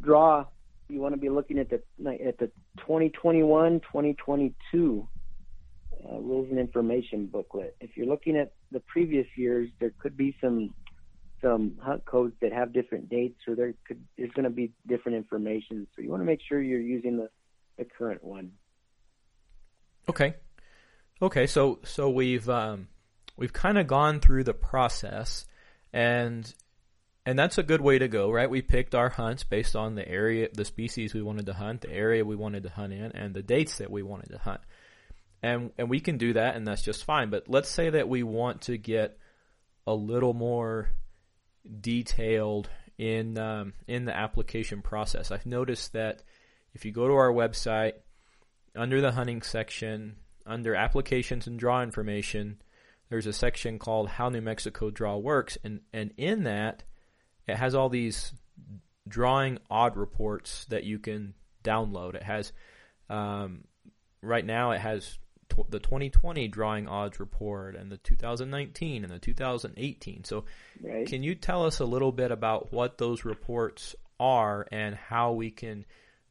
draw, 0.02 0.46
you 0.88 1.00
want 1.00 1.14
to 1.14 1.20
be 1.20 1.28
looking 1.30 1.58
at 1.58 1.70
the 1.70 1.82
at 2.26 2.38
the 2.38 2.50
2021-2022 2.86 4.52
uh, 4.74 6.18
rules 6.18 6.48
and 6.50 6.58
information 6.58 7.26
booklet. 7.26 7.76
If 7.80 7.96
you're 7.96 8.06
looking 8.06 8.36
at 8.36 8.52
the 8.72 8.80
previous 8.80 9.26
years, 9.36 9.70
there 9.80 9.92
could 9.98 10.16
be 10.16 10.36
some 10.40 10.74
some 11.42 11.76
hunt 11.82 12.04
codes 12.04 12.34
that 12.40 12.52
have 12.52 12.72
different 12.72 13.10
dates, 13.10 13.40
or 13.46 13.54
there 13.54 13.74
could 13.86 14.02
there's 14.16 14.30
going 14.30 14.44
to 14.44 14.50
be 14.50 14.72
different 14.86 15.16
information. 15.16 15.86
So 15.94 16.02
you 16.02 16.10
want 16.10 16.22
to 16.22 16.26
make 16.26 16.40
sure 16.48 16.62
you're 16.62 16.80
using 16.80 17.18
the 17.18 17.28
the 17.76 17.84
current 17.84 18.22
one. 18.24 18.52
Okay. 20.08 20.34
Okay, 21.20 21.46
so 21.46 21.78
so 21.84 22.10
we've 22.10 22.48
um, 22.48 22.88
we've 23.36 23.52
kind 23.52 23.78
of 23.78 23.86
gone 23.86 24.20
through 24.20 24.44
the 24.44 24.54
process, 24.54 25.44
and 25.92 26.52
and 27.24 27.38
that's 27.38 27.58
a 27.58 27.62
good 27.62 27.80
way 27.80 27.98
to 27.98 28.08
go, 28.08 28.30
right? 28.30 28.50
We 28.50 28.62
picked 28.62 28.94
our 28.94 29.08
hunts 29.08 29.44
based 29.44 29.76
on 29.76 29.94
the 29.94 30.08
area, 30.08 30.48
the 30.52 30.64
species 30.64 31.14
we 31.14 31.22
wanted 31.22 31.46
to 31.46 31.52
hunt, 31.52 31.82
the 31.82 31.92
area 31.92 32.24
we 32.24 32.34
wanted 32.34 32.64
to 32.64 32.70
hunt 32.70 32.92
in, 32.92 33.12
and 33.12 33.34
the 33.34 33.42
dates 33.42 33.78
that 33.78 33.90
we 33.90 34.02
wanted 34.02 34.30
to 34.30 34.38
hunt, 34.38 34.60
and 35.42 35.70
and 35.78 35.88
we 35.88 36.00
can 36.00 36.18
do 36.18 36.32
that, 36.32 36.56
and 36.56 36.66
that's 36.66 36.82
just 36.82 37.04
fine. 37.04 37.30
But 37.30 37.48
let's 37.48 37.68
say 37.68 37.90
that 37.90 38.08
we 38.08 38.24
want 38.24 38.62
to 38.62 38.76
get 38.76 39.16
a 39.86 39.94
little 39.94 40.34
more 40.34 40.90
detailed 41.80 42.68
in 42.98 43.38
um, 43.38 43.72
in 43.86 44.04
the 44.04 44.16
application 44.16 44.82
process. 44.82 45.30
I've 45.30 45.46
noticed 45.46 45.92
that 45.92 46.22
if 46.74 46.84
you 46.84 46.92
go 46.92 47.08
to 47.08 47.14
our 47.14 47.32
website 47.32 47.94
under 48.74 49.00
the 49.00 49.12
hunting 49.12 49.42
section, 49.42 50.16
under 50.46 50.74
applications 50.74 51.46
and 51.46 51.58
draw 51.58 51.82
information, 51.82 52.60
there's 53.08 53.26
a 53.26 53.32
section 53.32 53.78
called 53.78 54.08
How 54.08 54.28
New 54.28 54.40
Mexico 54.40 54.90
Draw 54.90 55.16
Works, 55.18 55.58
and 55.64 55.80
and 55.92 56.12
in 56.16 56.44
that 56.44 56.84
it 57.46 57.56
has 57.56 57.74
all 57.74 57.88
these 57.88 58.32
drawing 59.08 59.58
odd 59.70 59.96
reports 59.96 60.64
that 60.66 60.84
you 60.84 60.98
can 60.98 61.34
download. 61.64 62.14
It 62.14 62.22
has 62.22 62.52
um, 63.10 63.64
right 64.22 64.44
now 64.44 64.70
it 64.72 64.80
has 64.80 65.18
tw- 65.52 65.70
the 65.70 65.78
2020 65.78 66.48
drawing 66.48 66.88
odds 66.88 67.20
report 67.20 67.76
and 67.76 67.90
the 67.90 67.98
2019 67.98 69.04
and 69.04 69.12
the 69.12 69.18
2018. 69.18 70.24
So 70.24 70.44
Right. 70.82 71.06
can 71.06 71.22
you 71.22 71.34
tell 71.34 71.64
us 71.64 71.80
a 71.80 71.84
little 71.84 72.12
bit 72.12 72.30
about 72.30 72.72
what 72.72 72.98
those 72.98 73.24
reports 73.24 73.94
are 74.18 74.66
and 74.72 74.94
how 74.94 75.32
we 75.32 75.50
can 75.50 75.84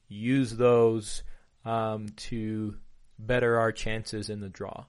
use 0.07 0.55
those 0.57 1.24
um, 1.65 2.09
to 2.09 2.78
better 3.19 3.59
our 3.59 3.72
chances 3.72 4.30
in 4.30 4.39
the 4.39 4.49
draw? 4.49 4.86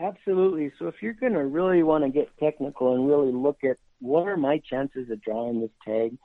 Absolutely. 0.00 0.72
So 0.78 0.88
if 0.88 0.96
you're 1.00 1.12
going 1.12 1.34
to 1.34 1.44
really 1.44 1.82
want 1.82 2.04
to 2.04 2.10
get 2.10 2.28
technical 2.38 2.94
and 2.94 3.08
really 3.08 3.32
look 3.32 3.62
at 3.64 3.78
what 4.00 4.26
are 4.26 4.36
my 4.36 4.58
chances 4.58 5.10
of 5.10 5.22
drawing 5.22 5.60
this 5.60 5.70
tag, 5.84 6.16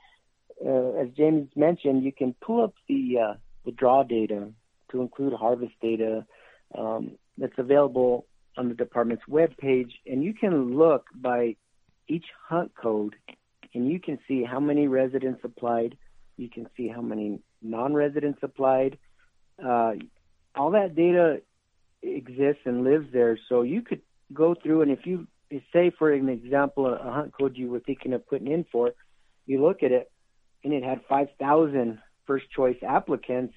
uh, 0.64 1.00
as 1.00 1.08
James 1.16 1.48
mentioned, 1.56 2.04
you 2.04 2.12
can 2.12 2.34
pull 2.44 2.64
up 2.64 2.74
the 2.88 3.18
uh, 3.18 3.34
the 3.64 3.72
draw 3.72 4.02
data 4.02 4.52
to 4.90 5.00
include 5.00 5.32
harvest 5.32 5.72
data 5.80 6.26
um, 6.76 7.12
that's 7.40 7.58
available 7.58 8.26
on 8.56 8.68
the 8.68 8.74
department's 8.74 9.26
web 9.26 9.56
page, 9.56 9.92
and 10.06 10.22
you 10.22 10.34
can 10.34 10.76
look 10.76 11.06
by 11.14 11.56
each 12.08 12.26
hunt 12.48 12.72
code, 12.80 13.16
and 13.74 13.88
you 13.88 13.98
can 13.98 14.18
see 14.28 14.44
how 14.44 14.60
many 14.60 14.86
residents 14.86 15.40
applied. 15.42 15.96
You 16.36 16.48
can 16.48 16.66
see 16.76 16.88
how 16.88 17.00
many 17.00 17.40
non-residents 17.62 18.40
applied. 18.42 18.98
Uh, 19.62 19.92
all 20.54 20.72
that 20.72 20.94
data 20.94 21.40
exists 22.02 22.62
and 22.64 22.84
lives 22.84 23.06
there. 23.12 23.38
So 23.48 23.62
you 23.62 23.82
could 23.82 24.00
go 24.32 24.54
through 24.54 24.82
and 24.82 24.90
if 24.90 25.06
you 25.06 25.26
say, 25.72 25.90
for 25.96 26.12
an 26.12 26.28
example, 26.28 26.86
a 26.86 27.12
hunt 27.12 27.32
code 27.38 27.56
you 27.56 27.68
were 27.68 27.80
thinking 27.80 28.12
of 28.12 28.26
putting 28.26 28.50
in 28.50 28.64
for, 28.70 28.92
you 29.46 29.62
look 29.62 29.82
at 29.82 29.92
it 29.92 30.10
and 30.64 30.72
it 30.72 30.82
had 30.82 31.00
5,000 31.08 31.98
first 32.26 32.46
choice 32.54 32.76
applicants, 32.86 33.54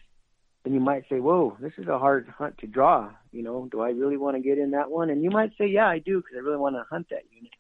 then 0.64 0.74
you 0.74 0.80
might 0.80 1.04
say, 1.10 1.20
whoa, 1.20 1.56
this 1.60 1.74
is 1.78 1.88
a 1.88 2.00
hard 2.00 2.28
hunt 2.38 2.58
to 2.60 2.68
draw. 2.68 3.12
You 3.34 3.44
know, 3.44 3.68
do 3.72 3.82
I 3.82 3.90
really 3.90 4.18
want 4.18 4.38
to 4.38 4.42
get 4.42 4.58
in 4.58 4.72
that 4.72 4.90
one? 4.90 5.10
And 5.10 5.24
you 5.24 5.30
might 5.30 5.52
say, 5.58 5.68
yeah, 5.68 5.88
I 5.88 6.00
do 6.00 6.18
because 6.18 6.36
I 6.36 6.40
really 6.40 6.58
want 6.58 6.76
to 6.76 6.86
hunt 6.90 7.08
that 7.10 7.24
unit. 7.32 7.52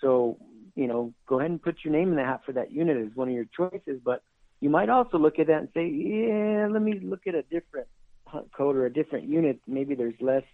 So, 0.00 0.38
you 0.74 0.86
know, 0.86 1.12
go 1.26 1.40
ahead 1.40 1.50
and 1.50 1.60
put 1.60 1.78
your 1.84 1.92
name 1.92 2.10
in 2.10 2.16
the 2.16 2.24
hat 2.24 2.42
for 2.46 2.52
that 2.52 2.70
unit 2.70 2.96
as 2.96 3.16
one 3.16 3.28
of 3.28 3.34
your 3.34 3.46
choices. 3.56 4.00
But 4.04 4.22
you 4.60 4.70
might 4.70 4.88
also 4.88 5.18
look 5.18 5.38
at 5.38 5.48
that 5.48 5.58
and 5.58 5.68
say, 5.74 5.88
yeah, 5.88 6.68
let 6.70 6.82
me 6.82 7.00
look 7.02 7.26
at 7.26 7.34
a 7.34 7.42
different 7.42 7.88
hunt 8.26 8.52
code 8.52 8.76
or 8.76 8.86
a 8.86 8.92
different 8.92 9.28
unit. 9.28 9.60
Maybe 9.66 9.94
there's 9.94 10.14
less 10.20 10.44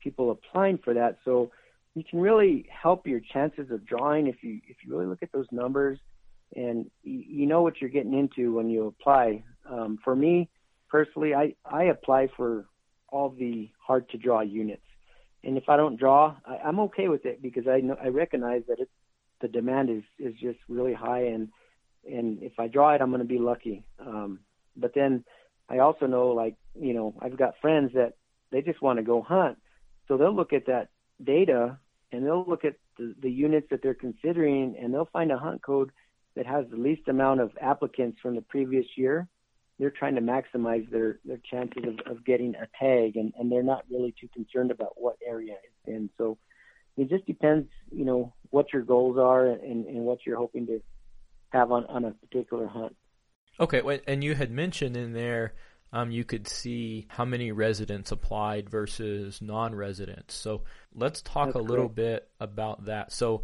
people 0.00 0.30
applying 0.30 0.78
for 0.78 0.94
that. 0.94 1.18
So 1.24 1.50
you 1.94 2.04
can 2.08 2.20
really 2.20 2.66
help 2.70 3.06
your 3.06 3.20
chances 3.20 3.70
of 3.70 3.84
drawing 3.86 4.26
if 4.26 4.42
you 4.42 4.60
if 4.68 4.76
you 4.84 4.92
really 4.94 5.06
look 5.06 5.22
at 5.22 5.32
those 5.32 5.46
numbers 5.50 5.98
and 6.54 6.90
you, 7.02 7.46
know 7.46 7.62
what 7.62 7.80
you're 7.80 7.90
getting 7.90 8.16
into 8.16 8.54
when 8.54 8.70
you 8.70 8.86
apply. 8.86 9.42
Um, 9.68 9.98
for 10.04 10.14
me 10.14 10.48
personally, 10.88 11.34
I 11.34 11.54
I 11.64 11.84
apply 11.84 12.28
for 12.36 12.66
all 13.08 13.30
the 13.30 13.70
hard 13.86 14.08
to 14.10 14.18
draw 14.18 14.40
units, 14.40 14.82
and 15.44 15.56
if 15.56 15.68
I 15.68 15.76
don't 15.76 15.98
draw, 15.98 16.36
I, 16.44 16.56
I'm 16.58 16.80
okay 16.80 17.08
with 17.08 17.24
it 17.26 17.40
because 17.42 17.66
I 17.68 17.80
know 17.80 17.96
I 18.02 18.08
recognize 18.08 18.62
that 18.68 18.78
it's 18.80 18.90
the 19.40 19.48
demand 19.48 19.90
is 19.90 20.02
is 20.18 20.34
just 20.40 20.58
really 20.68 20.94
high 20.94 21.26
and 21.26 21.48
and 22.08 22.42
if 22.42 22.52
I 22.58 22.68
draw 22.68 22.94
it, 22.94 23.00
I'm 23.00 23.10
going 23.10 23.20
to 23.20 23.26
be 23.26 23.38
lucky. 23.38 23.84
Um, 23.98 24.40
but 24.76 24.92
then 24.94 25.24
I 25.68 25.78
also 25.78 26.06
know, 26.06 26.28
like, 26.28 26.54
you 26.78 26.94
know, 26.94 27.14
I've 27.20 27.36
got 27.36 27.54
friends 27.60 27.92
that 27.94 28.12
they 28.52 28.62
just 28.62 28.80
want 28.80 28.98
to 28.98 29.02
go 29.02 29.22
hunt, 29.22 29.58
so 30.06 30.16
they'll 30.16 30.34
look 30.34 30.52
at 30.52 30.66
that 30.66 30.88
data 31.22 31.78
and 32.12 32.24
they'll 32.24 32.44
look 32.46 32.64
at 32.64 32.74
the, 32.98 33.14
the 33.20 33.30
units 33.30 33.66
that 33.70 33.82
they're 33.82 33.94
considering, 33.94 34.76
and 34.80 34.94
they'll 34.94 35.08
find 35.12 35.32
a 35.32 35.38
hunt 35.38 35.62
code 35.62 35.90
that 36.36 36.46
has 36.46 36.64
the 36.70 36.76
least 36.76 37.08
amount 37.08 37.40
of 37.40 37.50
applicants 37.60 38.18
from 38.22 38.36
the 38.36 38.42
previous 38.42 38.86
year. 38.96 39.26
They're 39.78 39.90
trying 39.90 40.14
to 40.14 40.20
maximize 40.20 40.88
their 40.90 41.18
their 41.24 41.40
chances 41.50 41.84
of, 41.84 42.10
of 42.10 42.24
getting 42.24 42.54
a 42.54 42.66
tag, 42.78 43.16
and 43.16 43.32
and 43.38 43.50
they're 43.50 43.62
not 43.62 43.84
really 43.90 44.14
too 44.18 44.28
concerned 44.34 44.70
about 44.70 44.92
what 44.96 45.16
area 45.26 45.52
it's 45.52 45.94
in. 45.94 46.10
So 46.16 46.38
it 46.96 47.08
just 47.10 47.26
depends, 47.26 47.68
you 47.90 48.04
know, 48.04 48.32
what 48.50 48.72
your 48.72 48.82
goals 48.82 49.18
are 49.18 49.46
and, 49.46 49.86
and 49.86 49.98
what 50.00 50.20
you're 50.24 50.38
hoping 50.38 50.66
to 50.66 50.80
have 51.50 51.70
on, 51.70 51.84
on 51.86 52.04
a 52.04 52.12
particular 52.12 52.66
hunt. 52.66 52.96
Okay, 53.60 54.00
and 54.06 54.24
you 54.24 54.34
had 54.34 54.50
mentioned 54.50 54.96
in 54.96 55.12
there 55.12 55.54
um, 55.92 56.10
you 56.10 56.24
could 56.24 56.48
see 56.48 57.06
how 57.08 57.24
many 57.24 57.52
residents 57.52 58.12
applied 58.12 58.68
versus 58.68 59.40
non-residents. 59.40 60.34
So 60.34 60.64
let's 60.94 61.22
talk 61.22 61.46
That's 61.46 61.56
a 61.56 61.62
little 61.62 61.86
correct. 61.86 61.94
bit 61.96 62.28
about 62.40 62.86
that. 62.86 63.12
So 63.12 63.42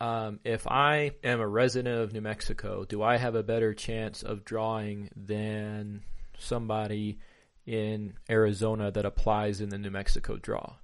um, 0.00 0.40
if 0.44 0.66
I 0.66 1.12
am 1.24 1.40
a 1.40 1.48
resident 1.48 1.98
of 2.00 2.12
New 2.12 2.20
Mexico, 2.20 2.84
do 2.84 3.02
I 3.02 3.16
have 3.16 3.34
a 3.34 3.42
better 3.42 3.72
chance 3.72 4.22
of 4.22 4.44
drawing 4.44 5.10
than 5.16 6.02
somebody 6.38 7.18
in 7.66 8.14
Arizona 8.28 8.90
that 8.90 9.06
applies 9.06 9.60
in 9.60 9.70
the 9.70 9.78
New 9.78 9.90
Mexico 9.90 10.36
draw? 10.36 10.74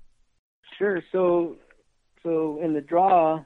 Sure. 0.78 1.02
So 1.12 1.56
so 2.22 2.60
in 2.62 2.72
the 2.72 2.80
draw, 2.80 3.44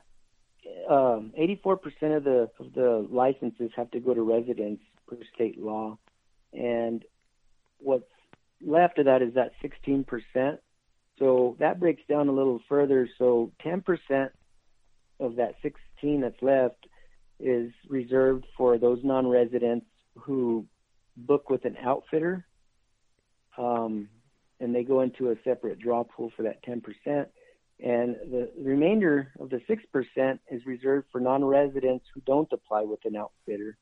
um, 0.88 1.32
84% 1.38 2.16
of 2.16 2.24
the 2.24 2.50
of 2.60 2.72
the 2.74 3.06
licenses 3.10 3.70
have 3.76 3.90
to 3.90 4.00
go 4.00 4.14
to 4.14 4.22
residents 4.22 4.82
per 5.08 5.18
state 5.34 5.60
law, 5.60 5.98
and 6.52 7.04
what's 7.78 8.04
left 8.64 8.98
of 8.98 9.06
that 9.06 9.22
is 9.22 9.34
that 9.34 9.52
16%. 9.62 10.58
So 11.18 11.56
that 11.58 11.80
breaks 11.80 12.02
down 12.08 12.28
a 12.28 12.32
little 12.32 12.60
further. 12.68 13.08
So 13.18 13.52
10% 13.64 14.30
of 15.20 15.36
that 15.36 15.54
16 15.62 16.20
that's 16.20 16.42
left 16.42 16.86
is 17.38 17.72
reserved 17.88 18.46
for 18.56 18.78
those 18.78 19.00
non-residents 19.02 19.86
who 20.18 20.66
book 21.16 21.50
with 21.50 21.64
an 21.64 21.76
outfitter, 21.82 22.46
um, 23.58 24.08
and 24.60 24.74
they 24.74 24.84
go 24.84 25.00
into 25.00 25.30
a 25.30 25.36
separate 25.44 25.78
draw 25.78 26.04
pool 26.04 26.30
for 26.36 26.42
that 26.44 26.64
10% 26.64 27.26
and 27.78 28.16
the 28.30 28.50
remainder 28.58 29.32
of 29.38 29.50
the 29.50 29.60
6% 29.68 30.38
is 30.50 30.66
reserved 30.66 31.06
for 31.12 31.20
non-residents 31.20 32.06
who 32.14 32.22
don't 32.22 32.50
apply 32.52 32.82
with 32.82 33.00
an 33.04 33.16
outfitter. 33.16 33.76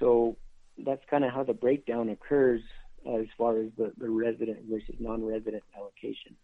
So 0.00 0.36
that's 0.78 1.02
kind 1.08 1.24
of 1.24 1.32
how 1.32 1.44
the 1.44 1.52
breakdown 1.52 2.08
occurs 2.08 2.60
as 3.06 3.26
far 3.38 3.60
as 3.60 3.68
the, 3.76 3.92
the 3.98 4.10
resident 4.10 4.58
versus 4.68 4.96
non-resident 4.98 5.62
allocation. 5.76 6.34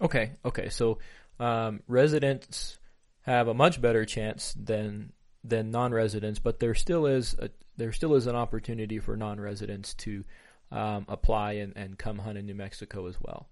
Okay, 0.00 0.32
okay. 0.44 0.68
So 0.68 0.98
um, 1.38 1.82
residents 1.86 2.78
have 3.22 3.48
a 3.48 3.54
much 3.54 3.80
better 3.80 4.04
chance 4.04 4.54
than 4.54 5.12
than 5.44 5.70
non-residents, 5.70 6.38
but 6.38 6.58
there 6.60 6.74
still 6.74 7.06
is 7.06 7.34
a, 7.38 7.50
there 7.76 7.92
still 7.92 8.14
is 8.14 8.26
an 8.26 8.36
opportunity 8.36 8.98
for 8.98 9.16
non-residents 9.16 9.94
to 9.94 10.24
um, 10.70 11.06
apply 11.08 11.52
and, 11.52 11.76
and 11.76 11.98
come 11.98 12.18
hunt 12.18 12.36
in 12.36 12.46
New 12.46 12.54
Mexico 12.54 13.06
as 13.06 13.16
well. 13.20 13.48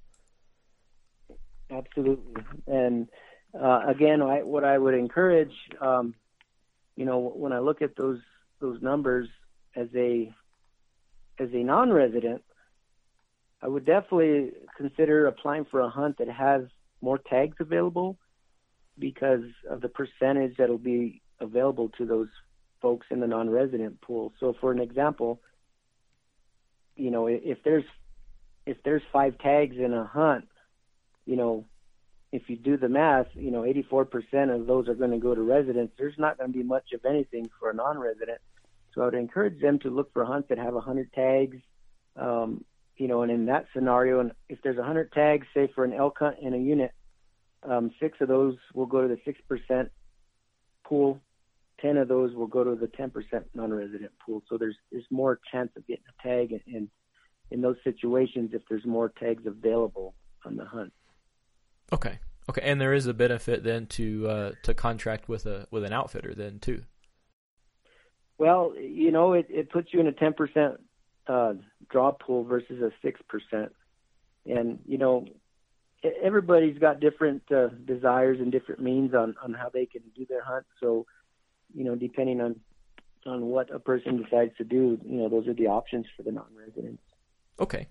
Absolutely. 1.71 2.43
And 2.67 3.09
uh, 3.59 3.83
again, 3.87 4.21
I, 4.23 4.43
what 4.43 4.65
I 4.65 4.77
would 4.77 4.95
encourage, 4.95 5.53
um, 5.81 6.15
you 6.97 7.05
know, 7.05 7.19
when 7.19 7.53
I 7.53 7.61
look 7.61 7.83
at 7.83 7.97
those 7.97 8.21
those 8.61 8.81
numbers 8.83 9.29
as 9.75 9.89
a 9.95 10.33
as 11.39 11.49
a 11.53 11.63
non-resident, 11.63 12.43
I 13.63 13.69
would 13.69 13.85
definitely 13.85 14.53
consider 14.77 15.27
applying 15.27 15.67
for 15.67 15.81
a 15.81 15.89
hunt 15.89 16.19
that 16.19 16.29
has 16.29 16.63
more 17.07 17.19
tags 17.19 17.57
available 17.61 18.19
because 18.99 19.45
of 19.71 19.81
the 19.81 19.89
percentage 19.89 20.57
that'll 20.57 20.77
be 20.95 21.23
available 21.41 21.89
to 21.99 22.05
those 22.05 22.29
folks 22.83 23.07
in 23.13 23.21
the 23.21 23.29
non-resident 23.29 24.01
pool. 24.01 24.33
So, 24.41 24.55
for 24.61 24.73
an 24.73 24.81
example, 24.81 25.41
you 26.97 27.13
know, 27.13 27.29
if 27.29 27.59
there's 27.65 27.85
if 28.67 28.79
there's 28.85 29.03
five 29.13 29.39
tags 29.39 29.77
in 29.79 29.93
a 29.95 30.05
hunt, 30.05 30.49
you 31.27 31.37
know, 31.37 31.65
if 32.33 32.51
you 32.51 32.57
do 32.57 32.77
the 32.77 32.89
math, 32.89 33.29
you 33.35 33.53
know, 33.53 33.63
84% 33.63 34.53
of 34.53 34.67
those 34.67 34.89
are 34.89 34.95
going 34.95 35.13
to 35.13 35.19
go 35.19 35.33
to 35.33 35.43
residents. 35.43 35.93
There's 35.97 36.19
not 36.19 36.37
going 36.39 36.53
to 36.53 36.59
be 36.59 36.65
much 36.65 36.89
of 36.93 37.05
anything 37.05 37.49
for 37.61 37.71
a 37.71 37.75
non-resident. 37.75 38.41
So 38.93 39.03
I 39.03 39.05
would 39.05 39.15
encourage 39.15 39.61
them 39.61 39.79
to 39.81 39.91
look 39.91 40.13
for 40.13 40.25
hunts 40.25 40.49
that 40.49 40.59
have 40.59 40.75
100 40.75 41.13
tags. 41.13 41.59
Um, 42.17 42.65
you 42.97 43.09
know, 43.09 43.23
and 43.23 43.31
in 43.31 43.47
that 43.47 43.67
scenario, 43.75 44.21
and 44.21 44.33
if 44.49 44.59
there's 44.63 44.77
100 44.77 45.13
tags, 45.13 45.47
say 45.55 45.71
for 45.75 45.85
an 45.85 45.93
elk 45.93 46.19
hunt 46.19 46.37
in 46.41 46.55
a 46.55 46.59
unit, 46.59 46.93
um, 47.63 47.91
six 48.01 48.19
of 48.21 48.29
those 48.29 48.57
will 48.75 48.87
go 48.87 49.03
to 49.03 49.09
the 49.09 49.19
six 49.25 49.41
percent 49.49 49.91
pool. 50.85 51.21
Ten 51.81 51.97
of 51.99 52.09
those 52.09 52.35
will 52.35 52.47
go 52.47 52.65
to 52.65 52.75
the 52.75 52.87
10% 52.87 53.13
non-resident 53.55 54.11
pool. 54.25 54.43
So 54.49 54.57
there's 54.57 54.77
there's 54.91 55.05
more 55.11 55.41
chance 55.53 55.71
of 55.77 55.87
getting 55.87 56.05
a 56.19 56.23
tag 56.27 56.53
in, 56.53 56.61
in 56.67 56.89
in 57.51 57.61
those 57.61 57.77
situations 57.85 58.51
if 58.55 58.63
there's 58.69 58.87
more 58.87 59.13
tags 59.21 59.47
available 59.47 60.15
on 60.45 60.57
the 60.57 60.65
hunt. 60.65 60.93
Okay. 61.93 62.19
Okay, 62.49 62.63
and 62.63 62.81
there 62.81 62.93
is 62.93 63.07
a 63.07 63.15
benefit 63.15 63.65
then 63.65 63.87
to 63.87 64.29
uh, 64.29 64.53
to 64.63 64.73
contract 64.73 65.29
with 65.29 65.47
a 65.47 65.67
with 65.71 65.85
an 65.85 65.93
outfitter 65.93 66.33
then 66.35 66.61
too. 66.61 66.85
Well, 68.39 68.75
you 68.79 69.11
know, 69.11 69.33
it, 69.33 69.47
it 69.49 69.71
puts 69.71 69.93
you 69.93 69.99
in 70.01 70.07
a 70.07 70.13
ten 70.13 70.33
percent 70.33 70.81
uh, 71.29 71.55
draw 71.91 72.13
pool 72.13 72.45
versus 72.45 72.81
a 72.83 72.91
six 73.03 73.21
percent, 73.29 73.73
and 74.45 74.79
you 74.87 74.99
know, 74.99 75.27
everybody's 76.23 76.79
got 76.79 77.01
different 77.01 77.43
uh, 77.51 77.69
desires 77.85 78.39
and 78.41 78.53
different 78.53 78.81
means 78.81 79.15
on 79.15 79.35
on 79.43 79.55
how 79.55 79.69
they 79.69 79.87
can 79.87 80.03
do 80.15 80.27
their 80.27 80.43
hunt. 80.43 80.67
So, 80.81 81.07
you 81.75 81.85
know, 81.85 81.95
depending 81.95 82.41
on 82.41 82.61
on 83.25 83.47
what 83.47 83.75
a 83.75 83.79
person 83.79 84.23
decides 84.23 84.57
to 84.59 84.65
do, 84.65 84.99
you 85.05 85.19
know, 85.19 85.29
those 85.29 85.49
are 85.49 85.55
the 85.55 85.67
options 85.67 86.07
for 86.17 86.23
the 86.23 86.31
non-residents. 86.31 87.03
Okay. 87.59 87.89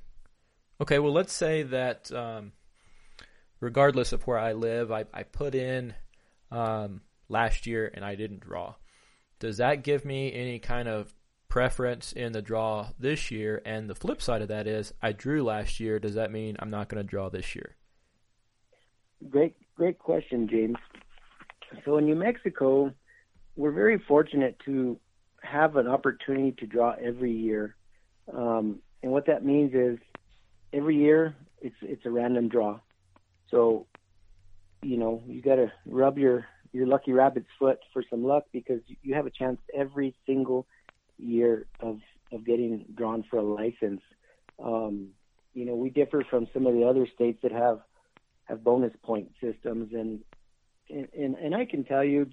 Okay. 0.79 0.99
Well, 0.99 1.13
let's 1.13 1.33
say 1.33 1.63
that. 1.63 2.11
Um, 2.11 2.53
regardless 3.59 4.13
of 4.13 4.27
where 4.27 4.37
I 4.37 4.53
live, 4.53 4.91
I, 4.91 5.05
I 5.13 5.23
put 5.23 5.55
in 5.55 5.93
um, 6.51 7.01
last 7.29 7.65
year 7.65 7.89
and 7.93 8.03
I 8.03 8.15
didn't 8.15 8.41
draw. 8.41 8.75
Does 9.39 9.57
that 9.57 9.83
give 9.83 10.05
me 10.05 10.33
any 10.33 10.59
kind 10.59 10.87
of 10.87 11.13
preference 11.55 12.11
in 12.11 12.33
the 12.33 12.41
draw 12.41 12.89
this 12.99 13.31
year? 13.31 13.61
And 13.63 13.89
the 13.89 13.95
flip 13.95 14.21
side 14.21 14.41
of 14.41 14.49
that 14.49 14.67
is 14.67 14.93
I 15.01 15.13
drew 15.13 15.41
last 15.41 15.79
year. 15.79 15.99
Does 15.99 16.15
that 16.15 16.29
mean 16.29 16.57
I'm 16.59 16.69
not 16.69 16.89
going 16.89 17.01
to 17.01 17.09
draw 17.09 17.29
this 17.29 17.55
year? 17.55 17.77
Great, 19.29 19.55
great 19.73 19.97
question, 19.97 20.49
James. 20.49 20.75
So 21.85 21.95
in 21.95 22.03
New 22.07 22.15
Mexico, 22.15 22.93
we're 23.55 23.71
very 23.71 23.97
fortunate 23.97 24.57
to 24.65 24.99
have 25.43 25.77
an 25.77 25.87
opportunity 25.87 26.51
to 26.59 26.67
draw 26.67 26.93
every 27.01 27.31
year. 27.31 27.77
Um, 28.33 28.79
and 29.01 29.13
what 29.13 29.27
that 29.27 29.45
means 29.45 29.73
is 29.73 29.97
every 30.73 30.97
year 30.97 31.37
it's 31.61 31.77
it's 31.81 32.05
a 32.05 32.11
random 32.11 32.49
draw. 32.49 32.81
So, 33.49 33.87
you 34.81 34.97
know, 34.97 35.23
you 35.25 35.41
got 35.41 35.55
to 35.55 35.71
rub 35.85 36.17
your 36.17 36.47
your 36.73 36.85
lucky 36.85 37.13
rabbit's 37.13 37.47
foot 37.57 37.79
for 37.93 38.03
some 38.09 38.25
luck 38.25 38.43
because 38.51 38.81
you 39.01 39.15
have 39.15 39.25
a 39.25 39.31
chance 39.31 39.57
every 39.73 40.13
single 40.25 40.67
year 41.17 41.67
of 41.79 41.99
of 42.31 42.45
getting 42.45 42.85
drawn 42.95 43.23
for 43.29 43.37
a 43.37 43.43
license. 43.43 44.01
Um, 44.63 45.09
you 45.53 45.65
know, 45.65 45.75
we 45.75 45.89
differ 45.89 46.23
from 46.29 46.47
some 46.53 46.65
of 46.67 46.73
the 46.73 46.83
other 46.83 47.07
states 47.13 47.39
that 47.43 47.51
have 47.51 47.79
have 48.45 48.63
bonus 48.63 48.93
point 49.03 49.31
systems, 49.41 49.93
and 49.93 50.19
and 50.89 51.35
and 51.35 51.55
I 51.55 51.65
can 51.65 51.83
tell 51.83 52.03
you 52.03 52.27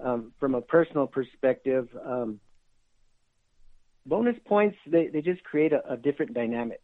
um, 0.00 0.32
from 0.38 0.54
a 0.54 0.60
personal 0.60 1.06
perspective, 1.06 1.88
um, 2.04 2.40
bonus 4.06 4.36
points 4.46 4.76
they 4.86 5.08
they 5.08 5.22
just 5.22 5.42
create 5.44 5.72
a, 5.72 5.92
a 5.92 5.96
different 5.96 6.34
dynamic. 6.34 6.82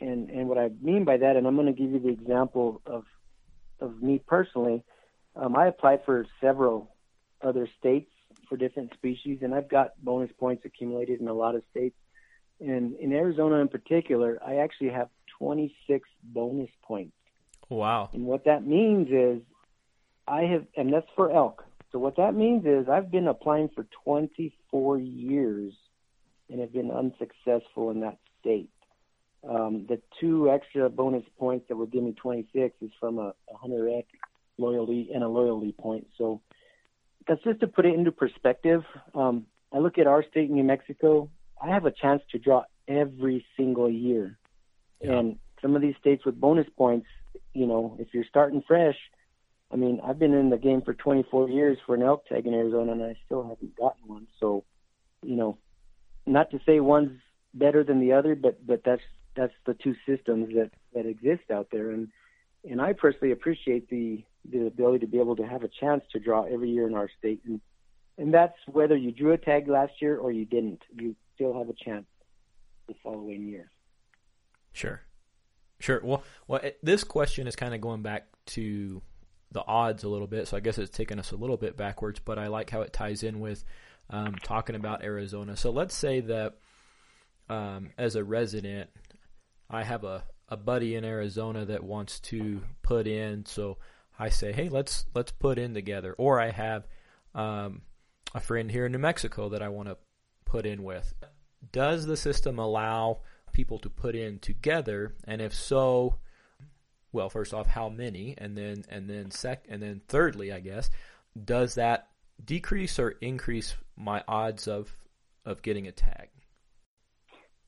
And 0.00 0.30
and 0.30 0.48
what 0.48 0.58
I 0.58 0.70
mean 0.82 1.04
by 1.04 1.16
that, 1.18 1.36
and 1.36 1.46
I'm 1.46 1.56
going 1.56 1.66
to 1.66 1.72
give 1.72 1.90
you 1.90 2.00
the 2.00 2.10
example 2.10 2.82
of 2.86 3.04
of 3.80 4.02
me 4.02 4.20
personally, 4.26 4.84
um, 5.34 5.56
I 5.56 5.66
applied 5.66 6.00
for 6.04 6.26
several 6.40 6.94
other 7.42 7.68
states 7.78 8.10
for 8.48 8.56
different 8.56 8.92
species, 8.94 9.38
and 9.42 9.54
I've 9.54 9.68
got 9.68 9.92
bonus 10.02 10.30
points 10.38 10.64
accumulated 10.64 11.20
in 11.20 11.28
a 11.28 11.34
lot 11.34 11.54
of 11.54 11.62
states. 11.70 11.96
And 12.60 12.96
in 12.96 13.12
Arizona, 13.12 13.56
in 13.56 13.68
particular, 13.68 14.38
I 14.44 14.56
actually 14.56 14.90
have 14.90 15.08
26 15.38 16.08
bonus 16.22 16.70
points. 16.82 17.12
Wow! 17.68 18.10
And 18.12 18.24
what 18.24 18.44
that 18.44 18.66
means 18.66 19.08
is, 19.10 19.42
I 20.26 20.42
have, 20.42 20.66
and 20.76 20.92
that's 20.92 21.06
for 21.14 21.30
elk. 21.30 21.64
So 21.92 21.98
what 21.98 22.16
that 22.16 22.34
means 22.34 22.64
is, 22.64 22.88
I've 22.88 23.10
been 23.10 23.28
applying 23.28 23.68
for 23.74 23.86
24 24.04 24.98
years, 24.98 25.74
and 26.48 26.60
have 26.60 26.72
been 26.72 26.90
unsuccessful 26.90 27.90
in 27.90 28.00
that 28.00 28.18
state. 28.40 28.70
Um, 29.48 29.86
the 29.88 30.00
two 30.20 30.50
extra 30.50 30.88
bonus 30.90 31.24
points 31.38 31.66
that 31.68 31.76
would 31.76 31.92
give 31.92 32.02
me 32.02 32.12
26 32.12 32.74
is 32.80 32.90
from 32.98 33.18
a, 33.18 33.34
a 33.52 33.56
hunter 33.56 34.02
loyalty 34.58 35.10
and 35.14 35.22
a 35.22 35.28
loyalty 35.28 35.72
point. 35.72 36.06
So 36.18 36.40
that's 37.26 37.42
just 37.42 37.60
to 37.60 37.66
put 37.66 37.86
it 37.86 37.94
into 37.94 38.12
perspective. 38.12 38.82
Um, 39.14 39.46
I 39.72 39.78
look 39.78 39.98
at 39.98 40.06
our 40.06 40.24
state, 40.30 40.50
New 40.50 40.64
Mexico. 40.64 41.30
I 41.60 41.68
have 41.68 41.86
a 41.86 41.90
chance 41.90 42.22
to 42.32 42.38
draw 42.38 42.64
every 42.86 43.44
single 43.56 43.90
year, 43.90 44.38
yeah. 45.00 45.12
and 45.12 45.38
some 45.60 45.74
of 45.74 45.82
these 45.82 45.94
states 46.00 46.24
with 46.24 46.40
bonus 46.40 46.66
points. 46.76 47.06
You 47.52 47.66
know, 47.66 47.96
if 47.98 48.08
you're 48.12 48.24
starting 48.28 48.62
fresh, 48.66 48.96
I 49.72 49.76
mean, 49.76 50.00
I've 50.04 50.18
been 50.18 50.34
in 50.34 50.50
the 50.50 50.58
game 50.58 50.82
for 50.82 50.94
24 50.94 51.50
years 51.50 51.78
for 51.86 51.94
an 51.94 52.02
elk 52.02 52.26
tag 52.26 52.46
in 52.46 52.54
Arizona, 52.54 52.92
and 52.92 53.02
I 53.02 53.16
still 53.24 53.42
haven't 53.42 53.76
gotten 53.76 54.06
one. 54.06 54.26
So, 54.38 54.64
you 55.22 55.36
know, 55.36 55.58
not 56.26 56.50
to 56.50 56.60
say 56.64 56.80
one's 56.80 57.18
better 57.54 57.82
than 57.82 58.00
the 58.00 58.12
other, 58.12 58.34
but 58.34 58.64
but 58.66 58.82
that's 58.84 59.02
that's 59.34 59.54
the 59.66 59.74
two 59.74 59.94
systems 60.06 60.54
that 60.54 60.70
that 60.94 61.06
exist 61.06 61.50
out 61.50 61.68
there, 61.72 61.90
and 61.90 62.08
and 62.68 62.80
I 62.80 62.92
personally 62.92 63.32
appreciate 63.32 63.88
the 63.88 64.22
the 64.50 64.66
ability 64.66 65.00
to 65.00 65.06
be 65.06 65.18
able 65.18 65.36
to 65.36 65.46
have 65.46 65.62
a 65.62 65.68
chance 65.68 66.02
to 66.12 66.18
draw 66.18 66.42
every 66.44 66.70
year 66.70 66.86
in 66.86 66.94
our 66.94 67.08
state, 67.18 67.40
and 67.46 67.60
and 68.18 68.32
that's 68.32 68.56
whether 68.66 68.96
you 68.96 69.12
drew 69.12 69.32
a 69.32 69.38
tag 69.38 69.68
last 69.68 69.92
year 70.00 70.16
or 70.16 70.32
you 70.32 70.44
didn't, 70.44 70.82
you 70.94 71.14
still 71.34 71.56
have 71.58 71.68
a 71.68 71.74
chance 71.74 72.06
the 72.88 72.94
following 73.02 73.46
year. 73.46 73.70
Sure, 74.72 75.02
sure. 75.80 76.00
Well, 76.02 76.22
well, 76.48 76.60
this 76.82 77.04
question 77.04 77.46
is 77.46 77.56
kind 77.56 77.74
of 77.74 77.80
going 77.80 78.02
back 78.02 78.28
to 78.46 79.02
the 79.52 79.64
odds 79.66 80.04
a 80.04 80.08
little 80.08 80.26
bit, 80.26 80.48
so 80.48 80.56
I 80.56 80.60
guess 80.60 80.78
it's 80.78 80.96
taken 80.96 81.18
us 81.18 81.32
a 81.32 81.36
little 81.36 81.56
bit 81.56 81.76
backwards, 81.76 82.20
but 82.24 82.38
I 82.38 82.46
like 82.46 82.70
how 82.70 82.82
it 82.82 82.92
ties 82.92 83.22
in 83.22 83.40
with 83.40 83.64
um, 84.10 84.36
talking 84.42 84.76
about 84.76 85.04
Arizona. 85.04 85.56
So 85.56 85.70
let's 85.70 85.94
say 85.94 86.20
that 86.20 86.54
um, 87.48 87.90
as 87.98 88.16
a 88.16 88.24
resident, 88.24 88.90
I 89.68 89.82
have 89.82 90.04
a, 90.04 90.24
a 90.48 90.56
buddy 90.56 90.94
in 90.94 91.04
Arizona 91.04 91.64
that 91.66 91.82
wants 91.82 92.20
to 92.20 92.62
put 92.82 93.06
in. 93.06 93.46
So 93.46 93.78
I 94.18 94.28
say, 94.30 94.52
hey, 94.52 94.68
let's 94.68 95.06
let's 95.14 95.32
put 95.32 95.58
in 95.58 95.74
together. 95.74 96.14
Or 96.18 96.40
I 96.40 96.50
have 96.50 96.86
um, 97.34 97.82
a 98.34 98.40
friend 98.40 98.70
here 98.70 98.86
in 98.86 98.92
New 98.92 98.98
Mexico 98.98 99.48
that 99.50 99.62
I 99.62 99.68
want 99.68 99.88
to 99.88 99.98
put 100.44 100.66
in 100.66 100.82
with. 100.82 101.14
Does 101.72 102.06
the 102.06 102.16
system 102.16 102.58
allow 102.58 103.20
people 103.52 103.78
to 103.80 103.90
put 103.90 104.14
in 104.14 104.38
together? 104.38 105.14
And 105.24 105.40
if 105.40 105.54
so, 105.54 106.16
well, 107.12 107.28
first 107.28 107.52
off, 107.52 107.66
how 107.66 107.88
many? 107.88 108.34
And 108.38 108.56
then 108.56 108.84
and 108.88 109.08
then 109.08 109.30
sec 109.30 109.64
and 109.68 109.82
then 109.82 110.00
thirdly, 110.08 110.52
I 110.52 110.60
guess, 110.60 110.90
does 111.44 111.74
that 111.74 112.08
decrease 112.42 112.98
or 112.98 113.10
increase 113.20 113.74
my 113.96 114.22
odds 114.28 114.68
of 114.68 114.96
of 115.44 115.62
getting 115.62 115.86
a 115.86 115.92
tag? 115.92 116.28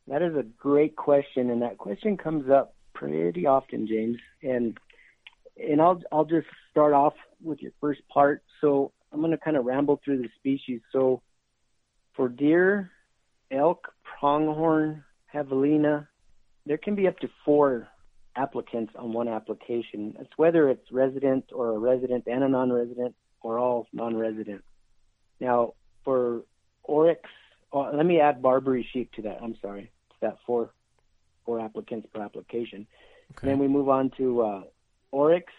That 0.06 0.22
is 0.22 0.34
a 0.34 0.42
great 0.42 0.96
question, 0.96 1.50
and 1.50 1.60
that 1.60 1.76
question 1.76 2.16
comes 2.16 2.50
up 2.50 2.74
pretty 2.94 3.46
often, 3.46 3.86
James. 3.86 4.16
And 4.42 4.78
and 5.58 5.80
I'll 5.80 6.00
I'll 6.12 6.24
just 6.24 6.46
start 6.70 6.92
off 6.92 7.14
with 7.42 7.60
your 7.60 7.72
first 7.80 8.00
part. 8.08 8.42
So 8.60 8.92
I'm 9.12 9.20
going 9.20 9.32
to 9.32 9.38
kind 9.38 9.56
of 9.56 9.64
ramble 9.64 10.00
through 10.04 10.22
the 10.22 10.28
species. 10.38 10.80
So 10.92 11.22
for 12.14 12.28
deer, 12.28 12.90
elk, 13.50 13.88
pronghorn, 14.18 15.04
javelina, 15.32 16.06
there 16.66 16.78
can 16.78 16.94
be 16.94 17.06
up 17.06 17.18
to 17.20 17.28
four 17.44 17.88
applicants 18.36 18.92
on 18.96 19.12
one 19.12 19.28
application. 19.28 20.14
It's 20.20 20.30
whether 20.36 20.68
it's 20.68 20.92
resident 20.92 21.46
or 21.52 21.74
a 21.74 21.78
resident 21.78 22.24
and 22.26 22.44
a 22.44 22.48
non-resident 22.48 23.14
or 23.40 23.58
all 23.58 23.86
non-resident. 23.92 24.62
Now 25.40 25.74
for 26.04 26.42
oryx, 26.84 27.22
oh, 27.72 27.90
let 27.92 28.06
me 28.06 28.20
add 28.20 28.42
Barbary 28.42 28.86
sheep 28.92 29.12
to 29.14 29.22
that. 29.22 29.38
I'm 29.42 29.56
sorry 29.60 29.90
that 30.20 30.38
four 30.46 30.70
four 31.44 31.60
applicants 31.60 32.06
per 32.12 32.22
application. 32.22 32.86
Okay. 33.32 33.48
Then 33.48 33.58
we 33.58 33.68
move 33.68 33.88
on 33.88 34.10
to 34.18 34.42
uh, 34.42 34.62
Oryx 35.10 35.52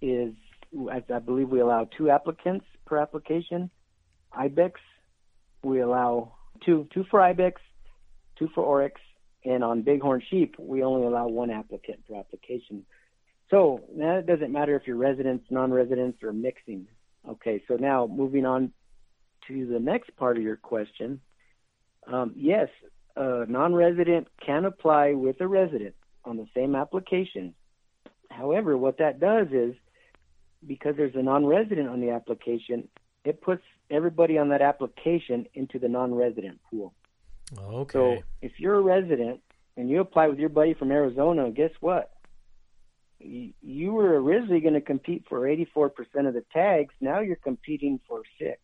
is 0.00 0.34
I, 0.90 1.18
believe 1.20 1.48
we 1.48 1.60
allow 1.60 1.88
two 1.96 2.10
applicants 2.10 2.66
per 2.84 2.98
application. 2.98 3.70
Ibex 4.36 4.72
we 5.62 5.80
allow 5.80 6.32
two 6.64 6.86
two 6.92 7.04
for 7.10 7.20
Ibex, 7.20 7.60
two 8.38 8.48
for 8.54 8.64
Oryx, 8.64 9.00
and 9.44 9.64
on 9.64 9.82
Bighorn 9.82 10.22
sheep 10.30 10.56
we 10.58 10.82
only 10.82 11.06
allow 11.06 11.28
one 11.28 11.50
applicant 11.50 12.06
per 12.06 12.16
application. 12.16 12.84
So 13.50 13.80
now 13.94 14.16
it 14.16 14.26
doesn't 14.26 14.52
matter 14.52 14.74
if 14.76 14.86
you're 14.86 14.96
residents, 14.96 15.44
non-residents, 15.50 16.22
or 16.22 16.32
mixing. 16.32 16.86
Okay, 17.28 17.62
so 17.68 17.76
now 17.76 18.06
moving 18.06 18.44
on 18.44 18.72
to 19.48 19.66
the 19.66 19.78
next 19.78 20.14
part 20.16 20.36
of 20.36 20.42
your 20.42 20.56
question. 20.56 21.20
Um, 22.06 22.32
yes, 22.36 22.68
a 23.16 23.44
non-resident 23.48 24.28
can 24.44 24.64
apply 24.64 25.12
with 25.12 25.40
a 25.40 25.46
resident 25.46 25.94
on 26.24 26.36
the 26.36 26.46
same 26.54 26.74
application. 26.74 27.54
However, 28.36 28.76
what 28.76 28.98
that 28.98 29.20
does 29.20 29.48
is 29.52 29.74
because 30.66 30.96
there's 30.96 31.14
a 31.14 31.22
non-resident 31.22 31.88
on 31.88 32.00
the 32.00 32.10
application, 32.10 32.88
it 33.24 33.40
puts 33.40 33.62
everybody 33.90 34.38
on 34.38 34.48
that 34.48 34.62
application 34.62 35.46
into 35.54 35.78
the 35.78 35.88
non-resident 35.88 36.58
pool. 36.70 36.94
Okay. 37.58 37.92
So 37.92 38.22
if 38.40 38.52
you're 38.58 38.76
a 38.76 38.80
resident 38.80 39.40
and 39.76 39.88
you 39.88 40.00
apply 40.00 40.28
with 40.28 40.38
your 40.38 40.48
buddy 40.48 40.74
from 40.74 40.90
Arizona, 40.90 41.50
guess 41.50 41.70
what? 41.80 42.10
You 43.20 43.92
were 43.92 44.20
originally 44.20 44.60
going 44.60 44.74
to 44.74 44.80
compete 44.80 45.24
for 45.28 45.40
84% 45.40 45.90
of 46.26 46.34
the 46.34 46.44
tags. 46.52 46.94
Now 47.00 47.20
you're 47.20 47.36
competing 47.36 48.00
for 48.06 48.22
six. 48.38 48.60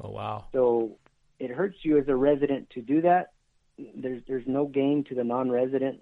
Oh 0.00 0.10
wow! 0.10 0.46
So 0.52 0.96
it 1.38 1.50
hurts 1.50 1.76
you 1.82 1.98
as 1.98 2.08
a 2.08 2.16
resident 2.16 2.70
to 2.70 2.80
do 2.80 3.02
that 3.02 3.34
there's 3.78 4.22
there's 4.26 4.46
no 4.46 4.66
gain 4.66 5.04
to 5.04 5.14
the 5.14 5.24
non-resident 5.24 6.00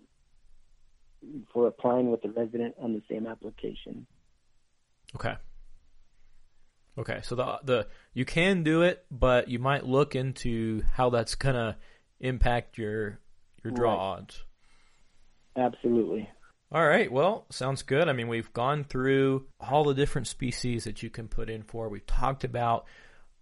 for 1.53 1.67
applying 1.67 2.11
with 2.11 2.23
the 2.23 2.31
resident 2.31 2.75
on 2.81 2.93
the 2.93 3.03
same 3.11 3.27
application. 3.27 4.07
Okay. 5.15 5.35
Okay, 6.99 7.21
so 7.23 7.35
the 7.35 7.59
the 7.65 7.87
you 8.13 8.25
can 8.25 8.63
do 8.63 8.83
it, 8.83 9.05
but 9.11 9.49
you 9.49 9.59
might 9.59 9.87
look 9.87 10.15
into 10.15 10.83
how 10.93 11.11
that's 11.11 11.35
gonna 11.35 11.79
impact 12.21 12.77
your 12.77 13.19
your 13.65 13.73
draw 13.73 13.93
right. 13.93 14.19
odds. 14.19 14.45
Absolutely. 15.57 16.29
All 16.71 16.87
right. 16.87 17.13
Well, 17.13 17.47
sounds 17.51 17.83
good. 17.83 18.09
I 18.09 18.15
mean, 18.15 18.29
we've 18.29 18.53
gone 18.53 18.85
through 18.85 19.47
all 19.61 19.85
the 19.85 19.95
different 19.95 20.27
species 20.27 20.85
that 20.85 21.03
you 21.03 21.11
can 21.11 21.29
put 21.29 21.51
in 21.51 21.63
for. 21.63 21.89
We've 21.89 22.07
talked 22.07 22.45
about 22.45 22.87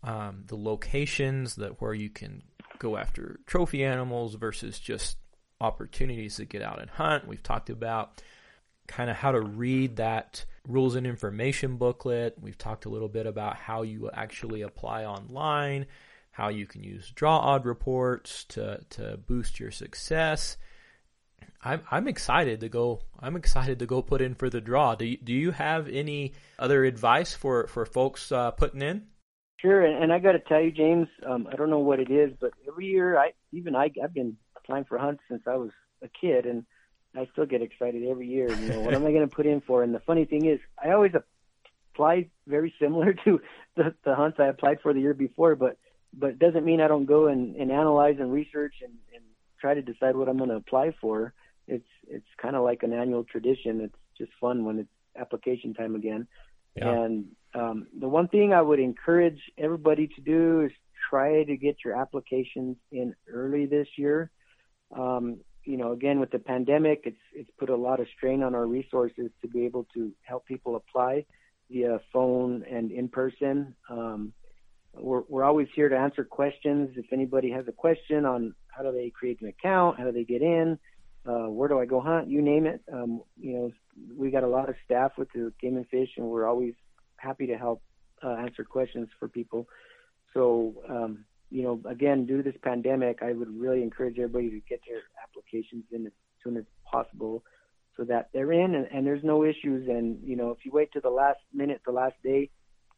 um, 0.02 0.44
the 0.46 0.56
locations 0.56 1.56
that 1.56 1.80
where 1.80 1.94
you 1.94 2.10
can 2.10 2.42
go 2.80 2.96
after 2.96 3.38
trophy 3.46 3.84
animals 3.84 4.34
versus 4.34 4.80
just 4.80 5.18
opportunities 5.60 6.36
to 6.36 6.44
get 6.44 6.62
out 6.62 6.80
and 6.80 6.90
hunt. 6.90 7.26
We've 7.26 7.42
talked 7.42 7.70
about 7.70 8.22
kind 8.86 9.08
of 9.08 9.16
how 9.16 9.32
to 9.32 9.40
read 9.40 9.96
that 9.96 10.44
rules 10.66 10.96
and 10.96 11.06
information 11.06 11.76
booklet. 11.76 12.36
We've 12.40 12.58
talked 12.58 12.84
a 12.84 12.88
little 12.88 13.08
bit 13.08 13.26
about 13.26 13.56
how 13.56 13.82
you 13.82 14.10
actually 14.12 14.62
apply 14.62 15.04
online, 15.04 15.86
how 16.32 16.48
you 16.48 16.66
can 16.66 16.82
use 16.82 17.10
draw 17.14 17.38
odd 17.38 17.64
reports 17.64 18.44
to 18.46 18.80
to 18.90 19.16
boost 19.16 19.60
your 19.60 19.70
success. 19.70 20.56
I'm 21.62 21.82
I'm 21.90 22.08
excited 22.08 22.60
to 22.60 22.68
go. 22.68 23.02
I'm 23.18 23.36
excited 23.36 23.78
to 23.80 23.86
go 23.86 24.02
put 24.02 24.22
in 24.22 24.34
for 24.34 24.50
the 24.50 24.60
draw. 24.60 24.94
Do 24.94 25.04
you, 25.04 25.18
do 25.18 25.32
you 25.32 25.50
have 25.50 25.88
any 25.88 26.32
other 26.58 26.84
advice 26.84 27.34
for 27.34 27.66
for 27.66 27.84
folks 27.84 28.32
uh, 28.32 28.50
putting 28.52 28.82
in? 28.82 29.06
Sure, 29.60 29.84
and, 29.84 30.04
and 30.04 30.12
I 30.12 30.18
got 30.20 30.32
to 30.32 30.38
tell 30.38 30.60
you, 30.60 30.70
James, 30.70 31.06
um, 31.26 31.46
I 31.52 31.56
don't 31.56 31.68
know 31.68 31.80
what 31.80 32.00
it 32.00 32.10
is, 32.10 32.32
but 32.40 32.52
every 32.66 32.86
year, 32.86 33.18
I 33.18 33.32
even 33.52 33.76
I 33.76 33.90
I've 34.02 34.14
been 34.14 34.38
applying 34.70 34.84
for 34.84 34.98
hunts 34.98 35.22
since 35.28 35.42
I 35.46 35.56
was 35.56 35.70
a 36.02 36.08
kid, 36.08 36.46
and 36.46 36.64
I 37.16 37.28
still 37.32 37.46
get 37.46 37.60
excited 37.60 38.04
every 38.08 38.28
year. 38.28 38.50
You 38.52 38.68
know, 38.68 38.80
what 38.80 38.94
am 38.94 39.04
I 39.04 39.10
going 39.10 39.28
to 39.28 39.34
put 39.34 39.46
in 39.46 39.60
for? 39.60 39.82
And 39.82 39.92
the 39.94 40.00
funny 40.00 40.24
thing 40.24 40.46
is, 40.46 40.60
I 40.82 40.90
always 40.92 41.12
apply 41.94 42.28
very 42.46 42.72
similar 42.80 43.12
to 43.24 43.40
the 43.76 43.94
the 44.04 44.14
hunts 44.14 44.38
I 44.38 44.46
applied 44.46 44.80
for 44.80 44.94
the 44.94 45.00
year 45.00 45.14
before, 45.14 45.56
but 45.56 45.76
but 46.14 46.30
it 46.30 46.38
doesn't 46.38 46.64
mean 46.64 46.80
I 46.80 46.88
don't 46.88 47.06
go 47.06 47.26
and, 47.26 47.56
and 47.56 47.70
analyze 47.70 48.16
and 48.18 48.32
research 48.32 48.74
and, 48.82 48.92
and 49.14 49.22
try 49.60 49.74
to 49.74 49.82
decide 49.82 50.16
what 50.16 50.28
I'm 50.28 50.38
going 50.38 50.50
to 50.50 50.56
apply 50.56 50.94
for. 51.00 51.34
It's 51.66 51.88
it's 52.06 52.26
kind 52.40 52.54
of 52.54 52.62
like 52.62 52.82
an 52.84 52.92
annual 52.92 53.24
tradition. 53.24 53.80
It's 53.80 53.96
just 54.16 54.32
fun 54.40 54.64
when 54.64 54.78
it's 54.78 54.88
application 55.16 55.74
time 55.74 55.96
again. 55.96 56.28
Yeah. 56.76 56.90
And 56.90 57.26
um, 57.54 57.88
the 57.98 58.08
one 58.08 58.28
thing 58.28 58.52
I 58.52 58.62
would 58.62 58.78
encourage 58.78 59.40
everybody 59.58 60.06
to 60.06 60.20
do 60.20 60.62
is 60.62 60.72
try 61.10 61.42
to 61.42 61.56
get 61.56 61.78
your 61.84 61.96
applications 61.96 62.76
in 62.92 63.16
early 63.28 63.66
this 63.66 63.88
year. 63.96 64.30
Um, 64.96 65.40
you 65.64 65.76
know, 65.76 65.92
again 65.92 66.20
with 66.20 66.30
the 66.30 66.38
pandemic, 66.38 67.02
it's 67.04 67.20
it's 67.34 67.50
put 67.58 67.70
a 67.70 67.76
lot 67.76 68.00
of 68.00 68.06
strain 68.16 68.42
on 68.42 68.54
our 68.54 68.66
resources 68.66 69.30
to 69.42 69.48
be 69.48 69.64
able 69.66 69.86
to 69.94 70.12
help 70.22 70.46
people 70.46 70.76
apply 70.76 71.26
via 71.70 72.00
phone 72.12 72.64
and 72.70 72.90
in 72.90 73.08
person. 73.08 73.74
Um, 73.88 74.32
we're 74.94 75.22
we're 75.28 75.44
always 75.44 75.68
here 75.74 75.88
to 75.88 75.96
answer 75.96 76.24
questions. 76.24 76.90
If 76.96 77.12
anybody 77.12 77.50
has 77.50 77.68
a 77.68 77.72
question 77.72 78.24
on 78.24 78.54
how 78.68 78.82
do 78.82 78.92
they 78.92 79.10
create 79.10 79.40
an 79.40 79.48
account, 79.48 79.98
how 79.98 80.04
do 80.04 80.12
they 80.12 80.24
get 80.24 80.42
in, 80.42 80.78
uh, 81.26 81.48
where 81.48 81.68
do 81.68 81.78
I 81.78 81.84
go 81.84 82.00
hunt, 82.00 82.28
you 82.28 82.42
name 82.42 82.66
it. 82.66 82.82
Um, 82.92 83.22
you 83.38 83.54
know, 83.54 83.72
we 84.16 84.30
got 84.30 84.44
a 84.44 84.48
lot 84.48 84.68
of 84.68 84.74
staff 84.84 85.12
with 85.18 85.28
the 85.32 85.52
Game 85.60 85.76
and 85.76 85.86
Fish, 85.88 86.10
and 86.16 86.26
we're 86.26 86.46
always 86.46 86.74
happy 87.16 87.46
to 87.46 87.56
help 87.56 87.82
uh, 88.22 88.34
answer 88.34 88.64
questions 88.64 89.08
for 89.18 89.28
people. 89.28 89.66
So, 90.34 90.74
um, 90.88 91.24
you 91.50 91.62
know, 91.62 91.80
again, 91.88 92.26
due 92.26 92.38
to 92.38 92.42
this 92.42 92.60
pandemic, 92.62 93.20
I 93.22 93.32
would 93.32 93.48
really 93.58 93.82
encourage 93.82 94.18
everybody 94.18 94.50
to 94.50 94.60
get 94.68 94.80
their 94.88 95.02
applications 95.22 95.84
in 95.92 96.06
as 96.06 96.12
soon 96.42 96.56
as 96.56 96.64
possible 96.84 97.42
so 97.96 98.04
that 98.04 98.30
they're 98.32 98.52
in 98.52 98.74
and, 98.74 98.86
and 98.92 99.06
there's 99.06 99.24
no 99.24 99.44
issues. 99.44 99.88
And, 99.88 100.18
you 100.24 100.36
know, 100.36 100.50
if 100.50 100.64
you 100.64 100.70
wait 100.72 100.92
to 100.92 101.00
the 101.00 101.10
last 101.10 101.40
minute, 101.52 101.80
the 101.84 101.92
last 101.92 102.14
day, 102.22 102.50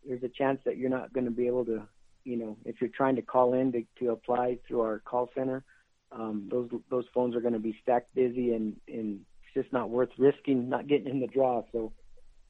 there's 0.06 0.22
a 0.22 0.28
chance 0.28 0.60
that 0.64 0.76
you're 0.76 0.90
not 0.90 1.12
going 1.12 1.24
to 1.24 1.30
be 1.30 1.46
able 1.46 1.64
to, 1.64 1.82
you 2.24 2.36
know, 2.36 2.56
if 2.64 2.76
you're 2.80 2.90
trying 2.90 3.16
to 3.16 3.22
call 3.22 3.54
in 3.54 3.72
to, 3.72 3.82
to 4.00 4.10
apply 4.10 4.58
through 4.68 4.80
our 4.80 5.00
call 5.00 5.30
center, 5.34 5.64
um, 6.12 6.48
those 6.50 6.68
those 6.90 7.04
phones 7.14 7.34
are 7.34 7.40
going 7.40 7.54
to 7.54 7.58
be 7.58 7.76
stacked 7.82 8.14
busy, 8.14 8.52
and 8.52 8.76
and 8.86 9.20
it's 9.42 9.54
just 9.54 9.72
not 9.72 9.88
worth 9.88 10.10
risking 10.18 10.68
not 10.68 10.86
getting 10.86 11.08
in 11.08 11.20
the 11.20 11.26
draw. 11.26 11.62
So, 11.72 11.92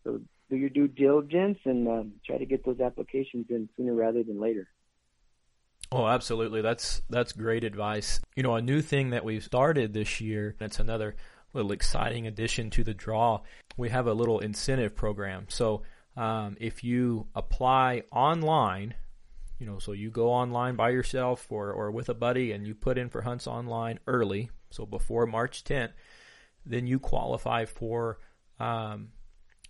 so 0.03 0.21
do 0.51 0.57
your 0.57 0.69
due 0.69 0.89
diligence 0.89 1.59
and 1.65 1.87
um, 1.89 2.13
try 2.27 2.39
to 2.39 2.45
get 2.45 2.65
those 2.65 2.81
applications 2.81 3.47
in 3.51 3.69
sooner 3.77 3.95
rather 3.95 4.23
than 4.23 4.41
later. 4.41 4.69
Oh, 5.95 6.07
absolutely. 6.07 6.63
That's 6.63 7.03
that's 7.11 7.33
great 7.33 7.65
advice. 7.65 8.19
You 8.35 8.43
know, 8.43 8.55
a 8.55 8.63
new 8.63 8.81
thing 8.81 9.11
that 9.11 9.25
we've 9.25 9.45
started 9.45 9.93
this 9.93 10.23
year, 10.23 10.57
it's 10.59 10.81
another 10.81 11.17
little 11.53 11.73
exciting 11.73 12.27
addition 12.27 12.71
to 12.71 12.83
the 12.83 12.95
draw. 12.95 13.43
We 13.77 13.91
have 13.91 14.07
a 14.07 14.15
little 14.15 14.39
incentive 14.39 14.97
program. 14.97 15.47
So, 15.51 15.83
um, 16.17 16.57
if 16.59 16.83
you 16.83 17.27
apply 17.35 18.05
online, 18.11 18.95
you 19.59 19.67
know, 19.67 19.79
so 19.79 19.93
you 19.93 20.11
go 20.11 20.31
online 20.31 20.77
by 20.77 20.91
yourself 20.91 21.47
or, 21.51 21.71
or 21.71 21.91
with 21.91 22.09
a 22.09 22.15
buddy 22.15 22.53
and 22.53 22.67
you 22.67 22.75
put 22.75 22.97
in 22.97 23.11
for 23.11 23.21
hunts 23.21 23.47
online 23.47 23.99
early, 24.07 24.51
so 24.71 24.87
before 24.87 25.27
March 25.27 25.63
10th, 25.63 25.93
then 26.65 26.87
you 26.87 26.99
qualify 27.01 27.67
for 27.67 28.19
um, 28.59 29.09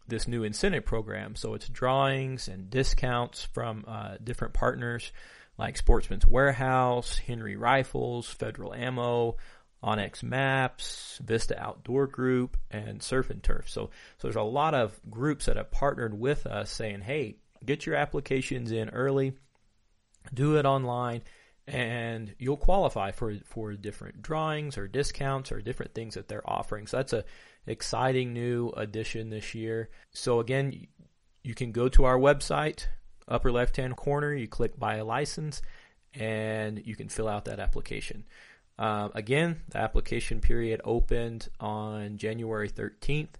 this 0.07 0.29
new 0.29 0.45
incentive 0.45 0.85
program. 0.85 1.35
So 1.35 1.55
it's 1.55 1.69
drawings 1.69 2.47
and 2.47 2.71
discounts 2.71 3.43
from 3.43 3.85
uh, 3.89 4.19
different 4.23 4.55
partners 4.55 5.11
like 5.59 5.77
Sportsman's 5.77 6.27
Warehouse, 6.27 7.19
Henry 7.19 7.57
Rifles, 7.57 8.29
Federal 8.29 8.75
Ammo, 8.75 9.37
onX 9.83 10.23
Maps, 10.23 11.21
Vista 11.23 11.61
Outdoor 11.61 12.07
Group, 12.07 12.57
and 12.71 13.03
Surf 13.03 13.31
and 13.31 13.43
Turf. 13.43 13.69
So, 13.69 13.91
so 14.19 14.29
there's 14.29 14.37
a 14.37 14.43
lot 14.43 14.75
of 14.75 14.99
groups 15.11 15.47
that 15.47 15.57
have 15.57 15.71
partnered 15.71 16.19
with 16.19 16.47
us 16.47 16.71
saying, 16.71 17.03
hey, 17.03 17.37
get 17.65 17.87
your 17.87 17.97
applications 17.97 18.71
in 18.71 18.91
early, 18.91 19.33
do 20.33 20.57
it 20.57 20.65
online, 20.65 21.23
and 21.67 22.35
you'll 22.39 22.57
qualify 22.57 23.13
for 23.13 23.35
for 23.45 23.73
different 23.75 24.23
drawings 24.23 24.77
or 24.77 24.89
discounts 24.89 25.53
or 25.53 25.61
different 25.61 25.95
things 25.95 26.15
that 26.15 26.29
they're 26.29 26.49
offering. 26.49 26.87
So 26.87 26.97
that's 26.97 27.13
a 27.13 27.25
exciting 27.67 28.33
new 28.33 28.71
addition 28.77 29.31
this 29.31 29.55
year. 29.55 29.89
So 30.11 30.41
again, 30.41 30.87
you 31.45 31.55
can 31.55 31.73
go 31.73 31.89
to 31.91 32.05
our 32.05 32.19
website, 32.19 32.87
upper 33.33 33.51
left 33.53 33.77
hand 33.77 33.97
corner, 33.97 34.33
you 34.33 34.49
click 34.49 34.79
buy 34.79 34.97
a 34.97 35.05
license, 35.05 35.63
and 36.15 36.85
you 36.87 36.95
can 36.97 37.09
fill 37.09 37.29
out 37.29 37.47
that 37.47 37.61
application. 37.61 38.25
Uh, 38.79 39.09
again, 39.15 39.61
the 39.69 39.79
application 39.79 40.41
period 40.41 40.81
opened 40.85 41.49
on 41.61 42.17
January 42.17 42.69
13th. 42.69 43.35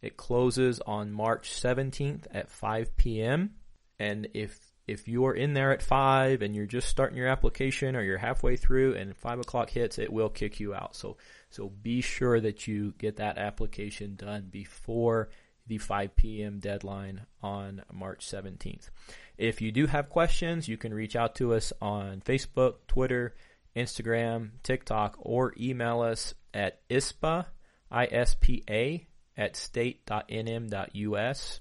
It 0.00 0.16
closes 0.16 0.80
on 0.80 1.12
March 1.12 1.50
17th 1.50 2.24
at 2.32 2.50
5 2.50 2.96
p.m. 2.96 3.54
And 3.98 4.28
if 4.34 4.58
if 4.88 5.06
you're 5.06 5.34
in 5.34 5.54
there 5.54 5.72
at 5.72 5.80
five 5.80 6.42
and 6.42 6.56
you're 6.56 6.66
just 6.66 6.88
starting 6.88 7.16
your 7.16 7.28
application 7.28 7.94
or 7.94 8.02
you're 8.02 8.18
halfway 8.18 8.56
through 8.56 8.94
and 8.96 9.16
five 9.16 9.38
o'clock 9.38 9.70
hits, 9.70 9.96
it 9.98 10.12
will 10.12 10.28
kick 10.28 10.58
you 10.58 10.74
out. 10.74 10.96
So 10.96 11.16
so 11.50 11.68
be 11.68 12.00
sure 12.00 12.40
that 12.40 12.66
you 12.66 12.92
get 12.98 13.16
that 13.16 13.38
application 13.38 14.16
done 14.16 14.48
before 14.50 15.28
the 15.66 15.78
5 15.78 16.16
p.m. 16.16 16.58
deadline 16.58 17.26
on 17.42 17.82
March 17.92 18.26
17th. 18.26 18.90
If 19.38 19.60
you 19.60 19.70
do 19.72 19.86
have 19.86 20.10
questions, 20.10 20.68
you 20.68 20.76
can 20.76 20.94
reach 20.94 21.16
out 21.16 21.34
to 21.36 21.54
us 21.54 21.72
on 21.80 22.20
Facebook, 22.20 22.74
Twitter, 22.86 23.34
Instagram, 23.74 24.50
TikTok, 24.62 25.16
or 25.18 25.54
email 25.58 26.02
us 26.02 26.34
at 26.52 26.86
ISPA, 26.88 27.46
I-S-P-A, 27.90 29.06
at 29.36 29.56
state.nm.us. 29.56 31.60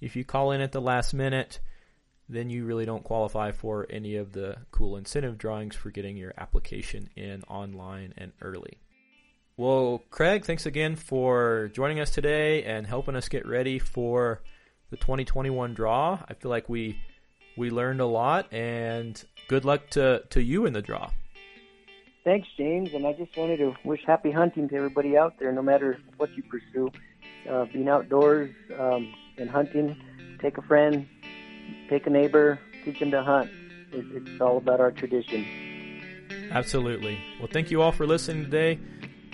if 0.00 0.16
you 0.16 0.24
call 0.24 0.52
in 0.52 0.60
at 0.60 0.72
the 0.72 0.80
last 0.80 1.14
minute, 1.14 1.60
then 2.28 2.50
you 2.50 2.64
really 2.64 2.84
don't 2.84 3.04
qualify 3.04 3.52
for 3.52 3.86
any 3.88 4.16
of 4.16 4.32
the 4.32 4.56
cool 4.70 4.96
incentive 4.96 5.38
drawings 5.38 5.76
for 5.76 5.90
getting 5.90 6.16
your 6.16 6.32
application 6.36 7.08
in 7.16 7.42
online 7.48 8.12
and 8.16 8.32
early. 8.40 8.78
Well, 9.56 10.02
Craig, 10.10 10.44
thanks 10.44 10.66
again 10.66 10.96
for 10.96 11.70
joining 11.72 12.00
us 12.00 12.10
today 12.10 12.64
and 12.64 12.86
helping 12.86 13.16
us 13.16 13.28
get 13.28 13.46
ready 13.46 13.78
for 13.78 14.42
the 14.90 14.96
2021 14.96 15.72
draw. 15.72 16.18
I 16.28 16.34
feel 16.34 16.50
like 16.50 16.68
we 16.68 17.00
we 17.56 17.70
learned 17.70 18.00
a 18.00 18.06
lot 18.06 18.52
and 18.52 19.22
good 19.48 19.64
luck 19.64 19.88
to, 19.90 20.22
to 20.30 20.42
you 20.42 20.66
in 20.66 20.72
the 20.72 20.82
draw. 20.82 21.10
Thanks, 22.22 22.48
James. 22.56 22.92
And 22.92 23.06
I 23.06 23.12
just 23.12 23.36
wanted 23.36 23.58
to 23.58 23.74
wish 23.84 24.04
happy 24.06 24.30
hunting 24.30 24.68
to 24.68 24.76
everybody 24.76 25.16
out 25.16 25.38
there, 25.38 25.52
no 25.52 25.62
matter 25.62 25.98
what 26.16 26.36
you 26.36 26.42
pursue. 26.42 26.90
Uh, 27.48 27.64
being 27.72 27.88
outdoors 27.88 28.50
um, 28.78 29.14
and 29.38 29.48
hunting, 29.48 29.96
take 30.40 30.58
a 30.58 30.62
friend, 30.62 31.06
take 31.88 32.06
a 32.06 32.10
neighbor, 32.10 32.58
teach 32.84 32.98
them 32.98 33.10
to 33.10 33.22
hunt. 33.22 33.50
It, 33.92 34.04
it's 34.14 34.40
all 34.40 34.58
about 34.58 34.80
our 34.80 34.92
tradition. 34.92 35.46
Absolutely. 36.50 37.18
Well, 37.38 37.48
thank 37.52 37.70
you 37.70 37.82
all 37.82 37.92
for 37.92 38.06
listening 38.06 38.44
today. 38.44 38.78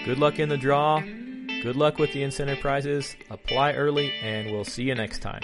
Good 0.05 0.19
luck 0.19 0.39
in 0.39 0.49
the 0.49 0.57
draw. 0.57 1.01
Good 1.01 1.77
luck 1.77 1.99
with 1.99 2.13
the 2.13 2.23
incentive 2.23 2.61
prizes. 2.61 3.15
Apply 3.31 3.75
early, 3.75 4.13
and 4.23 4.51
we'll 4.51 4.65
see 4.65 4.85
you 4.85 4.95
next 4.95 5.21
time. 5.21 5.43